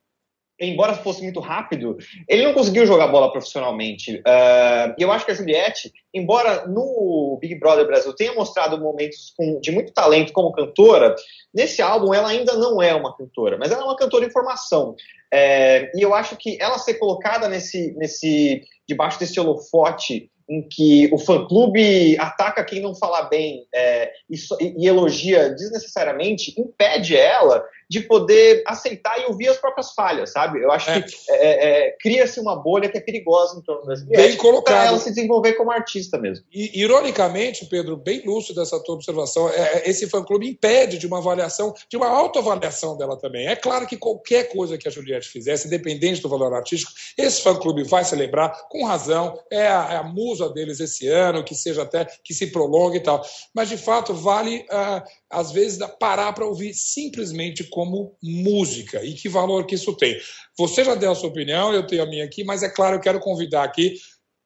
embora 0.65 0.93
fosse 0.93 1.21
muito 1.21 1.39
rápido, 1.39 1.97
ele 2.27 2.43
não 2.43 2.53
conseguiu 2.53 2.85
jogar 2.85 3.07
bola 3.07 3.31
profissionalmente. 3.31 4.17
Uh, 4.17 4.93
e 4.97 5.01
eu 5.01 5.11
acho 5.11 5.25
que 5.25 5.31
a 5.31 5.35
Juliette, 5.35 5.91
embora 6.13 6.65
no 6.67 7.37
Big 7.41 7.55
Brother 7.55 7.85
Brasil 7.85 8.13
tenha 8.13 8.33
mostrado 8.33 8.79
momentos 8.79 9.33
com, 9.37 9.59
de 9.59 9.71
muito 9.71 9.93
talento 9.93 10.33
como 10.33 10.51
cantora, 10.51 11.15
nesse 11.53 11.81
álbum 11.81 12.13
ela 12.13 12.29
ainda 12.29 12.53
não 12.53 12.81
é 12.81 12.93
uma 12.93 13.15
cantora, 13.15 13.57
mas 13.57 13.71
ela 13.71 13.81
é 13.81 13.85
uma 13.85 13.97
cantora 13.97 14.25
em 14.25 14.31
formação. 14.31 14.95
É, 15.31 15.91
e 15.95 16.01
eu 16.01 16.13
acho 16.13 16.35
que 16.37 16.57
ela 16.61 16.77
ser 16.77 16.95
colocada 16.95 17.47
nesse, 17.49 17.93
nesse 17.97 18.63
debaixo 18.87 19.19
desse 19.19 19.39
holofote 19.39 20.29
em 20.49 20.61
que 20.61 21.09
o 21.11 21.17
fã-clube 21.17 22.17
ataca 22.19 22.63
quem 22.63 22.81
não 22.81 22.93
fala 22.93 23.23
bem 23.23 23.65
é, 23.73 24.11
e, 24.29 24.35
e, 24.77 24.87
elogia 24.87 25.49
desnecessariamente, 25.49 26.53
impede 26.59 27.15
ela 27.15 27.63
de 27.89 28.01
poder 28.01 28.63
aceitar 28.65 29.19
e 29.21 29.25
ouvir 29.25 29.47
as 29.49 29.57
próprias 29.57 29.91
falhas, 29.93 30.31
sabe? 30.31 30.61
Eu 30.61 30.71
acho 30.71 30.89
é. 30.89 31.01
que 31.01 31.15
é, 31.29 31.35
é, 31.35 31.87
é, 31.87 31.97
cria-se 31.99 32.39
uma 32.39 32.55
bolha 32.55 32.89
que 32.89 32.97
é 32.97 33.01
perigosa 33.01 33.57
em 33.57 33.61
torno 33.61 33.85
da 33.85 33.95
Juliette 33.95 34.27
bem 34.27 34.37
colocado. 34.37 34.75
para 34.75 34.85
ela 34.85 34.99
se 34.99 35.09
desenvolver 35.09 35.53
como 35.53 35.71
artista 35.71 36.17
mesmo. 36.17 36.45
E, 36.51 36.79
ironicamente, 36.79 37.65
Pedro, 37.65 37.97
bem 37.97 38.21
lúcido 38.25 38.61
essa 38.61 38.79
tua 38.83 38.95
observação, 38.95 39.49
é, 39.49 39.89
esse 39.89 40.07
fã-clube 40.07 40.47
impede 40.47 40.97
de 40.97 41.07
uma 41.07 41.17
avaliação, 41.17 41.73
de 41.89 41.97
uma 41.97 42.07
autoavaliação 42.07 42.97
dela 42.97 43.17
também. 43.17 43.47
É 43.47 43.55
claro 43.55 43.85
que 43.85 43.97
qualquer 43.97 44.49
coisa 44.51 44.77
que 44.77 44.87
a 44.87 44.91
Juliette 44.91 45.29
fizesse, 45.29 45.67
independente 45.67 46.21
do 46.21 46.29
valor 46.29 46.53
artístico, 46.53 46.91
esse 47.17 47.41
fã-clube 47.41 47.83
vai 47.83 48.03
celebrar 48.03 48.67
com 48.69 48.85
razão, 48.85 49.39
é 49.51 49.67
a, 49.67 49.99
a 49.99 50.03
musa 50.03 50.49
deles 50.49 50.79
esse 50.79 51.07
ano, 51.07 51.43
que 51.43 51.55
seja 51.55 51.83
até 51.83 52.05
que 52.23 52.33
se 52.33 52.47
prolongue 52.47 52.97
e 52.97 53.01
tal. 53.01 53.23
Mas, 53.53 53.69
de 53.69 53.77
fato, 53.77 54.13
vale, 54.13 54.65
uh, 54.71 55.03
às 55.33 55.51
vezes, 55.51 55.79
parar 55.99 56.31
para 56.33 56.45
ouvir 56.45 56.73
simplesmente 56.73 57.63
como 57.63 58.15
música 58.21 59.03
e 59.03 59.13
que 59.13 59.27
valor 59.27 59.65
que 59.65 59.75
isso 59.75 59.95
tem. 59.95 60.17
Você 60.57 60.83
já 60.83 60.95
deu 60.95 61.11
a 61.11 61.15
sua 61.15 61.29
opinião, 61.29 61.73
eu 61.73 61.85
tenho 61.85 62.03
a 62.03 62.05
minha 62.05 62.23
aqui, 62.23 62.43
mas 62.43 62.63
é 62.63 62.69
claro, 62.69 62.97
eu 62.97 63.01
quero 63.01 63.19
convidar 63.19 63.63
aqui. 63.63 63.95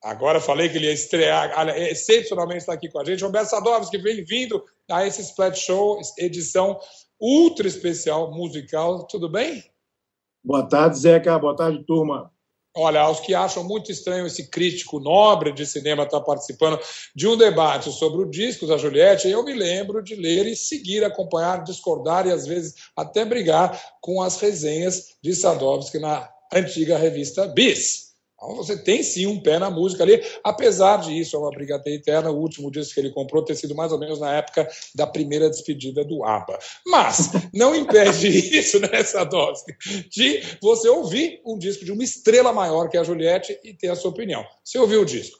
Agora 0.04 0.40
falei 0.40 0.70
que 0.70 0.78
ele 0.78 0.86
ia 0.86 0.94
estrear, 0.94 1.68
excepcionalmente 1.90 2.60
está 2.60 2.74
aqui 2.74 2.90
com 2.90 3.00
a 3.00 3.06
gente. 3.06 3.24
Roberto 3.24 3.50
Sadovski, 3.50 3.98
bem-vindo 3.98 4.64
a 4.90 5.06
esse 5.06 5.22
Splat 5.22 5.58
Show, 5.58 6.00
edição 6.18 6.80
ultra 7.20 7.68
especial 7.68 8.32
musical. 8.32 9.06
Tudo 9.08 9.30
bem? 9.30 9.64
Boa 10.44 10.68
tarde, 10.68 11.00
Zeca. 11.00 11.38
Boa 11.38 11.56
tarde, 11.56 11.84
turma. 11.86 12.32
Olha, 12.80 13.02
aos 13.02 13.20
que 13.20 13.34
acham 13.34 13.64
muito 13.64 13.92
estranho 13.92 14.28
esse 14.28 14.52
crítico 14.52 15.00
nobre 15.00 15.52
de 15.52 15.66
cinema 15.66 16.04
estar 16.04 16.22
participando 16.22 16.80
de 17.16 17.28
um 17.28 17.36
debate 17.36 17.92
sobre 17.92 18.22
o 18.22 18.30
disco 18.30 18.68
da 18.68 18.78
Juliette, 18.78 19.28
eu 19.28 19.44
me 19.44 19.54
lembro 19.54 20.04
de 20.04 20.14
ler 20.14 20.46
e 20.46 20.56
seguir, 20.56 21.04
acompanhar, 21.04 21.64
discordar 21.64 22.28
e 22.28 22.32
às 22.32 22.46
vezes 22.46 22.76
até 22.96 23.26
brigar 23.26 23.82
com 24.00 24.22
as 24.22 24.40
resenhas 24.40 25.16
de 25.24 25.34
Sadovski 25.34 25.98
na 25.98 26.30
antiga 26.54 27.00
revista 27.00 27.48
Bis. 27.48 28.07
Então 28.38 28.56
você 28.56 28.78
tem 28.78 29.02
sim 29.02 29.26
um 29.26 29.42
pé 29.42 29.58
na 29.58 29.72
música 29.72 30.04
ali, 30.04 30.22
apesar 30.44 30.98
de 30.98 31.20
isso, 31.20 31.36
é 31.36 31.40
uma 31.40 31.50
briga 31.50 31.82
eterna. 31.88 32.30
O 32.30 32.40
último 32.40 32.70
disco 32.70 32.94
que 32.94 33.00
ele 33.00 33.10
comprou 33.10 33.44
ter 33.44 33.56
sido 33.56 33.74
mais 33.74 33.92
ou 33.92 34.00
menos 34.00 34.20
na 34.20 34.32
época 34.32 34.68
da 34.94 35.08
primeira 35.08 35.50
despedida 35.50 36.06
do 36.06 36.24
ABBA. 36.24 36.60
Mas 36.86 37.32
não 37.52 37.76
impede 37.76 38.28
isso, 38.56 38.80
né, 38.80 39.04
Sadowski, 39.04 39.76
de 40.12 40.42
você 40.62 40.88
ouvir 40.88 41.42
um 41.44 41.58
disco 41.58 41.84
de 41.84 41.92
uma 41.92 42.04
estrela 42.04 42.54
maior 42.54 42.90
que 42.90 42.98
a 42.98 43.04
Juliette 43.04 43.60
e 43.64 43.74
ter 43.74 43.90
a 43.90 43.96
sua 43.96 44.12
opinião. 44.12 44.46
Você 44.64 44.78
ouviu 44.78 45.02
o 45.02 45.06
disco? 45.06 45.40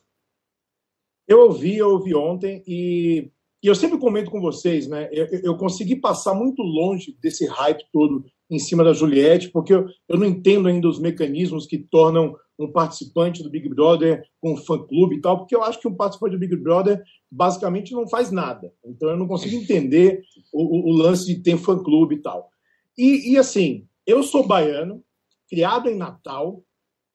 Eu 1.28 1.42
ouvi, 1.42 1.78
eu 1.78 1.90
ouvi 1.92 2.16
ontem 2.16 2.64
e, 2.66 3.30
e 3.62 3.68
eu 3.68 3.76
sempre 3.76 4.00
comento 4.00 4.32
com 4.32 4.42
vocês, 4.42 4.88
né? 4.88 5.08
Eu, 5.12 5.28
eu 5.44 5.58
consegui 5.58 5.98
passar 5.98 6.34
muito 6.34 6.64
longe 6.64 7.16
desse 7.22 7.46
hype 7.46 7.86
todo 7.92 8.26
em 8.50 8.58
cima 8.58 8.84
da 8.84 8.94
Juliette, 8.94 9.50
porque 9.50 9.74
eu, 9.74 9.86
eu 10.08 10.18
não 10.18 10.26
entendo 10.26 10.68
ainda 10.68 10.88
os 10.88 11.00
mecanismos 11.00 11.68
que 11.68 11.78
tornam 11.78 12.34
um 12.60 12.72
participante 12.72 13.44
do 13.44 13.50
Big 13.50 13.70
Brother 13.70 14.24
com 14.42 14.54
um 14.54 14.58
fã-clube 14.58 15.18
e 15.18 15.22
tal, 15.22 15.38
porque 15.38 15.56
eu 15.56 15.64
acho 15.64 15.80
que 15.80 15.88
um 15.88 15.96
participante 15.96 16.34
do 16.34 16.40
Big 16.40 16.56
Brother 16.56 17.04
basicamente 17.32 17.94
não 17.94 18.08
faz 18.08 18.32
nada. 18.32 18.74
Então 18.86 19.10
eu 19.10 19.18
não 19.18 19.28
consigo 19.28 19.56
entender 19.56 20.24
o, 20.52 20.92
o 20.92 20.96
lance 20.96 21.26
de 21.26 21.42
ter 21.42 21.58
fã-clube 21.58 22.16
e 22.16 22.22
tal. 22.22 22.50
E, 22.98 23.34
e, 23.34 23.38
assim, 23.38 23.86
eu 24.06 24.24
sou 24.24 24.48
baiano, 24.48 25.04
criado 25.48 25.88
em 25.88 25.96
Natal, 25.96 26.64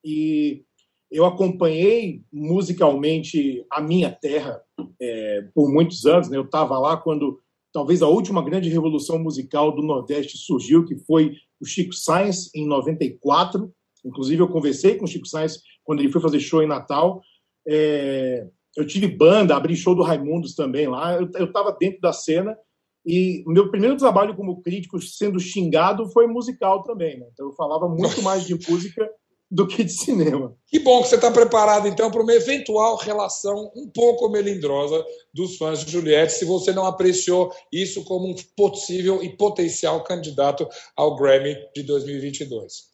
e 0.05 0.65
eu 1.11 1.25
acompanhei 1.25 2.23
musicalmente 2.33 3.65
a 3.71 3.81
minha 3.81 4.11
terra 4.11 4.63
é, 5.01 5.49
por 5.55 5.71
muitos 5.71 6.07
anos. 6.07 6.29
Né? 6.29 6.37
Eu 6.37 6.45
estava 6.45 6.79
lá 6.79 6.97
quando 6.97 7.41
talvez 7.73 8.03
a 8.03 8.09
última 8.09 8.45
grande 8.45 8.69
revolução 8.69 9.19
musical 9.19 9.75
do 9.75 9.83
Nordeste 9.83 10.39
surgiu, 10.39 10.85
que 10.85 10.97
foi 10.97 11.35
o 11.61 11.67
Chico 11.67 11.93
Sainz, 11.93 12.51
em 12.55 12.67
94. 12.67 13.73
Inclusive, 14.05 14.43
eu 14.43 14.49
conversei 14.49 14.97
com 14.97 15.05
o 15.05 15.09
Chico 15.09 15.27
Sainz 15.27 15.61
quando 15.85 16.01
ele 16.01 16.11
foi 16.11 16.21
fazer 16.21 16.41
show 16.41 16.63
em 16.63 16.69
Natal. 16.69 17.23
É, 17.67 18.47
eu 18.77 18.87
tive 18.87 19.07
banda, 19.07 19.57
abri 19.57 19.77
show 19.77 19.95
do 19.95 20.03
Raimundos 20.03 20.55
também 20.55 20.89
lá. 20.89 21.15
Eu 21.15 21.45
estava 21.45 21.77
dentro 21.79 22.01
da 22.01 22.13
cena 22.13 22.57
e 23.05 23.43
meu 23.47 23.71
primeiro 23.71 23.97
trabalho 23.97 24.37
como 24.37 24.63
crítico 24.63 25.01
sendo 25.01 25.41
xingado 25.41 26.09
foi 26.11 26.27
musical 26.27 26.83
também. 26.83 27.19
Né? 27.19 27.27
Então 27.33 27.47
eu 27.47 27.53
falava 27.53 27.89
muito 27.89 28.23
mais 28.23 28.45
de 28.45 28.55
música 28.55 29.09
do 29.51 29.67
que 29.67 29.85
de 29.85 29.93
cinema. 29.93 30.57
Que 30.67 30.79
bom 30.79 31.03
que 31.03 31.09
você 31.09 31.17
está 31.17 31.31
preparado, 31.31 31.87
então, 31.87 32.11
para 32.11 32.23
uma 32.23 32.33
eventual 32.33 32.97
relação 32.97 33.71
um 33.77 33.87
pouco 33.87 34.31
melindrosa 34.31 35.05
dos 35.35 35.59
fãs 35.59 35.85
de 35.85 35.93
Juliette, 35.93 36.33
se 36.33 36.47
você 36.47 36.73
não 36.73 36.87
apreciou 36.87 37.53
isso 37.71 38.03
como 38.05 38.29
um 38.29 38.35
possível 38.57 39.23
e 39.23 39.37
potencial 39.37 40.03
candidato 40.05 40.67
ao 40.97 41.17
Grammy 41.17 41.55
de 41.75 41.83
2022. 41.83 42.92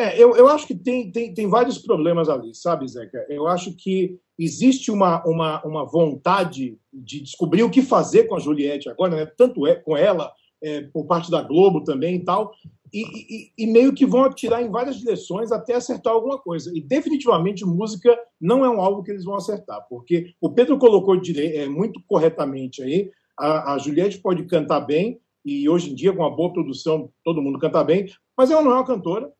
É, 0.00 0.16
eu, 0.16 0.34
eu 0.34 0.48
acho 0.48 0.66
que 0.66 0.74
tem, 0.74 1.12
tem, 1.12 1.34
tem 1.34 1.46
vários 1.46 1.76
problemas 1.76 2.30
ali, 2.30 2.54
sabe, 2.54 2.88
Zeca? 2.88 3.26
Eu 3.28 3.46
acho 3.46 3.76
que 3.76 4.18
existe 4.38 4.90
uma, 4.90 5.22
uma, 5.26 5.62
uma 5.62 5.84
vontade 5.84 6.78
de 6.90 7.20
descobrir 7.20 7.64
o 7.64 7.70
que 7.70 7.82
fazer 7.82 8.24
com 8.24 8.34
a 8.34 8.38
Juliette 8.38 8.88
agora, 8.88 9.14
né? 9.14 9.26
tanto 9.26 9.66
é 9.66 9.74
com 9.74 9.94
ela, 9.94 10.32
é, 10.62 10.80
por 10.84 11.04
parte 11.04 11.30
da 11.30 11.42
Globo 11.42 11.84
também 11.84 12.14
e 12.14 12.24
tal, 12.24 12.50
e, 12.90 13.02
e, 13.02 13.52
e, 13.58 13.66
meio 13.66 13.92
que 13.92 14.06
vão 14.06 14.24
atirar 14.24 14.62
em 14.62 14.70
várias 14.70 14.96
direções 14.96 15.52
até 15.52 15.74
acertar 15.74 16.14
alguma 16.14 16.38
coisa. 16.38 16.72
E 16.74 16.80
definitivamente 16.80 17.66
música 17.66 18.18
não 18.40 18.64
é 18.64 18.70
um 18.70 18.80
alvo 18.80 19.02
que 19.02 19.10
eles 19.10 19.24
vão 19.24 19.36
acertar, 19.36 19.86
porque 19.86 20.32
o 20.40 20.48
Pedro 20.48 20.78
colocou 20.78 21.14
dire... 21.20 21.56
é, 21.58 21.68
muito 21.68 22.00
corretamente 22.08 22.82
aí, 22.82 23.10
a, 23.38 23.74
a 23.74 23.78
Juliette 23.78 24.18
pode 24.18 24.44
cantar 24.44 24.80
bem, 24.80 25.20
e 25.44 25.68
hoje 25.68 25.90
em 25.90 25.94
dia, 25.94 26.10
com 26.10 26.22
uma 26.22 26.34
boa 26.34 26.50
produção, 26.50 27.10
todo 27.22 27.42
mundo 27.42 27.58
canta 27.58 27.84
bem, 27.84 28.06
mas 28.34 28.50
ela 28.50 28.62
não 28.62 28.70
é 28.70 28.74
uma 28.76 28.86
cantora, 28.86 29.30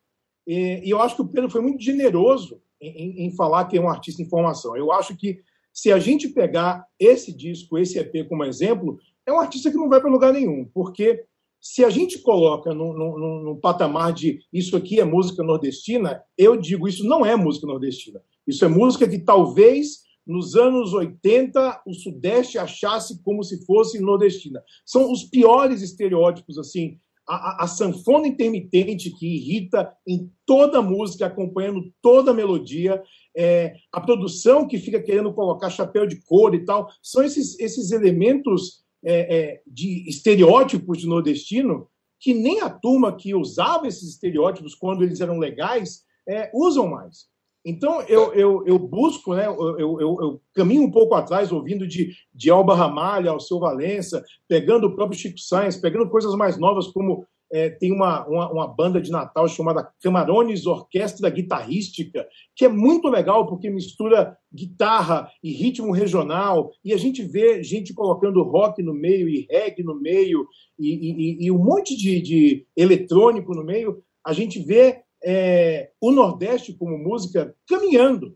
e, 0.47 0.81
eu 0.89 0.99
acho 1.01 1.15
que 1.15 1.21
o 1.21 1.27
Pedro 1.27 1.49
foi 1.49 1.61
muito 1.61 1.83
generoso 1.83 2.61
em, 2.79 3.25
em, 3.25 3.35
falar 3.35 3.65
que 3.65 3.77
é 3.77 3.81
um 3.81 3.89
artista 3.89 4.21
em 4.21 4.29
formação. 4.29 4.75
Eu 4.75 4.91
acho 4.91 5.15
que 5.15 5.39
se 5.73 5.91
a 5.91 5.99
gente 5.99 6.29
pegar 6.29 6.85
esse 6.99 7.31
disco, 7.31 7.77
esse 7.77 7.97
EP 7.97 8.27
como 8.27 8.43
exemplo, 8.43 8.97
é 9.25 9.31
um 9.31 9.39
artista 9.39 9.69
que 9.69 9.77
não 9.77 9.89
vai 9.89 10.01
para 10.01 10.09
lugar 10.09 10.33
nenhum, 10.33 10.65
porque 10.73 11.23
se 11.61 11.85
a 11.85 11.89
gente 11.91 12.17
coloca 12.19 12.73
no 12.73 13.55
patamar 13.61 14.11
de 14.11 14.39
isso 14.51 14.75
aqui 14.75 14.99
é 14.99 15.05
música 15.05 15.43
nordestina, 15.43 16.23
eu 16.35 16.57
digo 16.57 16.87
isso 16.87 17.05
não 17.05 17.23
é 17.23 17.35
música 17.35 17.67
nordestina. 17.67 18.19
Isso 18.47 18.65
é 18.65 18.67
música 18.67 19.07
que 19.07 19.19
talvez 19.19 20.01
nos 20.25 20.55
anos 20.55 20.93
80 20.93 21.83
o 21.85 21.93
Sudeste 21.93 22.57
achasse 22.57 23.21
como 23.21 23.43
se 23.43 23.63
fosse 23.65 23.99
nordestina. 23.99 24.63
São 24.83 25.11
os 25.11 25.23
piores 25.23 25.83
estereótipos 25.83 26.57
assim 26.57 26.99
a, 27.35 27.63
a, 27.63 27.67
sanfona 27.67 28.27
intermitente 28.27 29.09
que 29.11 29.25
irrita 29.25 29.95
em 30.05 30.29
toda 30.45 30.79
a 30.79 30.81
música, 30.81 31.25
acompanhando 31.25 31.91
toda 32.01 32.31
a 32.31 32.33
melodia, 32.33 33.01
é, 33.35 33.75
a 33.91 34.01
produção 34.01 34.67
que 34.67 34.77
fica 34.77 35.01
querendo 35.01 35.33
colocar 35.33 35.69
chapéu 35.69 36.05
de 36.05 36.21
couro 36.25 36.55
e 36.55 36.65
tal, 36.65 36.89
são 37.01 37.23
esses, 37.23 37.57
esses 37.59 37.91
elementos 37.91 38.83
é, 39.03 39.37
é, 39.37 39.61
de 39.65 40.09
estereótipos 40.09 40.97
de 40.97 41.07
nordestino 41.07 41.87
que 42.19 42.33
nem 42.33 42.61
a 42.61 42.69
turma 42.69 43.15
que 43.15 43.33
usava 43.33 43.87
esses 43.87 44.09
estereótipos 44.09 44.75
quando 44.75 45.03
eles 45.03 45.21
eram 45.21 45.39
legais 45.39 46.03
é, 46.27 46.51
usam 46.53 46.87
mais. 46.87 47.25
Então, 47.63 48.01
eu, 48.03 48.33
eu, 48.33 48.65
eu 48.65 48.79
busco, 48.79 49.35
né, 49.35 49.45
eu, 49.45 49.79
eu, 49.79 49.99
eu, 50.01 50.41
caminho 50.53 50.83
um 50.83 50.91
pouco 50.91 51.13
atrás, 51.13 51.51
ouvindo 51.51 51.87
de, 51.87 52.11
de 52.33 52.49
Alba 52.49 52.73
Ramalha, 52.73 53.29
ao 53.29 53.39
seu 53.39 53.59
Valença, 53.59 54.23
pegando 54.47 54.87
o 54.87 54.95
próprio 54.95 55.19
Chico 55.19 55.37
Sainz, 55.39 55.77
pegando 55.77 56.09
coisas 56.09 56.33
mais 56.35 56.57
novas, 56.57 56.87
como 56.87 57.25
é, 57.51 57.69
tem 57.69 57.91
uma, 57.91 58.25
uma, 58.27 58.51
uma, 58.51 58.67
banda 58.67 59.01
de 59.01 59.11
Natal 59.11 59.47
chamada 59.47 59.87
Camarones 60.01 60.65
Orquestra 60.65 61.29
Guitarrística, 61.29 62.25
que 62.55 62.65
é 62.65 62.69
muito 62.69 63.09
legal, 63.09 63.45
porque 63.45 63.69
mistura 63.69 64.35
guitarra 64.51 65.29
e 65.43 65.51
ritmo 65.51 65.91
regional, 65.91 66.71
e 66.83 66.93
a 66.93 66.97
gente 66.97 67.21
vê 67.23 67.61
gente 67.61 67.93
colocando 67.93 68.41
rock 68.41 68.81
no 68.81 68.93
meio, 68.93 69.27
e 69.27 69.45
reggae 69.51 69.83
no 69.83 69.99
meio, 69.99 70.47
e, 70.79 70.89
e, 70.89 71.45
e 71.45 71.51
um 71.51 71.57
monte 71.57 71.95
de, 71.95 72.21
de 72.21 72.65
eletrônico 72.75 73.53
no 73.53 73.63
meio, 73.63 74.01
a 74.25 74.33
gente 74.33 74.59
vê 74.59 75.01
é, 75.23 75.91
o 76.01 76.11
Nordeste 76.11 76.73
como 76.73 76.97
música 76.97 77.55
caminhando. 77.67 78.35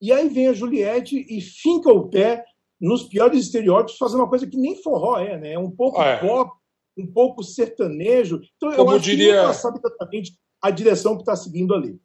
E 0.00 0.12
aí 0.12 0.28
vem 0.28 0.48
a 0.48 0.52
Juliette 0.52 1.16
e 1.28 1.40
finca 1.40 1.90
o 1.92 2.08
pé 2.08 2.44
nos 2.80 3.04
piores 3.04 3.40
estereótipos, 3.46 3.96
fazendo 3.98 4.20
uma 4.20 4.28
coisa 4.28 4.46
que 4.46 4.56
nem 4.56 4.76
forró 4.82 5.18
é, 5.18 5.38
né? 5.38 5.52
É 5.52 5.58
um 5.58 5.70
pouco 5.70 5.98
Ah, 6.00 6.06
é. 6.06 6.16
pop, 6.18 6.50
um 6.98 7.06
pouco 7.06 7.42
sertanejo. 7.42 8.40
Então, 8.56 8.70
eu 8.70 8.76
Como 8.76 8.90
acho 8.90 9.00
diria- 9.04 9.32
que 9.32 9.38
ela 9.38 9.54
sabe 9.54 9.78
exatamente 9.78 10.32
a 10.62 10.70
direção 10.70 11.14
que 11.14 11.22
está 11.22 11.34
seguindo 11.36 11.74
ali. 11.74 11.98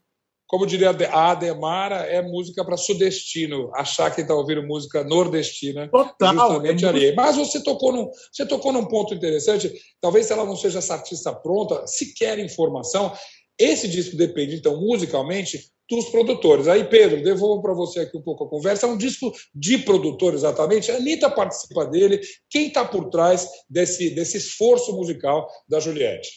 Como 0.47 0.67
diria 0.67 0.89
a 0.89 1.31
Ademara, 1.31 1.95
é 1.97 2.21
música 2.21 2.63
para 2.65 2.75
sudestino. 2.75 3.71
Achar 3.73 4.13
que 4.13 4.19
está 4.19 4.33
ouvindo 4.35 4.61
música 4.63 5.01
nordestina. 5.01 5.87
Total. 5.89 6.33
justamente 6.35 6.83
é 6.85 6.89
ali. 6.89 6.99
música- 7.05 7.21
Mas 7.21 7.37
você 7.37 7.63
tocou, 7.63 7.93
num, 7.93 8.09
você 8.31 8.45
tocou 8.45 8.73
num 8.73 8.85
ponto 8.85 9.13
interessante. 9.13 9.71
Talvez 10.01 10.29
ela 10.29 10.45
não 10.45 10.55
seja 10.57 10.79
essa 10.79 10.93
artista 10.95 11.33
pronta, 11.33 11.87
se 11.87 12.13
quer 12.13 12.37
informação, 12.39 13.13
esse 13.63 13.87
disco 13.87 14.15
depende, 14.15 14.55
então, 14.55 14.79
musicalmente, 14.79 15.59
dos 15.89 16.09
produtores. 16.09 16.67
Aí, 16.67 16.85
Pedro, 16.85 17.21
devolvo 17.21 17.61
para 17.61 17.73
você 17.73 17.99
aqui 18.01 18.17
um 18.17 18.21
pouco 18.21 18.45
a 18.45 18.49
conversa. 18.49 18.85
É 18.85 18.89
um 18.89 18.97
disco 18.97 19.31
de 19.53 19.77
produtor, 19.79 20.33
exatamente. 20.33 20.89
A 20.89 20.95
Anitta 20.95 21.29
participa 21.29 21.85
dele. 21.85 22.21
Quem 22.49 22.67
está 22.67 22.85
por 22.85 23.09
trás 23.09 23.47
desse, 23.69 24.09
desse 24.15 24.37
esforço 24.37 24.95
musical 24.95 25.47
da 25.67 25.79
Juliette? 25.79 26.29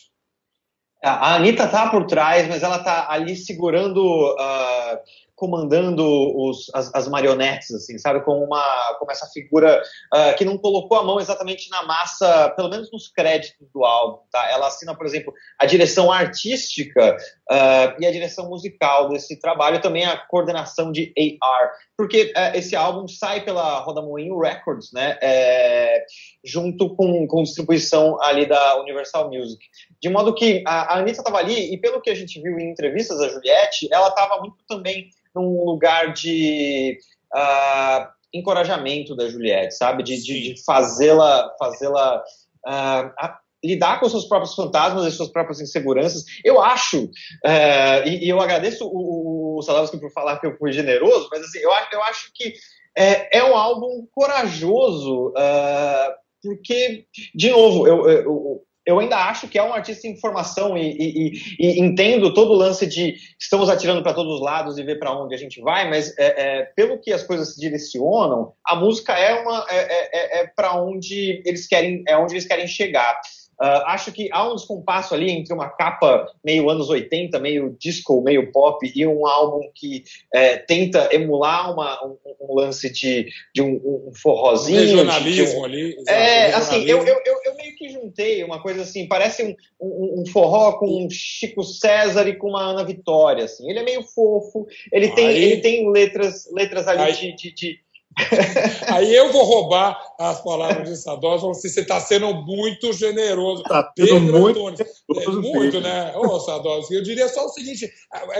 A 1.02 1.36
Anitta 1.36 1.68
tá 1.68 1.90
por 1.90 2.06
trás, 2.06 2.48
mas 2.48 2.62
ela 2.62 2.78
tá 2.78 3.06
ali 3.10 3.36
segurando, 3.36 4.02
ah, 4.38 5.00
comandando 5.36 6.04
os- 6.36 6.70
as, 6.74 6.94
as 6.94 7.08
marionetes, 7.08 7.72
assim, 7.72 7.98
sabe? 7.98 8.20
Como, 8.20 8.44
uma, 8.44 8.94
como 8.98 9.10
essa 9.10 9.26
figura 9.26 9.82
ah, 10.12 10.32
que 10.34 10.44
não 10.44 10.56
colocou 10.56 10.98
a 10.98 11.02
mão 11.02 11.18
exatamente 11.18 11.68
na 11.70 11.82
massa, 11.84 12.50
pelo 12.50 12.68
menos 12.68 12.90
nos 12.92 13.08
créditos 13.08 13.68
do 13.72 13.84
álbum, 13.84 14.22
tá? 14.30 14.50
Ela 14.50 14.68
assina, 14.68 14.94
por 14.96 15.06
exemplo, 15.06 15.32
a 15.58 15.66
direção 15.66 16.10
artística 16.12 17.16
ah, 17.50 17.96
e 17.98 18.06
a 18.06 18.12
direção 18.12 18.48
musical 18.48 19.08
desse 19.08 19.38
trabalho, 19.38 19.80
também 19.80 20.04
a 20.04 20.16
coordenação 20.16 20.92
de 20.92 21.12
AR, 21.42 21.72
porque 21.96 22.32
eh, 22.36 22.58
esse 22.58 22.74
álbum 22.74 23.06
sai 23.06 23.44
pela 23.44 23.78
Rodamoinho 23.80 24.38
Records, 24.38 24.92
né? 24.92 25.18
É, 25.22 26.04
junto 26.44 26.94
com, 26.94 27.26
com 27.26 27.42
distribuição 27.42 28.20
ali 28.20 28.46
da 28.46 28.80
Universal 28.80 29.30
Music. 29.30 29.64
De 30.00 30.08
modo 30.08 30.34
que 30.34 30.62
a, 30.66 30.94
a 30.94 30.98
Anitta 30.98 31.20
estava 31.20 31.38
ali, 31.38 31.72
e 31.72 31.78
pelo 31.78 32.00
que 32.00 32.10
a 32.10 32.14
gente 32.14 32.40
viu 32.40 32.58
em 32.58 32.70
entrevistas 32.70 33.18
da 33.18 33.28
Juliette, 33.28 33.88
ela 33.92 34.08
estava 34.08 34.40
muito 34.40 34.56
também 34.68 35.08
num 35.34 35.64
lugar 35.64 36.12
de 36.12 36.96
ah, 37.34 38.10
encorajamento 38.32 39.14
da 39.16 39.28
Juliette, 39.28 39.74
sabe? 39.76 40.02
De, 40.02 40.22
de, 40.22 40.54
de 40.54 40.64
fazê-la 40.64 41.50
fazê-la 41.58 42.22
ah, 42.66 43.12
a- 43.18 43.38
lidar 43.64 43.98
com 43.98 44.08
seus 44.10 44.26
próprios 44.26 44.54
fantasmas 44.54 45.06
e 45.06 45.10
suas 45.16 45.30
próprias 45.30 45.58
inseguranças. 45.58 46.22
Eu 46.44 46.60
acho, 46.60 47.08
eh, 47.42 48.06
e, 48.08 48.26
e 48.26 48.28
eu 48.28 48.38
agradeço 48.38 48.86
o, 48.86 49.56
o 49.58 49.62
Sadowski 49.62 49.98
por 49.98 50.12
falar 50.12 50.38
que 50.38 50.46
eu 50.46 50.54
fui 50.58 50.70
generoso, 50.70 51.28
mas 51.32 51.40
assim, 51.42 51.60
eu, 51.60 51.72
acho- 51.72 51.88
eu 51.94 52.02
acho 52.02 52.30
que 52.34 52.52
é, 52.94 53.38
é 53.38 53.42
um 53.42 53.56
álbum 53.56 54.06
corajoso, 54.12 55.32
ah, 55.36 56.14
porque, 56.42 57.06
de 57.34 57.50
novo, 57.50 57.86
eu, 57.88 58.06
eu, 58.06 58.20
eu 58.22 58.62
ainda 58.86 59.16
acho 59.16 59.48
que 59.48 59.58
é 59.58 59.62
um 59.62 59.72
artista 59.72 60.06
em 60.06 60.16
formação 60.20 60.76
e, 60.76 60.90
e- 60.90 61.32
e- 61.58 61.66
e 61.78 61.80
entendo 61.80 62.34
todo 62.34 62.52
o 62.52 62.56
lance 62.56 62.86
de 62.86 63.16
estamos 63.38 63.68
atirando 63.70 64.02
para 64.02 64.12
todos 64.14 64.34
os 64.34 64.40
lados 64.40 64.78
e 64.78 64.82
ver 64.82 64.98
para 64.98 65.12
onde 65.12 65.34
a 65.34 65.38
gente 65.38 65.60
vai, 65.60 65.88
mas 65.88 66.16
é, 66.18 66.58
é, 66.60 66.62
pelo 66.76 67.00
que 67.00 67.12
as 67.12 67.22
coisas 67.22 67.54
se 67.54 67.60
direcionam, 67.60 68.52
a 68.66 68.76
música 68.76 69.12
é 69.14 69.40
uma 69.40 69.66
é, 69.70 70.40
é, 70.40 70.46
para 70.54 70.74
onde 70.80 71.42
eles 71.46 71.66
querem 71.66 72.02
é 72.06 72.16
onde 72.16 72.34
eles 72.34 72.46
querem 72.46 72.66
chegar. 72.66 73.18
Ah, 73.60 73.92
acho 73.94 74.10
que 74.12 74.28
há 74.32 74.50
um 74.50 74.54
descompasso 74.56 75.14
ali 75.14 75.30
entre 75.30 75.52
uma 75.54 75.68
capa 75.68 76.26
meio 76.44 76.68
anos 76.68 76.88
80, 76.90 77.38
meio 77.38 77.76
disco, 77.78 78.20
meio 78.20 78.50
pop, 78.52 78.90
e 78.94 79.06
um 79.06 79.26
álbum 79.26 79.70
que 79.74 80.04
é, 80.32 80.56
tenta 80.56 81.08
emular 81.12 81.72
uma- 81.72 82.04
um, 82.04 82.16
um 82.40 82.54
lance 82.54 82.90
de, 82.92 83.28
de 83.54 83.62
um, 83.62 83.74
um 83.74 84.08
Um 84.08 84.14
forrozinho. 84.14 84.78
um- 84.80 84.84
regionalismo 84.96 85.64
ali. 85.64 85.90
exato, 85.98 86.10
é, 86.10 86.50
um 86.54 86.56
assim, 86.58 86.84
eu, 86.84 86.98
eu, 87.06 87.20
eu, 87.44 87.54
meio 87.56 87.74
que 87.76 87.88
juntei 87.90 88.42
uma 88.44 88.60
coisa 88.60 88.82
assim, 88.82 89.06
parece 89.06 89.42
um, 89.44 89.54
um, 89.80 90.20
um 90.22 90.26
forró 90.26 90.72
com 90.78 90.86
um 90.86 91.08
Chico 91.10 91.62
César 91.62 92.26
e 92.28 92.36
com 92.36 92.48
uma 92.50 92.62
Ana 92.62 92.84
Vitória, 92.84 93.44
assim. 93.44 93.68
Ele 93.70 93.78
é 93.78 93.82
meio 93.84 94.02
fofo, 94.02 94.66
ele 94.92 95.08
tem, 95.10 95.26
Aí- 95.28 95.42
ele 95.42 95.60
tem 95.60 95.90
letras, 95.90 96.50
letras 96.52 96.86
ali 96.88 97.02
Aí- 97.02 97.12
de, 97.12 97.34
de, 97.36 97.52
de- 97.54 97.78
Aí 98.88 99.14
eu 99.14 99.32
vou 99.32 99.44
roubar 99.44 99.98
as 100.18 100.40
palavras 100.42 100.88
de 100.88 100.96
Sadós, 100.96 101.40
falando 101.40 101.56
assim, 101.56 101.68
você 101.68 101.80
está 101.80 102.00
sendo 102.00 102.32
muito 102.34 102.92
generoso. 102.92 103.62
Tá 103.64 103.82
Pedro 103.94 104.20
muito 104.20 104.60
Antunes. 104.66 104.80
É 104.80 104.84
gostoso, 105.14 105.40
muito, 105.42 105.60
Pedro. 105.72 105.80
né? 105.80 106.12
Ô, 106.16 106.40
Sadowski, 106.40 106.94
eu 106.94 107.02
diria 107.02 107.28
só 107.28 107.46
o 107.46 107.50
seguinte: 107.50 107.90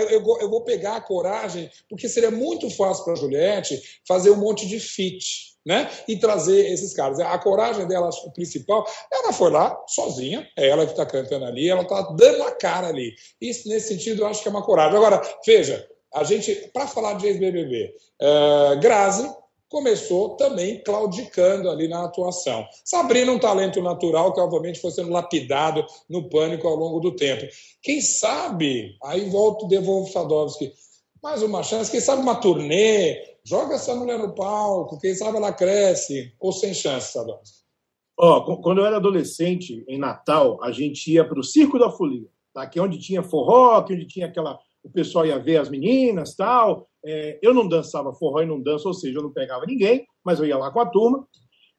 eu, 0.09 0.21
eu 0.41 0.49
vou- 0.49 0.63
pegar 0.65 0.95
a 0.95 1.01
coragem, 1.01 1.69
porque 1.89 2.09
seria 2.09 2.31
muito 2.31 2.69
fácil 2.71 3.03
para 3.03 3.13
a 3.13 3.17
Juliette 3.17 3.79
fazer 4.07 4.31
um 4.31 4.37
monte 4.37 4.67
de 4.67 4.79
fit. 4.79 5.53
Né? 5.67 5.89
E 6.07 6.15
trazer 6.19 6.71
esses 6.71 6.93
caras. 6.93 7.19
A 7.19 7.39
coragem 7.39 7.87
dela, 7.87 8.07
o 8.23 8.31
principal, 8.31 8.85
ela 9.11 9.33
foi 9.33 9.49
lá 9.49 9.75
sozinha, 9.87 10.47
é 10.55 10.67
ela 10.69 10.85
que 10.85 10.91
está 10.91 11.07
cantando 11.07 11.43
ali, 11.43 11.67
ela 11.67 11.81
está 11.81 12.03
dando 12.15 12.43
a 12.43 12.51
cara 12.51 12.87
ali. 12.89 13.11
Isso, 13.41 13.67
nesse 13.67 13.87
sentido, 13.87 14.21
eu 14.21 14.27
acho 14.27 14.43
que 14.43 14.47
é 14.47 14.51
uma 14.51 14.61
coragem. 14.61 14.95
Agora, 14.95 15.19
veja, 15.43 15.83
a 16.13 16.23
gente, 16.23 16.53
para 16.71 16.85
falar 16.85 17.13
de 17.13 17.25
ex-BBB, 17.25 17.95
eh, 18.21 18.75
Grazi 18.79 19.27
começou 19.69 20.35
também 20.35 20.81
claudicando 20.83 21.69
ali 21.69 21.87
na 21.87 22.05
atuação. 22.05 22.65
Sabrina, 22.83 23.31
um 23.31 23.39
talento 23.39 23.81
natural 23.81 24.33
que, 24.33 24.39
obviamente, 24.39 24.79
foi 24.79 24.91
sendo 24.91 25.09
lapidado 25.09 25.85
no 26.09 26.29
pânico 26.29 26.67
ao 26.67 26.75
longo 26.75 26.99
do 26.99 27.15
tempo. 27.15 27.45
Quem 27.81 28.01
sabe, 28.01 28.95
aí 29.03 29.29
volto, 29.29 29.67
devolvo 29.67 30.09
Sadowski, 30.11 30.71
mais 31.21 31.41
uma 31.41 31.63
chance, 31.63 31.89
quem 31.91 31.99
sabe 31.99 32.21
uma 32.21 32.35
turnê, 32.35 33.19
joga 33.43 33.75
essa 33.75 33.95
mulher 33.95 34.19
no 34.19 34.33
palco, 34.35 34.99
quem 34.99 35.15
sabe 35.15 35.37
ela 35.37 35.51
cresce, 35.51 36.33
ou 36.39 36.51
sem 36.51 36.73
chance, 36.73 37.11
Sadowski. 37.13 37.65
Ó, 38.17 38.41
qu- 38.45 38.61
quando 38.61 38.79
eu 38.79 38.85
era 38.85 38.97
adolescente, 38.97 39.83
em 39.89 39.97
Natal, 39.97 40.63
a 40.63 40.71
gente 40.71 41.11
ia 41.11 41.27
para 41.27 41.39
o 41.39 41.43
Circo 41.43 41.77
da 41.79 41.89
Folia, 41.89 42.27
tá? 42.53 42.65
que 42.67 42.79
é 42.79 42.81
onde 42.81 42.97
tinha 42.99 43.21
forró, 43.23 43.81
que 43.83 43.93
onde 43.93 44.07
tinha 44.07 44.27
aquela. 44.27 44.57
O 44.85 44.89
pessoal 44.89 45.25
ia 45.25 45.39
ver 45.39 45.57
as 45.57 45.69
meninas 45.69 46.35
tal. 46.35 46.87
É, 47.03 47.39
eu 47.41 47.53
não 47.53 47.67
dançava 47.67 48.13
forró 48.13 48.41
e 48.41 48.45
não 48.45 48.61
danço, 48.61 48.87
ou 48.87 48.93
seja, 48.93 49.17
eu 49.17 49.23
não 49.23 49.33
pegava 49.33 49.65
ninguém, 49.65 50.05
mas 50.23 50.39
eu 50.39 50.45
ia 50.45 50.57
lá 50.57 50.71
com 50.71 50.79
a 50.79 50.85
turma. 50.85 51.27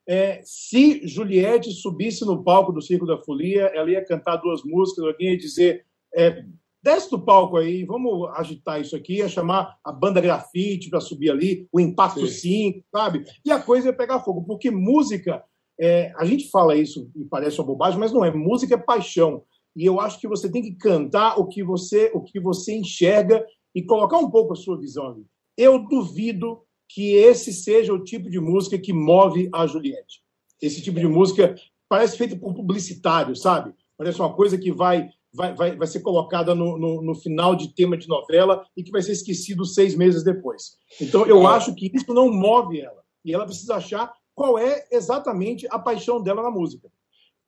É, 0.08 0.40
se 0.44 1.06
Juliette 1.06 1.72
subisse 1.72 2.24
no 2.24 2.44
palco 2.44 2.72
do 2.72 2.82
Circo 2.82 3.06
da 3.06 3.18
Folia, 3.18 3.70
ela 3.74 3.90
ia 3.90 4.04
cantar 4.04 4.36
duas 4.36 4.62
músicas, 4.64 5.04
alguém 5.04 5.30
ia 5.30 5.38
dizer: 5.38 5.84
é, 6.14 6.44
desce 6.82 7.10
do 7.10 7.18
palco 7.18 7.56
aí, 7.56 7.84
vamos 7.84 8.28
agitar 8.36 8.80
isso 8.80 8.94
aqui, 8.94 9.14
ia 9.14 9.28
chamar 9.28 9.76
a 9.84 9.90
banda 9.90 10.20
grafite 10.20 10.90
para 10.90 11.00
subir 11.00 11.30
ali, 11.30 11.68
o 11.72 11.80
Impacto 11.80 12.26
Sim. 12.26 12.72
5, 12.74 12.84
sabe? 12.92 13.24
E 13.44 13.50
a 13.50 13.60
coisa 13.60 13.88
ia 13.88 13.92
pegar 13.92 14.20
fogo, 14.20 14.44
porque 14.44 14.70
música 14.70 15.42
é, 15.78 16.12
a 16.16 16.24
gente 16.24 16.48
fala 16.50 16.74
isso 16.74 17.10
e 17.14 17.24
parece 17.24 17.58
uma 17.60 17.66
bobagem, 17.66 17.98
mas 17.98 18.12
não 18.12 18.24
é. 18.24 18.30
Música 18.30 18.74
é 18.74 18.78
paixão. 18.78 19.42
E 19.76 19.84
eu 19.84 20.00
acho 20.00 20.18
que 20.18 20.26
você 20.26 20.50
tem 20.50 20.62
que 20.62 20.72
cantar 20.74 21.38
o 21.38 21.46
que 21.46 21.62
você, 21.62 22.10
o 22.14 22.22
que 22.22 22.40
você 22.40 22.74
enxerga 22.74 23.44
e 23.74 23.82
colocar 23.82 24.16
um 24.18 24.30
pouco 24.30 24.54
a 24.54 24.56
sua 24.56 24.78
visão 24.78 25.08
ali. 25.08 25.26
Eu 25.56 25.78
duvido 25.86 26.62
que 26.88 27.14
esse 27.14 27.52
seja 27.52 27.92
o 27.92 28.02
tipo 28.02 28.30
de 28.30 28.40
música 28.40 28.78
que 28.78 28.92
move 28.92 29.50
a 29.52 29.66
Juliette. 29.66 30.22
Esse 30.62 30.80
tipo 30.80 30.98
de 30.98 31.06
música 31.06 31.54
parece 31.88 32.16
feita 32.16 32.34
por 32.36 32.54
publicitário, 32.54 33.36
sabe? 33.36 33.74
Parece 33.98 34.18
uma 34.18 34.32
coisa 34.34 34.56
que 34.56 34.72
vai 34.72 35.10
vai, 35.34 35.54
vai, 35.54 35.76
vai 35.76 35.86
ser 35.86 36.00
colocada 36.00 36.54
no, 36.54 36.78
no, 36.78 37.02
no 37.02 37.14
final 37.14 37.54
de 37.54 37.74
tema 37.74 37.94
de 37.98 38.08
novela 38.08 38.64
e 38.74 38.82
que 38.82 38.90
vai 38.90 39.02
ser 39.02 39.12
esquecido 39.12 39.66
seis 39.66 39.94
meses 39.94 40.24
depois. 40.24 40.78
Então, 40.98 41.26
eu 41.26 41.46
Ah. 41.46 41.56
acho 41.56 41.74
que 41.74 41.90
isso 41.94 42.14
não 42.14 42.32
move 42.32 42.80
ela. 42.80 43.02
E 43.22 43.34
ela 43.34 43.44
precisa 43.44 43.74
achar 43.74 44.10
qual 44.34 44.58
é 44.58 44.86
exatamente 44.90 45.66
a 45.70 45.78
paixão 45.78 46.22
dela 46.22 46.42
na 46.42 46.50
música. 46.50 46.88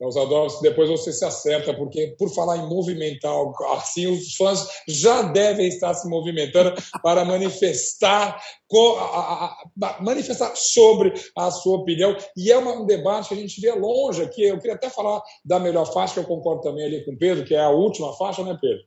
Então, 0.01 0.13
Sadowski, 0.13 0.63
depois 0.63 0.89
você 0.89 1.13
se 1.13 1.25
acerta, 1.25 1.75
porque 1.75 2.15
por 2.17 2.33
falar 2.33 2.57
em 2.57 2.69
movimentar, 2.69 3.35
assim, 3.73 4.07
os 4.07 4.37
fãs 4.37 4.65
já 4.87 5.23
devem 5.23 5.67
estar 5.67 5.93
se 5.93 6.09
movimentando 6.09 6.73
para 7.03 7.25
manifestar, 7.25 8.41
co- 8.69 8.97
a- 8.97 9.03
a- 9.03 9.57
a- 9.89 10.01
manifestar 10.01 10.55
sobre 10.55 11.13
a 11.37 11.51
sua 11.51 11.79
opinião. 11.79 12.17
E 12.37 12.53
é 12.53 12.57
uma- 12.57 12.81
um 12.81 12.87
debate 12.87 13.29
que 13.31 13.35
a 13.35 13.37
gente 13.37 13.61
vê 13.61 13.73
longe 13.73 14.23
aqui. 14.23 14.45
Eu 14.45 14.59
queria 14.59 14.77
até 14.77 14.89
falar 14.89 15.21
da 15.45 15.59
melhor 15.59 15.93
faixa, 15.93 16.15
que 16.15 16.21
eu 16.21 16.25
concordo 16.25 16.63
também 16.63 16.85
ali 16.85 17.05
com 17.05 17.11
o 17.11 17.19
Pedro, 17.19 17.45
que 17.45 17.55
é 17.57 17.61
a 17.61 17.71
última 17.71 18.13
faixa, 18.17 18.45
né, 18.45 18.57
Pedro? 18.61 18.85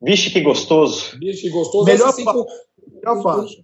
Vixe, 0.00 0.30
que 0.30 0.40
gostoso. 0.40 1.18
Bicho 1.18 1.42
que 1.42 1.50
gostoso. 1.50 1.84
Melhor 1.84 2.10
assim, 2.10 2.22
fa- 2.22 2.32
com- 2.32 2.46
Melhor 2.92 3.22
faixa. 3.24 3.56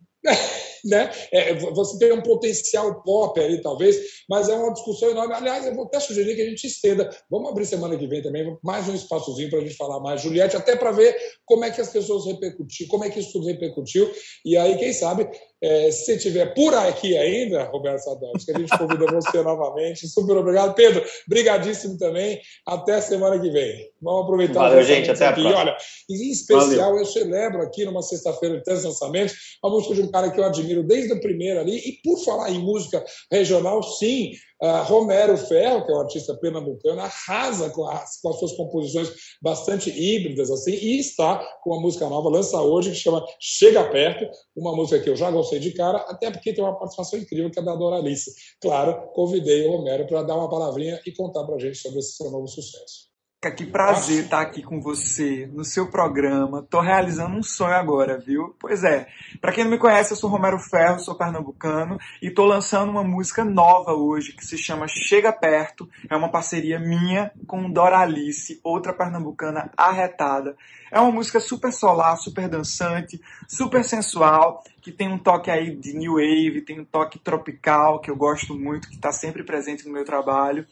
Né? 0.85 1.11
É, 1.33 1.55
você 1.55 1.99
tem 1.99 2.13
um 2.13 2.23
potencial 2.23 3.03
pop 3.03 3.39
ali, 3.41 3.61
talvez, 3.61 3.97
mas 4.29 4.49
é 4.49 4.55
uma 4.55 4.73
discussão 4.73 5.11
enorme. 5.11 5.35
Aliás, 5.35 5.67
eu 5.67 5.75
vou 5.75 5.87
até 5.87 5.99
sugerir 6.01 6.37
que 6.37 6.43
a 6.43 6.49
gente 6.49 6.67
estenda. 6.67 7.11
Vamos 7.31 7.51
abrir 7.51 7.67
semana 7.67 7.97
que 7.97 8.07
vem 8.07 8.23
também 8.23 8.57
mais 8.63 8.89
um 8.89 8.95
espaçozinho 8.95 9.51
para 9.51 9.61
a 9.61 9.63
gente 9.63 9.77
falar 9.77 10.01
mais, 10.01 10.21
Juliette, 10.21 10.57
até 10.57 10.77
para 10.77 10.93
ver 10.93 11.17
como 11.45 11.65
é 11.65 11.71
que 11.71 11.81
as 11.81 11.91
pessoas 11.91 12.27
repercutiram, 12.27 12.91
como 12.91 13.05
é 13.05 13.11
que 13.11 13.21
isso 13.21 13.33
tudo 13.33 13.47
repercutiu. 13.47 14.11
E 14.45 14.57
aí, 14.57 14.77
quem 14.77 14.93
sabe, 14.93 15.29
É, 15.65 15.91
se 15.91 16.19
tiver 16.19 16.53
por 16.53 16.75
aqui 16.75 17.17
ainda, 17.17 17.65
Roberto 17.65 18.05
que 18.45 18.53
a 18.53 18.59
gente 18.59 18.77
convida 18.77 19.07
você 19.07 19.41
novamente. 19.43 20.07
Super 20.07 20.37
obrigado. 20.37 20.75
Pedro, 20.75 21.03
brigadíssimo 21.27 21.97
também. 21.97 22.39
Até 22.67 23.01
semana 23.01 23.41
que 23.41 23.49
vem. 23.49 23.89
Vamos 24.03 24.25
aproveitar. 24.25 24.69
Valeu, 24.69 24.83
gente. 24.83 25.11
Até 25.11 25.27
aqui. 25.27 25.41
a 25.41 25.45
próxima. 25.45 25.61
olha, 25.61 25.77
em 26.11 26.31
especial, 26.31 26.91
Valeu. 26.91 26.99
eu 26.99 27.07
celebro 27.07 27.63
aqui 27.63 27.87
numa 27.87 28.03
sexta-feira 28.03 28.59
de 28.59 28.63
três 28.63 28.85
lançamentos 28.85 29.35
a 29.65 29.71
música 29.71 29.95
de 29.95 30.03
um 30.03 30.11
cara 30.11 30.31
que 30.31 30.39
eu 30.39 30.45
admiro 30.45 30.83
desde 30.83 31.15
o 31.15 31.21
primeiro 31.21 31.61
ali. 31.61 31.79
E 31.79 31.93
por 32.05 32.23
falar 32.23 32.51
em 32.51 32.59
música 32.59 33.03
regional, 33.33 33.83
sim, 33.83 34.33
Uh, 34.63 34.83
Romero 34.85 35.37
Ferro, 35.37 35.85
que 35.85 35.93
é 35.93 35.95
um 35.95 36.01
artista 36.01 36.35
pernambucano, 36.35 37.01
arrasa 37.01 37.71
com 37.71 37.89
as, 37.89 38.21
com 38.21 38.31
as, 38.31 38.39
suas 38.39 38.53
composições 38.53 39.13
bastante 39.43 39.91
híbridas 39.91 40.51
assim 40.51 40.73
e 40.73 40.99
está 40.99 41.39
com 41.63 41.71
uma 41.71 41.81
música 41.81 42.09
nova, 42.09 42.29
lança 42.29 42.61
hoje, 42.63 42.91
que 42.91 42.97
chama 42.97 43.25
Chega 43.41 43.85
Perto, 43.91 44.31
uma 44.57 44.75
música 44.75 45.01
que 45.01 45.11
eu 45.11 45.17
já 45.17 45.31
gostei 45.31 45.59
de 45.59 45.73
cara, 45.73 45.99
até 46.09 46.31
porque 46.31 46.53
tem 46.53 46.63
uma 46.63 46.79
participação 46.79 47.19
incrível 47.19 47.51
que 47.51 47.59
é 47.59 47.63
da 47.63 47.75
Doralice. 47.75 48.33
Claro, 48.61 49.09
convidei 49.13 49.67
o 49.67 49.73
Romero 49.73 50.07
para 50.07 50.23
dar 50.23 50.37
uma 50.37 50.49
palavrinha 50.49 51.01
e 51.05 51.13
contar 51.13 51.45
para 51.45 51.57
a 51.57 51.59
gente 51.59 51.77
sobre 51.77 51.99
esse 51.99 52.17
seu 52.17 52.31
novo 52.31 52.47
sucesso. 52.47 53.14
Que 53.51 53.67
prazer 53.67 54.25
estar 54.25 54.41
aqui 54.41 54.63
com 54.63 54.81
você 54.81 55.47
no 55.53 55.65
seu 55.65 55.91
programa. 55.91 56.61
Estou 56.61 56.81
realizando 56.81 57.37
um 57.37 57.43
sonho 57.43 57.75
agora, 57.75 58.19
viu? 58.19 58.57
Pois 58.59 58.83
é. 58.83 59.07
Para 59.41 59.53
quem 59.53 59.65
não 59.65 59.71
me 59.71 59.79
conhece, 59.79 60.13
eu 60.13 60.17
sou 60.17 60.31
Romero 60.31 60.59
Ferro, 60.59 60.99
sou 60.99 61.15
pernambucano 61.15 61.99
e 62.23 62.29
estou 62.29 62.47
lançando 62.47 62.91
uma 62.91 63.05
música 63.05 63.45
nova 63.45 63.93
hoje 63.93 64.33
que 64.33 64.45
se 64.45 64.57
chama 64.57 64.87
Chega 64.89 65.33
Perto. 65.33 65.89
É 66.09 66.17
uma 66.17 66.31
parceria 66.31 66.79
minha 66.79 67.31
com 67.47 67.71
Doralice, 67.71 68.61
outra 68.65 68.93
pernambucana 68.93 69.71
arretada. 69.77 70.57
É 70.91 70.99
uma 70.99 71.13
música 71.13 71.41
super 71.41 71.73
solar, 71.73 72.17
super 72.17 72.49
dançante, 72.49 73.21
super 73.49 73.85
sensual, 73.85 74.63
que 74.81 74.93
tem 74.93 75.13
um 75.13 75.19
toque 75.19 75.51
aí 75.51 75.75
de 75.75 75.93
new 75.93 76.15
wave, 76.15 76.63
tem 76.63 76.81
um 76.81 76.85
toque 76.85 77.19
tropical 77.19 78.01
que 78.01 78.11
eu 78.11 78.17
gosto 78.17 78.55
muito, 78.55 78.89
que 78.89 78.95
está 78.95 79.13
sempre 79.13 79.43
presente 79.43 79.87
no 79.87 79.93
meu 79.93 80.05
trabalho. 80.05 80.67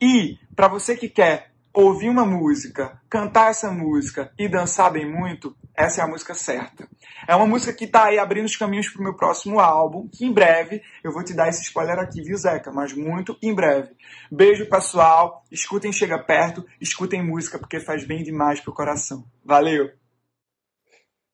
E 0.00 0.38
para 0.54 0.68
você 0.68 0.96
que 0.96 1.08
quer 1.08 1.52
ouvir 1.80 2.08
uma 2.08 2.26
música, 2.26 3.00
cantar 3.08 3.50
essa 3.50 3.70
música 3.70 4.32
e 4.36 4.48
dançar 4.48 4.90
bem 4.90 5.08
muito, 5.08 5.54
essa 5.76 6.00
é 6.00 6.04
a 6.04 6.08
música 6.08 6.34
certa. 6.34 6.88
É 7.26 7.36
uma 7.36 7.46
música 7.46 7.72
que 7.72 7.84
está 7.84 8.06
aí 8.06 8.18
abrindo 8.18 8.46
os 8.46 8.56
caminhos 8.56 8.88
para 8.88 8.98
o 8.98 9.04
meu 9.04 9.14
próximo 9.14 9.60
álbum, 9.60 10.08
que 10.08 10.24
em 10.24 10.32
breve 10.32 10.82
eu 11.04 11.12
vou 11.12 11.22
te 11.22 11.32
dar 11.32 11.48
esse 11.48 11.62
spoiler 11.62 11.96
aqui, 12.00 12.20
viu, 12.20 12.36
Zeca? 12.36 12.72
Mas 12.72 12.92
muito 12.92 13.38
em 13.40 13.54
breve. 13.54 13.90
Beijo, 14.28 14.68
pessoal. 14.68 15.44
Escutem 15.52 15.92
Chega 15.92 16.18
Perto, 16.18 16.66
escutem 16.80 17.24
música 17.24 17.60
porque 17.60 17.78
faz 17.78 18.04
bem 18.04 18.24
demais 18.24 18.58
pro 18.58 18.74
coração. 18.74 19.24
Valeu! 19.44 19.88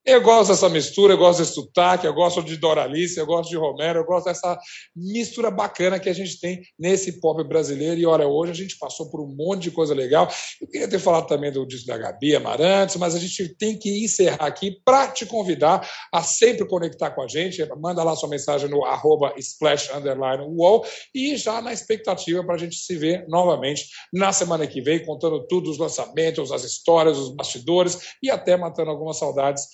Eu 0.06 0.20
gosto 0.20 0.50
dessa 0.50 0.68
mistura, 0.68 1.14
eu 1.14 1.16
gosto 1.16 1.38
desse 1.38 1.54
sotaque, 1.54 2.06
eu 2.06 2.12
gosto 2.12 2.42
de 2.42 2.58
Doralice, 2.58 3.18
eu 3.18 3.24
gosto 3.24 3.48
de 3.48 3.56
Romero, 3.56 4.00
eu 4.00 4.04
gosto 4.04 4.26
dessa 4.26 4.58
mistura 4.94 5.50
bacana 5.50 5.98
que 5.98 6.10
a 6.10 6.12
gente 6.12 6.38
tem 6.38 6.60
nesse 6.78 7.20
pop 7.20 7.42
brasileiro. 7.42 7.98
E 7.98 8.04
olha, 8.04 8.26
hoje 8.26 8.52
a 8.52 8.54
gente 8.54 8.76
passou 8.76 9.10
por 9.10 9.22
um 9.22 9.34
monte 9.34 9.62
de 9.62 9.70
coisa 9.70 9.94
legal. 9.94 10.28
Eu 10.60 10.68
queria 10.68 10.86
ter 10.86 10.98
falado 10.98 11.26
também 11.26 11.50
do 11.50 11.66
disco 11.66 11.86
da 11.86 11.96
Gabi 11.96 12.36
Amarantes, 12.36 12.96
mas 12.96 13.14
a 13.14 13.18
gente 13.18 13.56
tem 13.56 13.78
que 13.78 14.04
encerrar 14.04 14.44
aqui 14.44 14.78
para 14.84 15.08
te 15.08 15.24
convidar 15.24 15.88
a 16.12 16.22
sempre 16.22 16.68
conectar 16.68 17.10
com 17.12 17.22
a 17.22 17.26
gente. 17.26 17.66
Manda 17.80 18.04
lá 18.04 18.14
sua 18.14 18.28
mensagem 18.28 18.68
no 18.68 18.84
arroba 18.84 19.32
splash 19.38 19.88
wall 20.54 20.84
e 21.14 21.34
já 21.38 21.62
na 21.62 21.72
expectativa 21.72 22.44
para 22.44 22.56
a 22.56 22.58
gente 22.58 22.76
se 22.76 22.94
ver 22.94 23.26
novamente 23.26 23.86
na 24.12 24.34
semana 24.34 24.66
que 24.66 24.82
vem, 24.82 25.02
contando 25.02 25.46
tudo, 25.46 25.70
os 25.70 25.78
lançamentos, 25.78 26.52
as 26.52 26.62
histórias, 26.62 27.16
os 27.16 27.34
bastidores 27.34 28.14
e 28.22 28.30
até 28.30 28.54
matando 28.54 28.90
algumas 28.90 29.16
saudades 29.16 29.64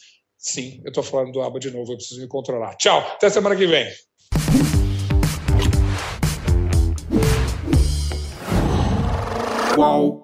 Sim, 0.43 0.81
eu 0.83 0.89
estou 0.89 1.03
falando 1.03 1.33
do 1.33 1.43
aba 1.43 1.61
de 1.61 1.71
novo, 1.71 1.93
eu 1.93 1.97
preciso 1.97 2.23
me 2.23 2.27
controlar. 2.27 2.75
Tchau, 2.77 2.99
até 2.99 3.29
semana 3.29 3.55
que 3.55 3.67
vem. 3.67 3.87
Uau. 9.77 10.20